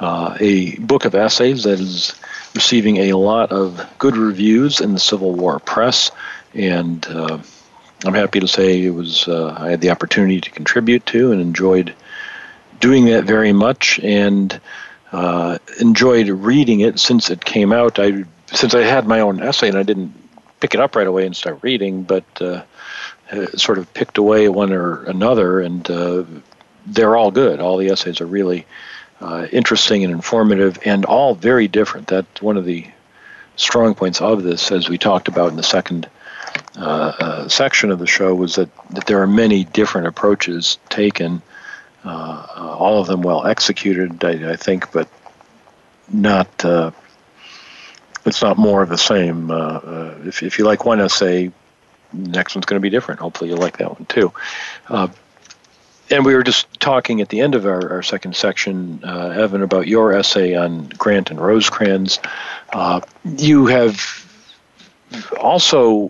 Uh, 0.00 0.36
a 0.40 0.76
book 0.78 1.04
of 1.04 1.14
essays 1.14 1.62
that 1.62 1.78
is 1.78 2.16
receiving 2.56 2.96
a 2.96 3.12
lot 3.12 3.52
of 3.52 3.80
good 3.98 4.16
reviews 4.16 4.80
in 4.80 4.92
the 4.92 4.98
Civil 4.98 5.32
War 5.32 5.60
press, 5.60 6.10
and 6.52 7.06
uh, 7.06 7.38
I'm 8.04 8.14
happy 8.14 8.40
to 8.40 8.48
say 8.48 8.82
it 8.82 8.90
was 8.90 9.28
uh, 9.28 9.54
I 9.56 9.70
had 9.70 9.80
the 9.80 9.90
opportunity 9.90 10.40
to 10.40 10.50
contribute 10.50 11.06
to 11.06 11.30
and 11.30 11.40
enjoyed 11.40 11.94
doing 12.80 13.04
that 13.04 13.22
very 13.22 13.52
much 13.52 14.00
and 14.00 14.60
uh, 15.12 15.58
enjoyed 15.80 16.28
reading 16.28 16.80
it 16.80 16.98
since 16.98 17.30
it 17.30 17.44
came 17.44 17.72
out. 17.72 18.00
I 18.00 18.24
since 18.52 18.74
I 18.74 18.82
had 18.82 19.06
my 19.06 19.20
own 19.20 19.42
essay 19.42 19.68
and 19.68 19.78
I 19.78 19.82
didn't 19.82 20.14
pick 20.60 20.74
it 20.74 20.80
up 20.80 20.96
right 20.96 21.06
away 21.06 21.26
and 21.26 21.36
start 21.36 21.58
reading, 21.62 22.02
but 22.02 22.24
uh, 22.40 22.62
sort 23.56 23.78
of 23.78 23.92
picked 23.94 24.18
away 24.18 24.48
one 24.48 24.72
or 24.72 25.04
another, 25.04 25.60
and 25.60 25.88
uh, 25.90 26.24
they're 26.86 27.16
all 27.16 27.30
good. 27.30 27.60
All 27.60 27.76
the 27.76 27.90
essays 27.90 28.20
are 28.20 28.26
really 28.26 28.66
uh, 29.20 29.46
interesting 29.52 30.04
and 30.04 30.12
informative, 30.12 30.78
and 30.84 31.04
all 31.04 31.34
very 31.34 31.68
different. 31.68 32.08
That's 32.08 32.42
one 32.42 32.56
of 32.56 32.64
the 32.64 32.86
strong 33.56 33.94
points 33.94 34.20
of 34.20 34.42
this, 34.42 34.72
as 34.72 34.88
we 34.88 34.98
talked 34.98 35.28
about 35.28 35.50
in 35.50 35.56
the 35.56 35.62
second 35.62 36.08
uh, 36.76 36.80
uh, 36.80 37.48
section 37.48 37.90
of 37.90 37.98
the 37.98 38.06
show, 38.06 38.34
was 38.34 38.54
that, 38.54 38.70
that 38.90 39.06
there 39.06 39.20
are 39.20 39.26
many 39.26 39.64
different 39.64 40.06
approaches 40.06 40.78
taken 40.88 41.42
uh, 42.04 42.46
all 42.78 43.00
of 43.00 43.08
them 43.08 43.22
well 43.22 43.44
executed, 43.44 44.24
I, 44.24 44.52
I 44.52 44.56
think, 44.56 44.92
but 44.92 45.08
not. 46.08 46.64
It's 48.24 48.42
not 48.42 48.58
more 48.58 48.82
of 48.82 48.88
the 48.88 48.98
same. 48.98 49.50
Uh, 49.50 49.54
uh, 49.54 50.14
if 50.24 50.42
if 50.42 50.58
you 50.58 50.64
like 50.64 50.84
one 50.84 51.00
essay, 51.00 51.50
next 52.12 52.54
one's 52.54 52.66
going 52.66 52.80
to 52.80 52.82
be 52.82 52.90
different. 52.90 53.20
Hopefully, 53.20 53.50
you'll 53.50 53.58
like 53.58 53.78
that 53.78 53.90
one 53.90 54.04
too. 54.06 54.32
Uh, 54.88 55.08
and 56.10 56.24
we 56.24 56.34
were 56.34 56.42
just 56.42 56.80
talking 56.80 57.20
at 57.20 57.28
the 57.28 57.40
end 57.40 57.54
of 57.54 57.66
our, 57.66 57.90
our 57.92 58.02
second 58.02 58.34
section, 58.34 59.00
uh, 59.04 59.28
Evan, 59.36 59.62
about 59.62 59.86
your 59.86 60.14
essay 60.14 60.54
on 60.54 60.88
Grant 60.96 61.30
and 61.30 61.38
Rosecrans. 61.38 62.18
Uh, 62.72 63.00
you 63.36 63.66
have 63.66 64.24
also, 65.40 66.08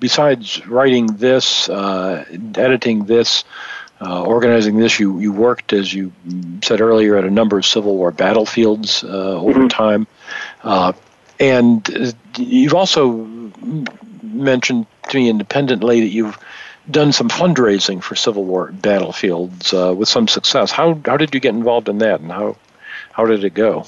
besides 0.00 0.66
writing 0.66 1.06
this, 1.06 1.68
uh, 1.68 2.24
editing 2.56 3.04
this, 3.04 3.44
uh, 4.00 4.22
organizing 4.24 4.78
this, 4.78 4.98
you, 4.98 5.18
you 5.20 5.32
worked, 5.32 5.72
as 5.72 5.94
you 5.94 6.12
said 6.62 6.80
earlier, 6.80 7.16
at 7.16 7.24
a 7.24 7.30
number 7.30 7.56
of 7.56 7.64
Civil 7.64 7.96
War 7.96 8.10
battlefields 8.10 9.04
uh, 9.04 9.06
over 9.40 9.60
Mhm. 9.60 9.70
time. 9.70 10.06
Uh, 10.64 10.92
and 11.40 11.88
uh, 11.94 12.12
you've 12.38 12.74
also 12.74 13.14
mentioned 14.22 14.86
to 15.08 15.16
me 15.16 15.28
independently 15.28 16.00
that 16.00 16.08
you've 16.08 16.38
done 16.90 17.12
some 17.12 17.28
fundraising 17.28 18.02
for 18.02 18.14
Civil 18.14 18.44
War 18.44 18.70
battlefields 18.72 19.72
uh, 19.74 19.94
with 19.96 20.08
some 20.08 20.28
success. 20.28 20.70
How, 20.70 21.00
how 21.04 21.16
did 21.16 21.34
you 21.34 21.40
get 21.40 21.54
involved 21.54 21.88
in 21.88 21.98
that, 21.98 22.20
and 22.20 22.30
how, 22.30 22.56
how 23.12 23.26
did 23.26 23.44
it 23.44 23.54
go? 23.54 23.86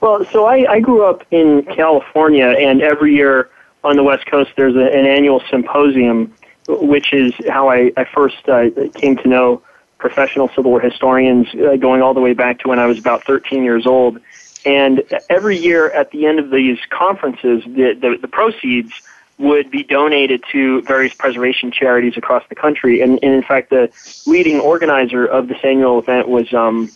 Well, 0.00 0.24
so 0.26 0.44
I, 0.44 0.70
I 0.70 0.80
grew 0.80 1.04
up 1.04 1.24
in 1.30 1.62
California, 1.62 2.46
and 2.46 2.82
every 2.82 3.14
year 3.14 3.50
on 3.82 3.96
the 3.96 4.02
West 4.02 4.26
Coast 4.26 4.50
there's 4.56 4.76
a, 4.76 4.84
an 4.84 5.06
annual 5.06 5.42
symposium, 5.48 6.34
which 6.68 7.12
is 7.12 7.32
how 7.48 7.70
I, 7.70 7.92
I 7.96 8.04
first 8.04 8.48
uh, 8.48 8.66
came 8.94 9.16
to 9.16 9.28
know 9.28 9.62
professional 9.98 10.48
Civil 10.48 10.72
War 10.72 10.80
historians, 10.80 11.48
uh, 11.54 11.76
going 11.76 12.02
all 12.02 12.12
the 12.12 12.20
way 12.20 12.34
back 12.34 12.58
to 12.60 12.68
when 12.68 12.78
I 12.78 12.86
was 12.86 12.98
about 12.98 13.24
13 13.24 13.64
years 13.64 13.86
old. 13.86 14.20
And 14.66 15.04
every 15.30 15.56
year 15.56 15.88
at 15.90 16.10
the 16.10 16.26
end 16.26 16.40
of 16.40 16.50
these 16.50 16.78
conferences, 16.90 17.62
the, 17.64 17.96
the, 17.98 18.18
the 18.20 18.28
proceeds 18.28 18.92
would 19.38 19.70
be 19.70 19.84
donated 19.84 20.42
to 20.50 20.82
various 20.82 21.14
preservation 21.14 21.70
charities 21.70 22.16
across 22.16 22.42
the 22.48 22.56
country. 22.56 23.00
And, 23.00 23.20
and 23.22 23.32
in 23.32 23.42
fact, 23.42 23.70
the 23.70 23.90
leading 24.26 24.58
organizer 24.58 25.24
of 25.24 25.46
this 25.46 25.58
annual 25.62 26.00
event 26.00 26.28
was 26.28 26.52
um, 26.52 26.90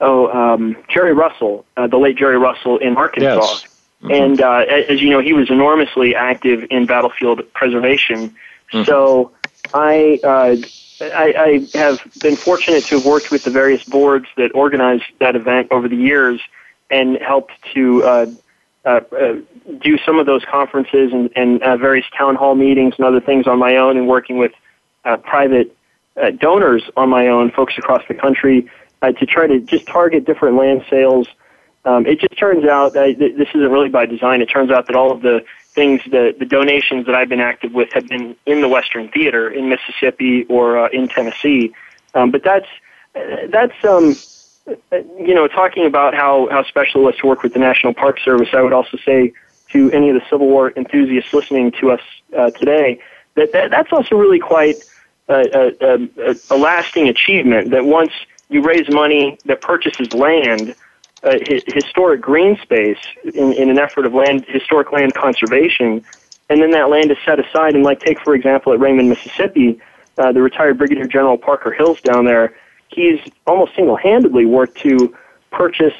oh 0.00 0.30
um, 0.30 0.76
Jerry 0.88 1.12
Russell, 1.12 1.66
uh, 1.76 1.88
the 1.88 1.96
late 1.96 2.16
Jerry 2.16 2.38
Russell 2.38 2.78
in 2.78 2.96
Arkansas. 2.96 3.40
Yes. 3.40 3.66
And 4.02 4.40
uh, 4.40 4.58
as 4.58 5.00
you 5.02 5.10
know, 5.10 5.20
he 5.20 5.32
was 5.32 5.50
enormously 5.50 6.14
active 6.14 6.66
in 6.70 6.86
battlefield 6.86 7.42
preservation. 7.54 8.36
Mhm. 8.72 8.86
So 8.86 9.32
I 9.74 10.20
uh, 10.22 10.56
I, 11.00 11.66
I 11.74 11.78
have 11.78 12.00
been 12.20 12.36
fortunate 12.36 12.84
to 12.84 12.96
have 12.96 13.06
worked 13.06 13.30
with 13.30 13.44
the 13.44 13.50
various 13.50 13.82
boards 13.84 14.26
that 14.36 14.54
organized 14.54 15.04
that 15.18 15.34
event 15.34 15.68
over 15.70 15.88
the 15.88 15.96
years 15.96 16.40
and 16.90 17.18
helped 17.18 17.52
to 17.74 18.02
uh, 18.04 18.26
uh, 18.84 19.00
uh, 19.18 19.34
do 19.80 19.98
some 19.98 20.18
of 20.18 20.26
those 20.26 20.44
conferences 20.44 21.12
and, 21.12 21.30
and 21.34 21.62
uh, 21.62 21.76
various 21.76 22.06
town 22.16 22.36
hall 22.36 22.54
meetings 22.54 22.94
and 22.98 23.04
other 23.04 23.20
things 23.20 23.46
on 23.46 23.58
my 23.58 23.76
own 23.76 23.96
and 23.96 24.06
working 24.06 24.38
with 24.38 24.52
uh, 25.04 25.16
private 25.16 25.76
donors 26.38 26.82
on 26.96 27.10
my 27.10 27.26
own, 27.26 27.50
folks 27.50 27.76
across 27.76 28.02
the 28.08 28.14
country, 28.14 28.70
to 29.02 29.26
try 29.26 29.46
to 29.46 29.60
just 29.60 29.86
target 29.86 30.24
different 30.24 30.56
land 30.56 30.82
sales. 30.88 31.28
Um, 31.84 32.06
it 32.06 32.18
just 32.20 32.38
turns 32.38 32.64
out 32.64 32.94
that 32.94 33.18
this 33.18 33.48
isn't 33.54 33.70
really 33.70 33.90
by 33.90 34.06
design. 34.06 34.40
It 34.40 34.46
turns 34.46 34.70
out 34.70 34.86
that 34.86 34.96
all 34.96 35.12
of 35.12 35.20
the 35.20 35.44
things, 35.74 36.00
the, 36.10 36.34
the 36.36 36.46
donations 36.46 37.06
that 37.06 37.14
I've 37.14 37.28
been 37.28 37.40
active 37.40 37.72
with 37.74 37.92
have 37.92 38.08
been 38.08 38.34
in 38.46 38.62
the 38.62 38.68
Western 38.68 39.08
Theater 39.08 39.48
in 39.50 39.68
Mississippi 39.68 40.44
or 40.48 40.88
in 40.88 41.06
Tennessee. 41.06 41.72
Um, 42.14 42.30
but 42.30 42.42
that's, 42.42 42.66
that's, 43.48 43.84
um, 43.84 44.16
you 44.66 45.34
know, 45.34 45.46
talking 45.48 45.86
about 45.86 46.14
how, 46.14 46.48
how 46.50 46.64
special 46.64 47.02
it 47.02 47.04
was 47.04 47.16
to 47.16 47.26
work 47.26 47.42
with 47.42 47.52
the 47.52 47.58
National 47.58 47.94
Park 47.94 48.18
Service, 48.20 48.48
I 48.52 48.62
would 48.62 48.72
also 48.72 48.96
say 48.98 49.32
to 49.70 49.90
any 49.92 50.10
of 50.10 50.14
the 50.14 50.22
Civil 50.30 50.48
War 50.48 50.72
enthusiasts 50.76 51.32
listening 51.32 51.72
to 51.80 51.92
us 51.92 52.00
uh, 52.36 52.50
today 52.50 53.00
that, 53.36 53.52
that 53.52 53.70
that's 53.70 53.92
also 53.92 54.16
really 54.16 54.40
quite 54.40 54.76
a, 55.28 55.72
a, 55.80 56.30
a, 56.30 56.36
a 56.50 56.56
lasting 56.56 57.08
achievement. 57.08 57.70
That 57.70 57.84
once 57.84 58.12
you 58.48 58.62
raise 58.62 58.88
money 58.88 59.38
that 59.44 59.60
purchases 59.60 60.12
land, 60.12 60.74
uh, 61.22 61.38
historic 61.66 62.20
green 62.20 62.56
space 62.58 62.98
in, 63.24 63.52
in 63.52 63.70
an 63.70 63.78
effort 63.78 64.06
of 64.06 64.14
land 64.14 64.44
historic 64.48 64.92
land 64.92 65.14
conservation, 65.14 66.04
and 66.50 66.60
then 66.60 66.70
that 66.72 66.90
land 66.90 67.10
is 67.10 67.18
set 67.24 67.38
aside. 67.38 67.74
And 67.74 67.84
like 67.84 68.00
take 68.00 68.20
for 68.20 68.34
example 68.34 68.72
at 68.72 68.80
Raymond, 68.80 69.08
Mississippi, 69.08 69.80
uh, 70.18 70.32
the 70.32 70.42
retired 70.42 70.78
Brigadier 70.78 71.06
General 71.06 71.38
Parker 71.38 71.72
Hills 71.72 72.00
down 72.00 72.24
there, 72.24 72.54
he's 72.88 73.20
almost 73.46 73.74
single-handedly 73.74 74.46
worked 74.46 74.78
to 74.78 75.14
purchase 75.50 75.94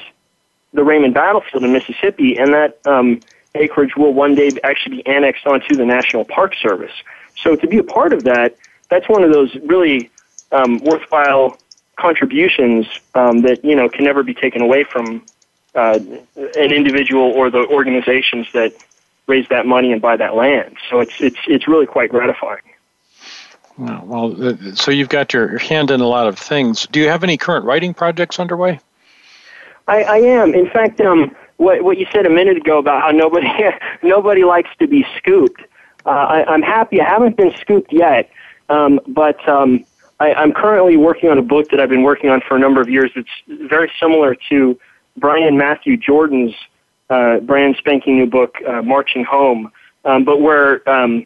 the 0.73 0.83
Raymond 0.83 1.13
battlefield 1.13 1.63
in 1.63 1.73
Mississippi, 1.73 2.37
and 2.37 2.53
that 2.53 2.79
um, 2.85 3.19
acreage 3.55 3.95
will 3.95 4.13
one 4.13 4.35
day 4.35 4.51
actually 4.63 4.97
be 4.97 5.07
annexed 5.07 5.45
onto 5.45 5.75
the 5.75 5.85
National 5.85 6.25
Park 6.25 6.53
Service. 6.61 6.91
So 7.35 7.55
to 7.55 7.67
be 7.67 7.77
a 7.77 7.83
part 7.83 8.13
of 8.13 8.23
that, 8.25 8.55
that's 8.89 9.07
one 9.09 9.23
of 9.23 9.31
those 9.31 9.55
really 9.55 10.09
um, 10.51 10.79
worthwhile 10.79 11.57
contributions 11.97 12.85
um, 13.15 13.41
that 13.41 13.63
you 13.65 13.75
know 13.75 13.89
can 13.89 14.05
never 14.05 14.23
be 14.23 14.33
taken 14.33 14.61
away 14.61 14.83
from 14.83 15.25
uh, 15.75 15.99
an 16.35 16.71
individual 16.71 17.23
or 17.23 17.49
the 17.49 17.65
organizations 17.67 18.47
that 18.53 18.73
raise 19.27 19.47
that 19.49 19.65
money 19.65 19.91
and 19.91 20.01
buy 20.01 20.15
that 20.15 20.35
land. 20.35 20.77
So 20.89 20.99
it's 20.99 21.19
it's 21.19 21.39
it's 21.47 21.67
really 21.67 21.85
quite 21.85 22.09
gratifying. 22.09 22.61
Well, 23.77 24.35
uh, 24.43 24.75
so 24.75 24.91
you've 24.91 25.09
got 25.09 25.33
your 25.33 25.57
hand 25.59 25.91
in 25.91 26.01
a 26.01 26.07
lot 26.07 26.27
of 26.27 26.37
things. 26.37 26.87
Do 26.91 26.99
you 26.99 27.09
have 27.09 27.23
any 27.23 27.37
current 27.37 27.65
writing 27.65 27.93
projects 27.93 28.39
underway? 28.39 28.79
I, 29.87 30.03
I 30.03 30.17
am. 30.17 30.53
In 30.53 30.69
fact, 30.69 30.99
um, 31.01 31.35
what 31.57 31.83
what 31.83 31.97
you 31.97 32.07
said 32.11 32.25
a 32.25 32.29
minute 32.29 32.57
ago 32.57 32.79
about 32.79 33.01
how 33.01 33.11
nobody 33.11 33.47
nobody 34.03 34.43
likes 34.43 34.69
to 34.79 34.87
be 34.87 35.05
scooped. 35.17 35.61
Uh, 36.05 36.09
I, 36.09 36.45
I'm 36.45 36.61
happy 36.61 37.01
I 37.01 37.05
haven't 37.05 37.37
been 37.37 37.53
scooped 37.57 37.93
yet, 37.93 38.29
um, 38.69 38.99
but 39.07 39.47
um, 39.47 39.85
I, 40.19 40.33
I'm 40.33 40.53
currently 40.53 40.97
working 40.97 41.29
on 41.29 41.37
a 41.37 41.41
book 41.41 41.69
that 41.69 41.79
I've 41.79 41.89
been 41.89 42.03
working 42.03 42.29
on 42.29 42.41
for 42.41 42.55
a 42.55 42.59
number 42.59 42.81
of 42.81 42.89
years. 42.89 43.11
It's 43.15 43.29
very 43.69 43.91
similar 43.99 44.35
to 44.49 44.79
Brian 45.17 45.57
Matthew 45.57 45.97
Jordan's 45.97 46.55
uh, 47.09 47.39
brand 47.39 47.75
spanking 47.77 48.17
new 48.17 48.25
book, 48.27 48.57
uh, 48.67 48.81
Marching 48.81 49.23
Home, 49.25 49.71
um, 50.05 50.23
but 50.23 50.41
where 50.41 50.87
um, 50.89 51.25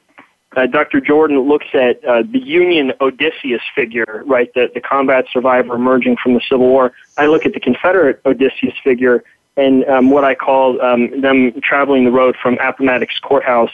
uh, 0.55 0.67
Dr. 0.67 0.99
Jordan 0.99 1.39
looks 1.39 1.67
at 1.73 2.03
uh, 2.03 2.23
the 2.23 2.39
Union 2.39 2.91
Odysseus 2.99 3.61
figure, 3.73 4.23
right, 4.25 4.53
the, 4.53 4.69
the 4.73 4.81
combat 4.81 5.25
survivor 5.31 5.75
emerging 5.75 6.17
from 6.21 6.33
the 6.33 6.41
Civil 6.41 6.67
War. 6.67 6.91
I 7.17 7.27
look 7.27 7.45
at 7.45 7.53
the 7.53 7.59
Confederate 7.59 8.21
Odysseus 8.25 8.73
figure 8.83 9.23
and 9.57 9.85
um, 9.85 10.09
what 10.09 10.23
I 10.23 10.35
call 10.35 10.81
um, 10.81 11.21
them 11.21 11.59
traveling 11.61 12.05
the 12.05 12.11
road 12.11 12.35
from 12.41 12.57
Appomattox 12.59 13.19
Courthouse, 13.19 13.71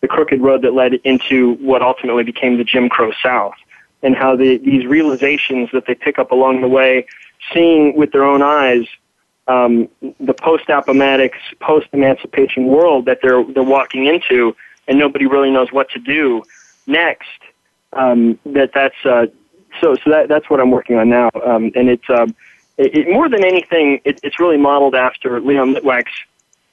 the 0.00 0.08
crooked 0.08 0.40
road 0.40 0.62
that 0.62 0.74
led 0.74 0.94
into 1.04 1.54
what 1.54 1.82
ultimately 1.82 2.22
became 2.22 2.58
the 2.58 2.64
Jim 2.64 2.88
Crow 2.88 3.12
South 3.22 3.54
and 4.02 4.14
how 4.14 4.36
the, 4.36 4.58
these 4.58 4.86
realizations 4.86 5.70
that 5.72 5.86
they 5.86 5.94
pick 5.94 6.18
up 6.18 6.30
along 6.30 6.60
the 6.60 6.68
way, 6.68 7.06
seeing 7.52 7.96
with 7.96 8.12
their 8.12 8.24
own 8.24 8.42
eyes 8.42 8.86
um, 9.48 9.88
the 10.18 10.34
post-Appomattox, 10.34 11.38
post-emancipation 11.60 12.66
world 12.66 13.04
that 13.04 13.20
they're 13.22 13.44
they're 13.44 13.62
walking 13.62 14.06
into, 14.06 14.56
and 14.88 14.98
nobody 14.98 15.26
really 15.26 15.50
knows 15.50 15.72
what 15.72 15.90
to 15.90 15.98
do 15.98 16.42
next. 16.86 17.28
Um, 17.92 18.38
that 18.46 18.72
that's 18.74 18.96
uh, 19.04 19.26
so 19.80 19.94
so 19.96 20.10
that 20.10 20.28
that's 20.28 20.48
what 20.50 20.60
I'm 20.60 20.70
working 20.70 20.96
on 20.96 21.08
now, 21.08 21.30
um, 21.44 21.72
and 21.74 21.88
it's 21.88 22.08
um, 22.10 22.34
it, 22.78 22.94
it, 22.94 23.08
more 23.08 23.28
than 23.28 23.44
anything, 23.44 24.00
it, 24.04 24.20
it's 24.22 24.38
really 24.38 24.56
modeled 24.56 24.94
after 24.94 25.40
Leon 25.40 25.74
Litwack's 25.74 26.12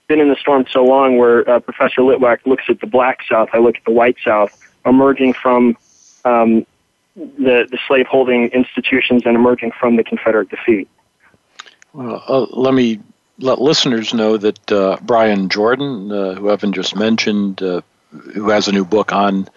"Been 0.08 0.20
in 0.20 0.30
the 0.30 0.36
Storm 0.36 0.66
So 0.70 0.84
Long," 0.84 1.18
where 1.18 1.50
uh, 1.50 1.60
Professor 1.60 2.02
Litwack 2.02 2.46
looks 2.46 2.64
at 2.68 2.80
the 2.80 2.88
Black 2.88 3.20
South, 3.30 3.50
I 3.54 3.60
look 3.60 3.78
at 3.78 3.86
the 3.86 3.92
White 3.92 4.18
South, 4.24 4.58
emerging 4.86 5.34
from 5.34 5.78
um, 6.26 6.66
the, 7.16 7.68
the 7.70 7.78
slaveholding 7.88 8.48
institutions 8.50 9.24
and 9.26 9.36
emerging 9.36 9.72
from 9.80 9.96
the 9.96 10.04
Confederate 10.04 10.50
defeat. 10.50 10.90
Well, 11.94 12.24
uh, 12.28 12.48
let 12.52 12.74
me 12.74 13.00
let 13.40 13.62
listeners 13.62 14.14
know 14.14 14.38
that 14.38 14.72
uh, 14.72 14.98
Brian 15.02 15.50
Jordan, 15.50 16.12
uh, 16.12 16.34
who 16.36 16.50
Evan 16.50 16.74
just 16.74 16.96
mentioned, 16.96 17.62
uh, 17.62 17.82
who 18.34 18.50
has 18.50 18.68
a 18.68 18.72
new 18.72 18.86
book 18.86 19.12
on 19.12 19.50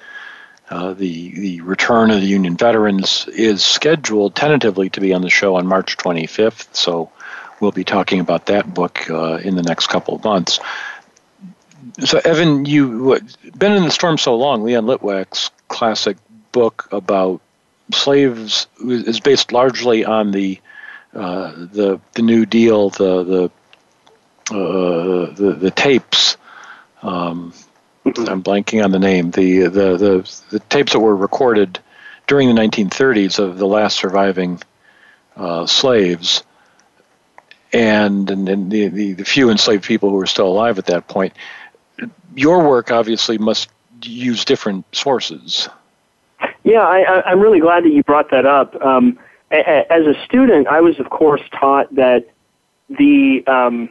uh, 0.69 0.95
the 0.95 1.31
the 1.39 1.61
return 1.61 2.11
of 2.11 2.21
the 2.21 2.27
Union 2.27 2.57
veterans, 2.57 3.29
is 3.29 3.65
scheduled 3.65 4.35
tentatively 4.35 4.91
to 4.91 5.01
be 5.01 5.13
on 5.13 5.23
the 5.23 5.31
show 5.31 5.57
on 5.57 5.67
March 5.67 5.97
25th. 5.97 6.75
So 6.75 7.11
we'll 7.61 7.73
be 7.73 7.85
talking 7.85 8.21
about 8.21 8.47
that 8.47 8.73
book 8.73 9.09
uh, 9.09 9.37
in 9.37 9.55
the 9.55 9.63
next 9.63 9.89
couple 9.89 10.15
of 10.15 10.25
months. 10.25 10.59
So, 12.05 12.21
Evan, 12.25 12.65
you've 12.65 13.21
been 13.57 13.73
in 13.73 13.85
the 13.85 13.91
storm 13.91 14.19
so 14.19 14.37
long. 14.37 14.65
Leon 14.65 14.87
Litwack's 14.87 15.51
classic 15.69 16.17
book 16.53 16.89
about 16.91 17.41
slaves 17.93 18.67
is 18.81 19.21
based 19.21 19.53
largely 19.53 20.05
on 20.05 20.33
the 20.33 20.61
uh, 21.15 21.53
the 21.53 22.01
the 22.15 22.23
New 22.23 22.45
Deal, 22.45 22.91
the 22.91 23.23
the 23.25 23.45
uh, 24.51 25.33
the, 25.35 25.57
the 25.59 25.71
tapes. 25.71 26.37
Um. 27.03 27.53
I'm 28.07 28.43
blanking 28.43 28.85
on 28.85 28.93
the 28.93 28.99
name. 28.99 29.31
The, 29.33 29.63
the 29.63 29.97
the 29.97 30.41
the 30.51 30.59
tapes 30.61 30.93
that 30.93 31.01
were 31.01 31.17
recorded 31.17 31.79
during 32.27 32.53
the 32.53 32.61
1930s 32.61 33.39
of 33.39 33.59
the 33.59 33.67
last 33.67 33.99
surviving 33.99 34.61
uh, 35.37 35.67
slaves, 35.67 36.45
and 37.73 38.31
and, 38.31 38.49
and 38.49 38.71
the, 38.71 38.89
the, 38.89 39.13
the 39.15 39.25
few 39.25 39.51
enslaved 39.51 39.85
people 39.85 40.11
who 40.11 40.17
were 40.17 40.27
still 40.27 40.49
alive 40.49 40.79
at 40.79 40.87
that 40.87 41.09
point. 41.09 41.33
Your 42.35 42.69
work 42.69 42.91
obviously 42.91 43.39
must 43.39 43.71
use 44.03 44.45
different 44.45 44.85
sources. 44.95 45.69
Yeah, 46.65 46.83
I, 46.83 47.23
I'm 47.31 47.41
really 47.41 47.61
glad 47.61 47.85
that 47.85 47.91
you 47.91 48.03
brought 48.03 48.31
that 48.31 48.45
up. 48.45 48.75
Um, 48.85 49.19
as 49.51 50.07
a 50.07 50.15
student, 50.25 50.67
I 50.67 50.81
was, 50.81 50.99
of 50.99 51.11
course, 51.11 51.41
taught 51.53 51.95
that 51.95 52.29
the 52.91 53.45
um, 53.47 53.89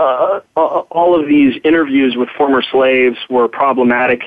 uh, 0.00 0.40
uh, 0.56 0.60
all 0.60 1.20
of 1.20 1.28
these 1.28 1.60
interviews 1.64 2.16
with 2.16 2.28
former 2.30 2.62
slaves 2.62 3.18
were 3.28 3.48
problematic 3.48 4.22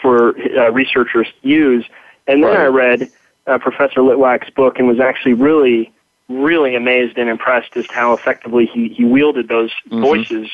for 0.00 0.38
uh, 0.38 0.70
researchers 0.70 1.26
to 1.42 1.48
use. 1.48 1.84
And 2.26 2.42
then 2.42 2.50
right. 2.50 2.60
I 2.60 2.66
read 2.66 3.10
uh, 3.46 3.58
Professor 3.58 4.00
Litwack's 4.00 4.50
book 4.50 4.78
and 4.78 4.88
was 4.88 5.00
actually 5.00 5.34
really, 5.34 5.92
really 6.28 6.74
amazed 6.74 7.18
and 7.18 7.28
impressed 7.28 7.76
as 7.76 7.86
to 7.86 7.94
how 7.94 8.12
effectively 8.14 8.66
he, 8.66 8.88
he 8.88 9.04
wielded 9.04 9.48
those 9.48 9.70
mm-hmm. 9.70 10.00
voices. 10.00 10.50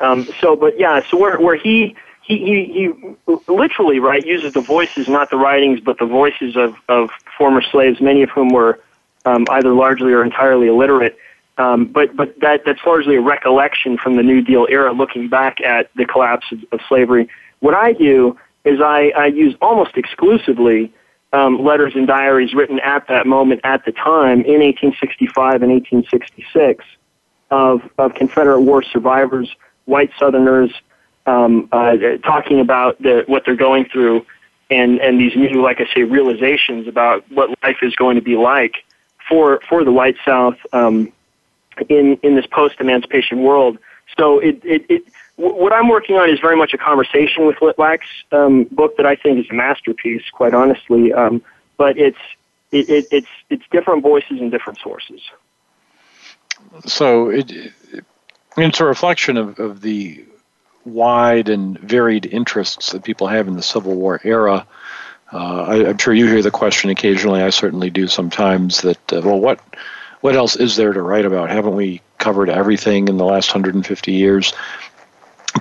Um, 0.00 0.28
so, 0.40 0.56
but 0.56 0.78
yeah, 0.78 1.02
so 1.08 1.16
where, 1.18 1.38
where 1.38 1.56
he 1.56 1.96
he, 2.22 2.38
he, 2.38 2.92
he 3.24 3.36
literally, 3.46 4.00
right, 4.00 4.24
uses 4.26 4.52
the 4.52 4.60
voices, 4.60 5.08
not 5.08 5.30
the 5.30 5.36
writings, 5.36 5.78
but 5.78 5.98
the 5.98 6.06
voices 6.06 6.56
of, 6.56 6.74
of 6.88 7.10
former 7.38 7.62
slaves, 7.62 8.00
many 8.00 8.24
of 8.24 8.30
whom 8.30 8.48
were 8.48 8.80
um, 9.24 9.46
either 9.50 9.72
largely 9.72 10.12
or 10.12 10.24
entirely 10.24 10.66
illiterate. 10.66 11.16
Um, 11.58 11.86
but 11.86 12.14
but 12.14 12.38
that, 12.40 12.62
that's 12.66 12.80
largely 12.84 13.16
a 13.16 13.20
recollection 13.20 13.96
from 13.96 14.16
the 14.16 14.22
New 14.22 14.42
Deal 14.42 14.66
era, 14.68 14.92
looking 14.92 15.28
back 15.28 15.60
at 15.60 15.90
the 15.96 16.04
collapse 16.04 16.46
of, 16.52 16.58
of 16.72 16.80
slavery. 16.88 17.28
What 17.60 17.74
I 17.74 17.92
do 17.92 18.38
is 18.64 18.80
I, 18.80 19.12
I 19.16 19.26
use 19.26 19.54
almost 19.62 19.96
exclusively 19.96 20.92
um, 21.32 21.64
letters 21.64 21.94
and 21.94 22.06
diaries 22.06 22.54
written 22.54 22.80
at 22.80 23.06
that 23.08 23.26
moment, 23.26 23.60
at 23.64 23.84
the 23.84 23.92
time, 23.92 24.40
in 24.40 24.60
1865 24.60 25.62
and 25.62 25.72
1866, 25.72 26.84
of, 27.50 27.82
of 27.98 28.14
Confederate 28.14 28.60
war 28.60 28.82
survivors, 28.82 29.54
white 29.84 30.10
Southerners, 30.18 30.72
um, 31.26 31.68
uh, 31.72 31.96
talking 32.24 32.60
about 32.60 33.00
the, 33.02 33.24
what 33.26 33.44
they're 33.44 33.56
going 33.56 33.84
through 33.86 34.24
and, 34.70 35.00
and 35.00 35.20
these 35.20 35.36
new, 35.36 35.62
like 35.62 35.80
I 35.80 35.86
say, 35.94 36.02
realizations 36.02 36.88
about 36.88 37.24
what 37.30 37.50
life 37.62 37.78
is 37.82 37.94
going 37.94 38.16
to 38.16 38.22
be 38.22 38.36
like 38.36 38.84
for, 39.28 39.60
for 39.68 39.84
the 39.84 39.92
white 39.92 40.16
South 40.24 40.56
um, 40.72 41.12
in, 41.88 42.18
in 42.22 42.36
this 42.36 42.46
post-emancipation 42.46 43.42
world. 43.42 43.78
So 44.16 44.38
it, 44.38 44.60
it, 44.64 44.86
it, 44.88 45.02
what 45.36 45.72
I'm 45.72 45.88
working 45.88 46.16
on 46.16 46.30
is 46.30 46.40
very 46.40 46.56
much 46.56 46.72
a 46.72 46.78
conversation 46.78 47.46
with 47.46 47.56
Litwack's 47.56 48.08
um, 48.32 48.64
book 48.64 48.96
that 48.96 49.06
I 49.06 49.16
think 49.16 49.44
is 49.44 49.50
a 49.50 49.54
masterpiece, 49.54 50.22
quite 50.32 50.54
honestly. 50.54 51.12
Um, 51.12 51.42
but 51.76 51.98
it's 51.98 52.18
it, 52.72 52.88
it, 52.88 53.06
it's 53.10 53.28
it's 53.50 53.64
different 53.70 54.02
voices 54.02 54.40
and 54.40 54.50
different 54.50 54.78
sources. 54.78 55.20
So 56.86 57.28
it, 57.30 57.52
it's 58.56 58.80
a 58.80 58.84
reflection 58.84 59.36
of, 59.36 59.58
of 59.58 59.80
the 59.82 60.24
wide 60.84 61.48
and 61.48 61.78
varied 61.78 62.26
interests 62.26 62.92
that 62.92 63.04
people 63.04 63.26
have 63.26 63.48
in 63.48 63.56
the 63.56 63.62
Civil 63.62 63.94
War 63.94 64.20
era. 64.24 64.66
Uh, 65.32 65.62
I, 65.62 65.76
am 65.88 65.98
sure 65.98 66.14
you 66.14 66.26
hear 66.26 66.42
the 66.42 66.50
question 66.50 66.90
occasionally. 66.90 67.42
I 67.42 67.50
certainly 67.50 67.90
do 67.90 68.06
sometimes. 68.06 68.82
That 68.82 69.12
uh, 69.12 69.20
well, 69.24 69.40
what 69.40 69.60
what 70.20 70.36
else 70.36 70.56
is 70.56 70.76
there 70.76 70.92
to 70.92 71.02
write 71.02 71.24
about? 71.24 71.50
Haven't 71.50 71.74
we 71.74 72.02
covered 72.18 72.50
everything 72.50 73.08
in 73.08 73.16
the 73.16 73.24
last 73.24 73.48
150 73.48 74.12
years? 74.12 74.52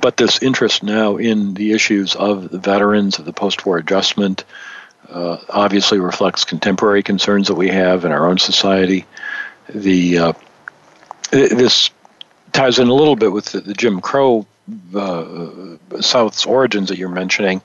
But 0.01 0.17
this 0.17 0.41
interest 0.41 0.83
now 0.83 1.17
in 1.17 1.53
the 1.53 1.71
issues 1.71 2.15
of 2.15 2.49
the 2.49 2.59
veterans 2.59 3.19
of 3.19 3.25
the 3.25 3.33
post-war 3.33 3.77
adjustment 3.77 4.43
uh, 5.09 5.37
obviously 5.49 5.99
reflects 5.99 6.45
contemporary 6.45 7.03
concerns 7.03 7.47
that 7.47 7.55
we 7.55 7.69
have 7.69 8.05
in 8.05 8.11
our 8.11 8.27
own 8.27 8.37
society. 8.37 9.05
The 9.69 10.17
uh, 10.17 10.33
this 11.31 11.89
ties 12.51 12.79
in 12.79 12.87
a 12.87 12.93
little 12.93 13.15
bit 13.15 13.31
with 13.31 13.45
the, 13.45 13.61
the 13.61 13.73
Jim 13.73 14.01
Crow 14.01 14.45
uh, 14.95 15.77
South's 16.01 16.45
origins 16.45 16.89
that 16.89 16.97
you're 16.97 17.09
mentioning. 17.09 17.61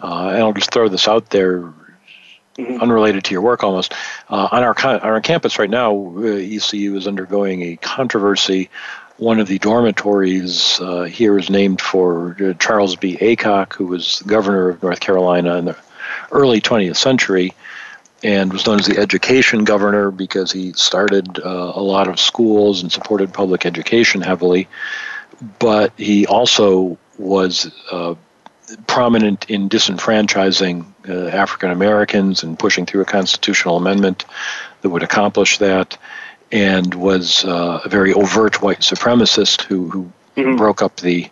Uh, 0.00 0.30
and 0.30 0.38
I'll 0.38 0.52
just 0.52 0.72
throw 0.72 0.88
this 0.88 1.06
out 1.06 1.30
there, 1.30 1.72
mm-hmm. 2.58 2.80
unrelated 2.80 3.24
to 3.24 3.32
your 3.32 3.42
work 3.42 3.62
almost. 3.64 3.94
Uh, 4.28 4.48
on 4.52 4.62
our 4.62 4.74
on 4.86 5.00
our 5.00 5.20
campus 5.20 5.58
right 5.58 5.70
now, 5.70 6.18
ECU 6.18 6.96
is 6.96 7.06
undergoing 7.06 7.62
a 7.62 7.76
controversy. 7.76 8.70
One 9.16 9.38
of 9.38 9.48
the 9.48 9.58
dormitories 9.58 10.80
uh, 10.80 11.02
here 11.02 11.38
is 11.38 11.50
named 11.50 11.80
for 11.80 12.36
uh, 12.40 12.54
Charles 12.54 12.96
B. 12.96 13.18
Aycock, 13.18 13.74
who 13.74 13.86
was 13.86 14.22
governor 14.26 14.70
of 14.70 14.82
North 14.82 15.00
Carolina 15.00 15.56
in 15.56 15.66
the 15.66 15.76
early 16.32 16.60
20th 16.60 16.96
century 16.96 17.52
and 18.22 18.52
was 18.52 18.66
known 18.66 18.78
as 18.78 18.86
the 18.86 18.98
education 18.98 19.64
governor 19.64 20.10
because 20.10 20.52
he 20.52 20.72
started 20.74 21.38
uh, 21.38 21.72
a 21.74 21.82
lot 21.82 22.08
of 22.08 22.20
schools 22.20 22.82
and 22.82 22.92
supported 22.92 23.32
public 23.32 23.64
education 23.64 24.20
heavily. 24.20 24.68
But 25.58 25.92
he 25.96 26.26
also 26.26 26.98
was 27.18 27.70
uh, 27.90 28.14
prominent 28.86 29.48
in 29.48 29.68
disenfranchising 29.68 30.84
uh, 31.08 31.28
African 31.28 31.70
Americans 31.70 32.42
and 32.42 32.58
pushing 32.58 32.86
through 32.86 33.02
a 33.02 33.06
constitutional 33.06 33.76
amendment 33.76 34.24
that 34.82 34.90
would 34.90 35.02
accomplish 35.02 35.58
that, 35.58 35.98
and 36.52 36.94
was 36.94 37.44
uh, 37.44 37.80
a 37.84 37.88
very 37.88 38.12
overt 38.12 38.62
white 38.62 38.80
supremacist 38.80 39.62
who, 39.62 39.88
who 39.88 40.12
mm-hmm. 40.36 40.56
broke 40.56 40.82
up 40.82 40.96
the 40.96 41.30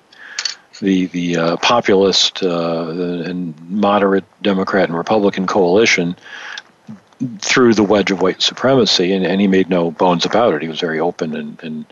the 0.81 1.07
the 1.07 1.37
uh, 1.37 1.57
populist 1.57 2.43
uh, 2.43 2.89
and 2.89 3.59
moderate 3.69 4.25
Democrat 4.43 4.89
and 4.89 4.97
Republican 4.97 5.47
coalition 5.47 6.17
through 7.41 7.75
the 7.75 7.83
wedge 7.83 8.11
of 8.11 8.23
white 8.23 8.41
supremacy, 8.41 9.13
and, 9.13 9.27
and 9.27 9.41
he 9.41 9.49
made 9.49 9.69
no 9.69 9.91
bones 9.91 10.25
about 10.25 10.55
it. 10.55 10.63
He 10.63 10.69
was 10.69 10.81
very 10.81 11.01
open 11.01 11.35
and, 11.35 11.63
and 11.63 11.85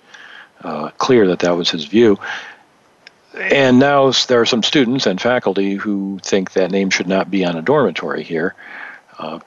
uh, 0.63 0.91
clear 0.99 1.27
that 1.29 1.41
that 1.41 1.57
was 1.57 1.71
his 1.71 1.85
view. 1.85 2.19
And 3.37 3.79
now 3.79 4.11
there 4.29 4.41
are 4.41 4.47
some 4.47 4.63
students 4.63 5.07
and 5.07 5.21
faculty 5.21 5.75
who 5.75 6.19
think 6.23 6.53
that 6.53 6.71
name 6.71 6.91
should 6.91 7.09
not 7.09 7.31
be 7.31 7.45
on 7.45 7.57
a 7.57 7.63
dormitory 7.63 8.23
here. 8.23 8.55
Uh, 9.19 9.41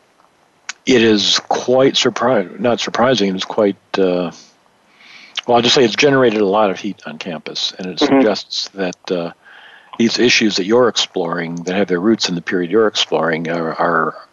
it 0.85 1.01
is 1.01 1.39
quite 1.47 1.97
surprising, 1.97 2.61
not 2.61 2.79
surprising, 2.79 3.35
it's 3.35 3.45
quite, 3.45 3.77
uh, 3.97 4.31
well, 5.45 5.57
I'll 5.57 5.61
just 5.61 5.75
say 5.75 5.83
it's 5.83 5.95
generated 5.95 6.41
a 6.41 6.45
lot 6.45 6.69
of 6.69 6.79
heat 6.79 7.01
on 7.05 7.17
campus, 7.17 7.73
and 7.77 7.87
it 7.87 7.97
mm-hmm. 7.97 8.05
suggests 8.05 8.69
that 8.69 9.11
uh, 9.11 9.33
these 9.97 10.17
issues 10.17 10.55
that 10.55 10.65
you're 10.65 10.87
exploring, 10.87 11.55
that 11.63 11.75
have 11.75 11.87
their 11.87 11.99
roots 11.99 12.29
in 12.29 12.35
the 12.35 12.41
period 12.41 12.71
you're 12.71 12.87
exploring, 12.87 13.49
are, 13.49 13.73
are 13.73 14.27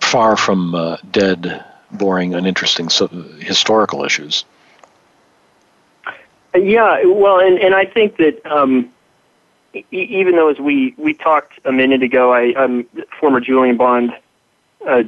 far 0.00 0.36
from 0.36 0.74
uh, 0.74 0.96
dead, 1.10 1.64
boring, 1.92 2.34
uninteresting 2.34 2.88
so, 2.88 3.06
historical 3.08 4.04
issues. 4.04 4.44
Yeah, 6.54 7.04
well, 7.04 7.38
and, 7.38 7.58
and 7.58 7.74
I 7.74 7.84
think 7.84 8.16
that 8.16 8.44
um, 8.44 8.90
e- 9.74 9.84
even 9.92 10.36
though, 10.36 10.50
as 10.50 10.58
we, 10.58 10.94
we 10.96 11.14
talked 11.14 11.60
a 11.64 11.72
minute 11.72 12.02
ago, 12.02 12.32
I, 12.32 12.54
I'm 12.56 12.86
former 13.20 13.40
Julian 13.40 13.76
Bond 13.76 14.12
uh, 14.86 15.04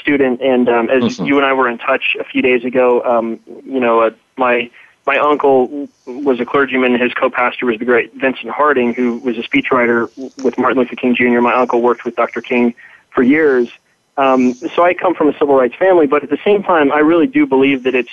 student, 0.00 0.40
and 0.42 0.68
um, 0.68 0.90
as 0.90 1.04
mm-hmm. 1.04 1.24
you 1.24 1.36
and 1.38 1.46
I 1.46 1.52
were 1.52 1.68
in 1.68 1.78
touch 1.78 2.16
a 2.20 2.24
few 2.24 2.42
days 2.42 2.64
ago, 2.64 3.02
um, 3.04 3.40
you 3.64 3.80
know, 3.80 4.00
uh, 4.00 4.10
my 4.36 4.70
my 5.04 5.18
uncle 5.18 5.88
was 6.06 6.38
a 6.38 6.44
clergyman. 6.44 6.98
His 6.98 7.12
co-pastor 7.12 7.66
was 7.66 7.78
the 7.78 7.84
great 7.84 8.14
Vincent 8.14 8.50
Harding, 8.50 8.94
who 8.94 9.18
was 9.18 9.36
a 9.36 9.42
speechwriter 9.42 10.10
with 10.44 10.58
Martin 10.58 10.78
Luther 10.78 10.94
King 10.94 11.16
Jr. 11.16 11.40
My 11.40 11.54
uncle 11.54 11.82
worked 11.82 12.04
with 12.04 12.14
Dr. 12.14 12.40
King 12.40 12.74
for 13.10 13.22
years, 13.22 13.68
um, 14.16 14.54
so 14.54 14.84
I 14.84 14.94
come 14.94 15.14
from 15.14 15.28
a 15.28 15.32
civil 15.38 15.54
rights 15.54 15.74
family, 15.74 16.06
but 16.06 16.22
at 16.22 16.30
the 16.30 16.38
same 16.44 16.62
time, 16.62 16.92
I 16.92 16.98
really 16.98 17.26
do 17.26 17.46
believe 17.46 17.84
that 17.84 17.94
it's 17.94 18.10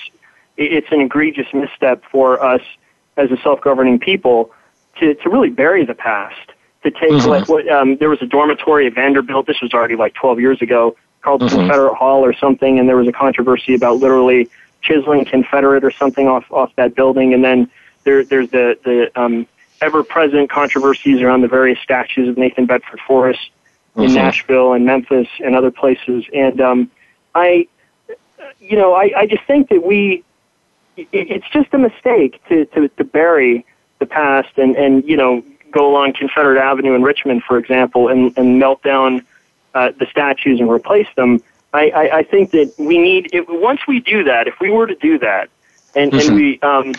it's 0.59 0.87
an 0.91 1.01
egregious 1.01 1.47
misstep 1.53 2.03
for 2.11 2.43
us 2.43 2.61
as 3.17 3.31
a 3.31 3.37
self-governing 3.37 3.99
people 3.99 4.51
to 4.99 5.15
to 5.15 5.29
really 5.29 5.49
bury 5.49 5.85
the 5.85 5.95
past. 5.95 6.51
To 6.83 6.91
take 6.91 7.11
mm-hmm. 7.11 7.29
like 7.29 7.49
what 7.49 7.67
um, 7.67 7.97
there 7.97 8.09
was 8.09 8.21
a 8.21 8.25
dormitory 8.25 8.87
at 8.87 8.93
Vanderbilt. 8.93 9.47
This 9.47 9.61
was 9.61 9.73
already 9.73 9.95
like 9.95 10.13
12 10.13 10.39
years 10.39 10.61
ago, 10.61 10.95
called 11.21 11.41
mm-hmm. 11.41 11.55
Confederate 11.55 11.95
Hall 11.95 12.23
or 12.23 12.33
something, 12.33 12.79
and 12.79 12.87
there 12.87 12.95
was 12.95 13.07
a 13.07 13.11
controversy 13.11 13.75
about 13.75 13.97
literally 13.97 14.49
chiseling 14.81 15.25
Confederate 15.25 15.83
or 15.83 15.91
something 15.91 16.27
off 16.27 16.49
off 16.51 16.71
that 16.77 16.95
building, 16.95 17.33
and 17.33 17.43
then 17.43 17.69
there 18.03 18.23
there's 18.23 18.49
the 18.51 18.77
the 18.85 19.11
um, 19.19 19.45
ever-present 19.81 20.49
controversies 20.49 21.21
around 21.21 21.41
the 21.41 21.47
various 21.47 21.79
statues 21.79 22.29
of 22.29 22.37
Nathan 22.37 22.65
Bedford 22.65 22.99
Forrest 23.05 23.49
in 23.95 24.03
mm-hmm. 24.03 24.15
Nashville 24.15 24.73
and 24.73 24.85
Memphis 24.85 25.27
and 25.39 25.55
other 25.55 25.71
places. 25.71 26.25
And 26.33 26.61
um, 26.61 26.91
I, 27.35 27.67
you 28.59 28.77
know, 28.77 28.93
I, 28.93 29.11
I 29.15 29.25
just 29.25 29.43
think 29.45 29.69
that 29.69 29.85
we, 29.85 30.23
it's 31.11 31.49
just 31.49 31.73
a 31.73 31.77
mistake 31.77 32.41
to, 32.49 32.65
to, 32.65 32.87
to 32.89 33.03
bury 33.03 33.65
the 33.99 34.05
past 34.05 34.57
and, 34.57 34.75
and, 34.75 35.03
you 35.05 35.17
know, 35.17 35.43
go 35.71 35.89
along 35.91 36.13
Confederate 36.13 36.59
Avenue 36.59 36.93
in 36.93 37.03
Richmond, 37.03 37.43
for 37.43 37.57
example, 37.57 38.07
and, 38.07 38.35
and 38.37 38.59
melt 38.59 38.81
down 38.81 39.25
uh, 39.73 39.91
the 39.97 40.07
statues 40.07 40.59
and 40.59 40.69
replace 40.69 41.07
them. 41.15 41.41
I, 41.73 41.89
I, 41.89 42.17
I 42.17 42.23
think 42.23 42.51
that 42.51 42.73
we 42.79 42.97
need, 42.97 43.29
if, 43.33 43.45
once 43.47 43.81
we 43.87 43.99
do 43.99 44.23
that, 44.23 44.47
if 44.47 44.59
we 44.59 44.71
were 44.71 44.87
to 44.87 44.95
do 44.95 45.19
that, 45.19 45.49
and, 45.95 46.11
mm-hmm. 46.11 46.27
and 46.27 46.35
we, 46.35 46.59
um, 46.61 46.93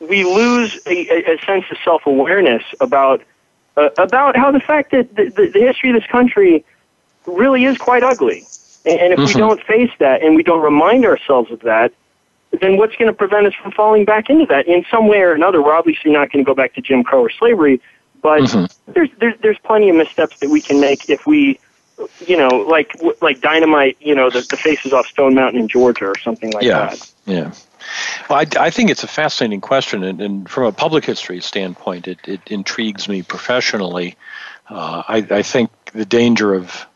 we 0.00 0.24
lose 0.24 0.78
a, 0.86 1.34
a 1.34 1.38
sense 1.44 1.64
of 1.70 1.76
self 1.84 2.06
awareness 2.06 2.62
about 2.80 3.22
uh, 3.76 3.90
about 3.98 4.36
how 4.36 4.52
the 4.52 4.60
fact 4.60 4.92
that 4.92 5.14
the, 5.16 5.24
the, 5.30 5.50
the, 5.52 5.60
history 5.60 5.90
of 5.90 5.96
this 5.96 6.08
country 6.08 6.64
really 7.26 7.64
is 7.64 7.76
quite 7.76 8.02
ugly. 8.04 8.46
And, 8.84 9.00
and 9.00 9.12
if 9.12 9.18
mm-hmm. 9.18 9.26
we 9.26 9.40
don't 9.40 9.62
face 9.64 9.90
that 9.98 10.22
and 10.22 10.36
we 10.36 10.42
don't 10.42 10.62
remind 10.62 11.04
ourselves 11.04 11.50
of 11.50 11.60
that, 11.60 11.92
then 12.60 12.76
what's 12.76 12.96
going 12.96 13.08
to 13.10 13.16
prevent 13.16 13.46
us 13.46 13.54
from 13.54 13.72
falling 13.72 14.04
back 14.04 14.28
into 14.30 14.46
that 14.46 14.66
in 14.66 14.84
some 14.90 15.08
way 15.08 15.20
or 15.20 15.32
another? 15.32 15.62
We're 15.62 15.74
obviously 15.74 16.10
not 16.10 16.30
going 16.30 16.44
to 16.44 16.48
go 16.48 16.54
back 16.54 16.74
to 16.74 16.80
Jim 16.80 17.04
Crow 17.04 17.22
or 17.22 17.30
slavery, 17.30 17.80
but 18.22 18.42
mm-hmm. 18.42 18.92
there's, 18.92 19.10
there's 19.18 19.34
there's 19.40 19.58
plenty 19.58 19.90
of 19.90 19.96
missteps 19.96 20.38
that 20.40 20.50
we 20.50 20.60
can 20.60 20.80
make 20.80 21.08
if 21.08 21.26
we, 21.26 21.58
you 22.26 22.36
know, 22.36 22.48
like 22.48 22.92
like 23.20 23.40
dynamite, 23.40 23.96
you 24.00 24.14
know, 24.14 24.30
the, 24.30 24.40
the 24.48 24.56
faces 24.56 24.92
off 24.92 25.06
Stone 25.06 25.34
Mountain 25.34 25.60
in 25.60 25.68
Georgia 25.68 26.06
or 26.06 26.18
something 26.18 26.50
like 26.52 26.64
yeah. 26.64 26.90
that. 26.90 27.12
Yeah. 27.26 27.52
Well, 28.28 28.38
I, 28.38 28.46
I, 28.58 28.70
think 28.70 28.90
it's 28.90 29.04
a 29.04 29.08
fascinating 29.08 29.60
question, 29.60 30.02
and, 30.04 30.20
and, 30.20 30.48
from 30.48 30.64
a 30.64 30.72
public 30.72 31.04
history 31.04 31.40
standpoint, 31.40 32.08
it, 32.08 32.18
it 32.26 32.40
intrigues 32.46 33.08
me 33.08 33.22
professionally. 33.22 34.16
Uh, 34.68 35.02
I, 35.06 35.16
I, 35.30 35.42
think 35.42 35.70
the 35.92 36.06
danger 36.06 36.54
of 36.54 36.86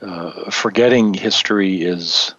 uh, 0.00 0.50
forgetting 0.50 1.14
history 1.14 1.82
is, 1.82 2.34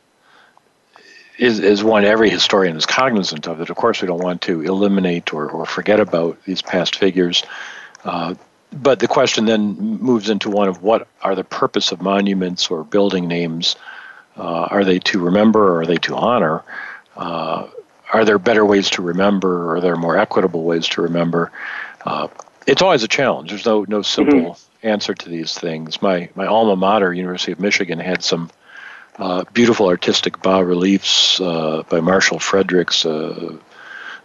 is 1.37 1.59
is 1.59 1.83
one 1.83 2.05
every 2.05 2.29
historian 2.29 2.77
is 2.77 2.85
cognizant 2.85 3.47
of. 3.47 3.57
That 3.57 3.69
of 3.69 3.75
course 3.75 4.01
we 4.01 4.07
don't 4.07 4.23
want 4.23 4.41
to 4.43 4.61
eliminate 4.61 5.33
or, 5.33 5.49
or 5.49 5.65
forget 5.65 5.99
about 5.99 6.41
these 6.43 6.61
past 6.61 6.95
figures. 6.95 7.43
Uh, 8.03 8.35
but 8.71 8.99
the 8.99 9.07
question 9.07 9.45
then 9.45 9.75
moves 9.77 10.29
into 10.29 10.49
one 10.49 10.67
of 10.67 10.81
what 10.81 11.07
are 11.21 11.35
the 11.35 11.43
purpose 11.43 11.91
of 11.91 12.01
monuments 12.01 12.69
or 12.69 12.83
building 12.83 13.27
names? 13.27 13.75
Uh, 14.37 14.67
are 14.69 14.83
they 14.83 14.99
to 14.99 15.19
remember 15.19 15.75
or 15.75 15.81
are 15.81 15.85
they 15.85 15.97
to 15.97 16.15
honor? 16.15 16.63
Uh, 17.15 17.67
are 18.11 18.25
there 18.25 18.37
better 18.37 18.65
ways 18.65 18.89
to 18.91 19.01
remember? 19.01 19.69
Or 19.69 19.75
are 19.75 19.81
there 19.81 19.95
more 19.95 20.17
equitable 20.17 20.63
ways 20.63 20.87
to 20.89 21.01
remember? 21.01 21.51
Uh, 22.05 22.27
it's 22.67 22.81
always 22.81 23.03
a 23.03 23.07
challenge. 23.07 23.49
There's 23.49 23.65
no 23.65 23.85
no 23.87 24.01
simple 24.01 24.51
mm-hmm. 24.51 24.87
answer 24.87 25.13
to 25.13 25.29
these 25.29 25.57
things. 25.57 26.01
My 26.01 26.29
my 26.35 26.45
alma 26.45 26.75
mater, 26.75 27.13
University 27.13 27.51
of 27.51 27.59
Michigan, 27.59 27.99
had 27.99 28.23
some 28.23 28.49
uh, 29.19 29.43
beautiful 29.53 29.87
artistic 29.87 30.41
bas 30.41 30.63
reliefs 30.63 31.39
uh, 31.39 31.83
by 31.89 31.99
Marshall 31.99 32.39
Fredericks, 32.39 33.05
uh, 33.05 33.57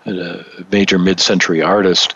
a 0.06 0.44
major 0.70 0.98
mid-century 0.98 1.62
artist, 1.62 2.14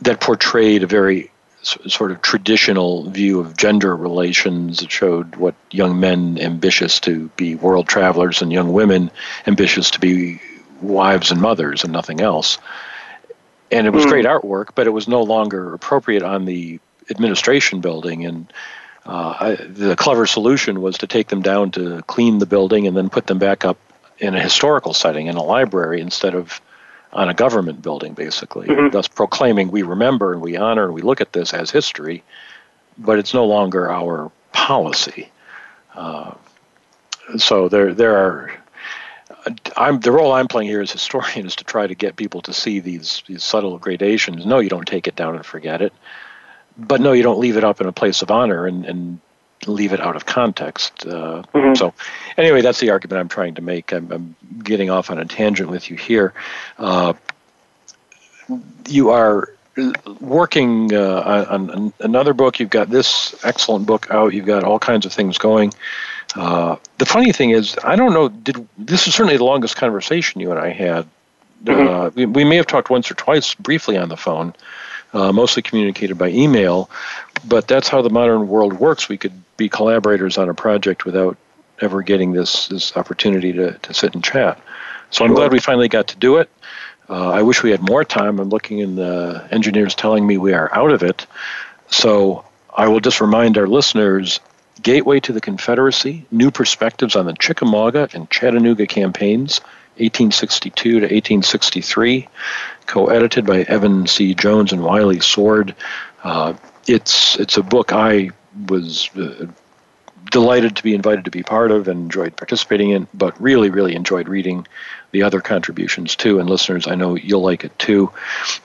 that 0.00 0.20
portrayed 0.20 0.82
a 0.82 0.86
very 0.86 1.30
sort 1.62 2.12
of 2.12 2.22
traditional 2.22 3.10
view 3.10 3.40
of 3.40 3.56
gender 3.56 3.96
relations. 3.96 4.82
It 4.82 4.90
showed 4.90 5.36
what 5.36 5.54
young 5.70 5.98
men 5.98 6.38
ambitious 6.38 7.00
to 7.00 7.28
be 7.36 7.54
world 7.56 7.88
travelers 7.88 8.40
and 8.40 8.52
young 8.52 8.72
women 8.72 9.10
ambitious 9.46 9.90
to 9.90 10.00
be 10.00 10.40
wives 10.80 11.30
and 11.30 11.40
mothers 11.40 11.82
and 11.82 11.92
nothing 11.92 12.20
else. 12.20 12.58
And 13.72 13.86
it 13.86 13.90
was 13.90 14.04
mm. 14.04 14.10
great 14.10 14.26
artwork, 14.26 14.68
but 14.74 14.86
it 14.86 14.90
was 14.90 15.08
no 15.08 15.22
longer 15.22 15.74
appropriate 15.74 16.22
on 16.22 16.44
the 16.44 16.78
administration 17.10 17.80
building. 17.80 18.24
And 18.24 18.52
I, 19.08 19.54
the 19.68 19.96
clever 19.96 20.26
solution 20.26 20.80
was 20.80 20.98
to 20.98 21.06
take 21.06 21.28
them 21.28 21.42
down 21.42 21.70
to 21.72 22.02
clean 22.02 22.38
the 22.38 22.46
building 22.46 22.86
and 22.86 22.96
then 22.96 23.08
put 23.08 23.26
them 23.26 23.38
back 23.38 23.64
up 23.64 23.78
in 24.18 24.34
a 24.34 24.40
historical 24.40 24.94
setting 24.94 25.26
in 25.26 25.36
a 25.36 25.42
library 25.42 26.00
instead 26.00 26.34
of 26.34 26.60
on 27.12 27.28
a 27.28 27.34
government 27.34 27.82
building, 27.82 28.14
basically, 28.14 28.66
mm-hmm. 28.66 28.90
thus 28.90 29.08
proclaiming 29.08 29.70
we 29.70 29.82
remember 29.82 30.32
and 30.32 30.42
we 30.42 30.56
honor 30.56 30.84
and 30.84 30.94
we 30.94 31.02
look 31.02 31.20
at 31.20 31.32
this 31.32 31.54
as 31.54 31.70
history, 31.70 32.22
but 32.98 33.18
it's 33.18 33.32
no 33.32 33.44
longer 33.44 33.90
our 33.90 34.30
policy. 34.52 35.30
Uh, 35.94 36.34
so 37.38 37.68
there, 37.68 37.94
there 37.94 38.16
are. 38.16 38.52
I'm 39.76 40.00
the 40.00 40.10
role 40.10 40.32
I'm 40.32 40.48
playing 40.48 40.68
here 40.68 40.80
as 40.80 40.90
historian 40.90 41.46
is 41.46 41.56
to 41.56 41.64
try 41.64 41.86
to 41.86 41.94
get 41.94 42.16
people 42.16 42.42
to 42.42 42.52
see 42.52 42.80
these 42.80 43.22
these 43.26 43.44
subtle 43.44 43.78
gradations. 43.78 44.44
No, 44.44 44.58
you 44.58 44.68
don't 44.68 44.86
take 44.86 45.06
it 45.06 45.16
down 45.16 45.36
and 45.36 45.46
forget 45.46 45.80
it, 45.80 45.92
but 46.78 47.00
no, 47.00 47.12
you 47.12 47.22
don't 47.22 47.38
leave 47.38 47.56
it 47.56 47.64
up 47.64 47.80
in 47.80 47.86
a 47.86 47.92
place 47.92 48.22
of 48.22 48.30
honor 48.30 48.66
and, 48.66 48.84
and 48.84 49.20
leave 49.66 49.92
it 49.92 50.00
out 50.00 50.16
of 50.16 50.26
context. 50.26 51.06
Uh, 51.06 51.42
mm-hmm. 51.54 51.74
So, 51.74 51.94
anyway, 52.36 52.60
that's 52.60 52.80
the 52.80 52.90
argument 52.90 53.20
I'm 53.20 53.28
trying 53.28 53.54
to 53.54 53.62
make. 53.62 53.92
I'm, 53.92 54.10
I'm 54.12 54.36
getting 54.62 54.90
off 54.90 55.10
on 55.10 55.18
a 55.18 55.24
tangent 55.24 55.70
with 55.70 55.90
you 55.90 55.96
here. 55.96 56.34
Uh, 56.78 57.14
you 58.88 59.10
are 59.10 59.52
working 60.20 60.94
uh, 60.94 61.46
on, 61.50 61.70
on, 61.70 61.92
another 62.00 62.34
book. 62.34 62.60
You've 62.60 62.70
got 62.70 62.90
this 62.90 63.34
excellent 63.44 63.86
book 63.86 64.08
out. 64.10 64.32
You've 64.32 64.46
got 64.46 64.64
all 64.64 64.78
kinds 64.78 65.06
of 65.06 65.12
things 65.12 65.38
going. 65.38 65.72
Uh, 66.34 66.76
the 66.98 67.06
funny 67.06 67.32
thing 67.32 67.50
is, 67.50 67.76
I 67.82 67.96
don't 67.96 68.12
know. 68.12 68.28
Did 68.28 68.66
this 68.78 69.06
is 69.06 69.14
certainly 69.14 69.36
the 69.36 69.44
longest 69.44 69.76
conversation 69.76 70.40
you 70.40 70.50
and 70.50 70.60
I 70.60 70.70
had. 70.70 71.06
Mm-hmm. 71.64 71.88
Uh, 71.88 72.10
we, 72.14 72.26
we, 72.26 72.44
may 72.44 72.56
have 72.56 72.66
talked 72.66 72.90
once 72.90 73.10
or 73.10 73.14
twice 73.14 73.54
briefly 73.54 73.96
on 73.96 74.08
the 74.08 74.16
phone, 74.16 74.54
uh, 75.16 75.32
mostly 75.32 75.62
communicated 75.62 76.18
by 76.18 76.28
email, 76.28 76.90
but 77.44 77.66
that's 77.66 77.88
how 77.88 78.02
the 78.02 78.10
modern 78.10 78.48
world 78.48 78.74
works. 78.74 79.08
We 79.08 79.16
could 79.16 79.32
be 79.56 79.68
collaborators 79.68 80.36
on 80.36 80.48
a 80.50 80.54
project 80.54 81.06
without 81.06 81.38
ever 81.80 82.02
getting 82.02 82.32
this 82.32 82.68
this 82.68 82.96
opportunity 82.96 83.52
to, 83.54 83.72
to 83.78 83.94
sit 83.94 84.14
and 84.14 84.22
chat. 84.22 84.60
So 85.10 85.18
sure. 85.18 85.26
I'm 85.26 85.34
glad 85.34 85.52
we 85.52 85.60
finally 85.60 85.88
got 85.88 86.08
to 86.08 86.16
do 86.16 86.36
it. 86.36 86.50
Uh, 87.08 87.30
I 87.30 87.42
wish 87.42 87.62
we 87.62 87.70
had 87.70 87.80
more 87.80 88.04
time. 88.04 88.38
I'm 88.40 88.50
looking 88.50 88.80
in 88.80 88.96
the 88.96 89.46
engineers 89.50 89.94
telling 89.94 90.26
me 90.26 90.36
we 90.36 90.52
are 90.52 90.68
out 90.74 90.92
of 90.92 91.02
it. 91.02 91.26
So 91.88 92.44
I 92.76 92.88
will 92.88 93.00
just 93.00 93.20
remind 93.20 93.56
our 93.56 93.68
listeners 93.68 94.40
Gateway 94.82 95.20
to 95.20 95.32
the 95.32 95.40
Confederacy 95.40 96.26
New 96.30 96.50
Perspectives 96.50 97.16
on 97.16 97.24
the 97.24 97.32
Chickamauga 97.32 98.10
and 98.12 98.28
Chattanooga 98.30 98.86
Campaigns, 98.86 99.62
1862 99.98 100.90
to 100.90 100.96
1863, 101.00 102.28
co 102.86 103.06
edited 103.06 103.46
by 103.46 103.62
Evan 103.62 104.06
C. 104.06 104.34
Jones 104.34 104.72
and 104.72 104.82
Wiley 104.82 105.20
Sword. 105.20 105.74
Uh, 106.22 106.54
it's, 106.86 107.36
it's 107.38 107.56
a 107.56 107.62
book 107.62 107.92
I 107.92 108.30
was 108.68 109.10
uh, 109.16 109.46
delighted 110.30 110.76
to 110.76 110.82
be 110.82 110.94
invited 110.94 111.24
to 111.24 111.30
be 111.30 111.42
part 111.42 111.70
of 111.70 111.88
and 111.88 112.00
enjoyed 112.00 112.36
participating 112.36 112.90
in, 112.90 113.06
but 113.14 113.40
really, 113.40 113.70
really 113.70 113.94
enjoyed 113.94 114.28
reading 114.28 114.66
the 115.12 115.22
other 115.22 115.40
contributions 115.40 116.16
too. 116.16 116.38
And 116.38 116.48
listeners, 116.50 116.86
I 116.86 116.94
know 116.94 117.16
you'll 117.16 117.42
like 117.42 117.64
it 117.64 117.76
too. 117.78 118.10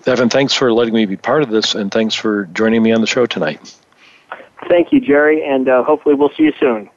Evan, 0.05 0.29
thanks 0.29 0.53
for 0.53 0.73
letting 0.73 0.93
me 0.93 1.05
be 1.05 1.17
part 1.17 1.43
of 1.43 1.49
this, 1.49 1.75
and 1.75 1.91
thanks 1.91 2.15
for 2.15 2.45
joining 2.47 2.83
me 2.83 2.91
on 2.91 3.01
the 3.01 3.07
show 3.07 3.25
tonight. 3.25 3.75
Thank 4.67 4.91
you, 4.91 4.99
Jerry, 4.99 5.43
and 5.43 5.67
uh, 5.67 5.83
hopefully 5.83 6.15
we'll 6.15 6.31
see 6.37 6.43
you 6.43 6.53
soon. 6.59 6.89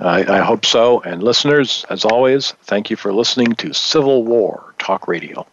I, 0.00 0.38
I 0.38 0.40
hope 0.40 0.64
so. 0.64 1.00
And 1.00 1.22
listeners, 1.22 1.84
as 1.90 2.04
always, 2.04 2.52
thank 2.64 2.90
you 2.90 2.96
for 2.96 3.12
listening 3.12 3.54
to 3.56 3.72
Civil 3.72 4.24
War 4.24 4.74
Talk 4.78 5.08
Radio. 5.08 5.46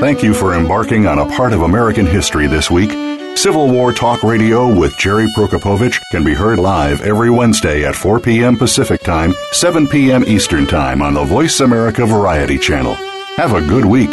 Thank 0.00 0.22
you 0.22 0.32
for 0.32 0.54
embarking 0.54 1.06
on 1.08 1.18
a 1.18 1.26
part 1.36 1.52
of 1.52 1.62
American 1.62 2.06
history 2.06 2.46
this 2.46 2.70
week. 2.70 2.90
Civil 3.36 3.68
War 3.70 3.92
Talk 3.92 4.22
Radio 4.22 4.72
with 4.72 4.96
Jerry 4.96 5.26
Prokopowicz 5.36 6.00
can 6.12 6.24
be 6.24 6.34
heard 6.34 6.58
live 6.58 7.00
every 7.02 7.30
Wednesday 7.30 7.84
at 7.84 7.94
4 7.96 8.20
p.m. 8.20 8.56
Pacific 8.56 9.00
Time, 9.00 9.34
7 9.52 9.86
p.m. 9.88 10.24
Eastern 10.24 10.66
Time 10.66 11.02
on 11.02 11.14
the 11.14 11.24
Voice 11.24 11.60
America 11.60 12.06
Variety 12.06 12.58
Channel. 12.58 12.94
Have 13.36 13.54
a 13.54 13.60
good 13.60 13.84
week. 13.84 14.10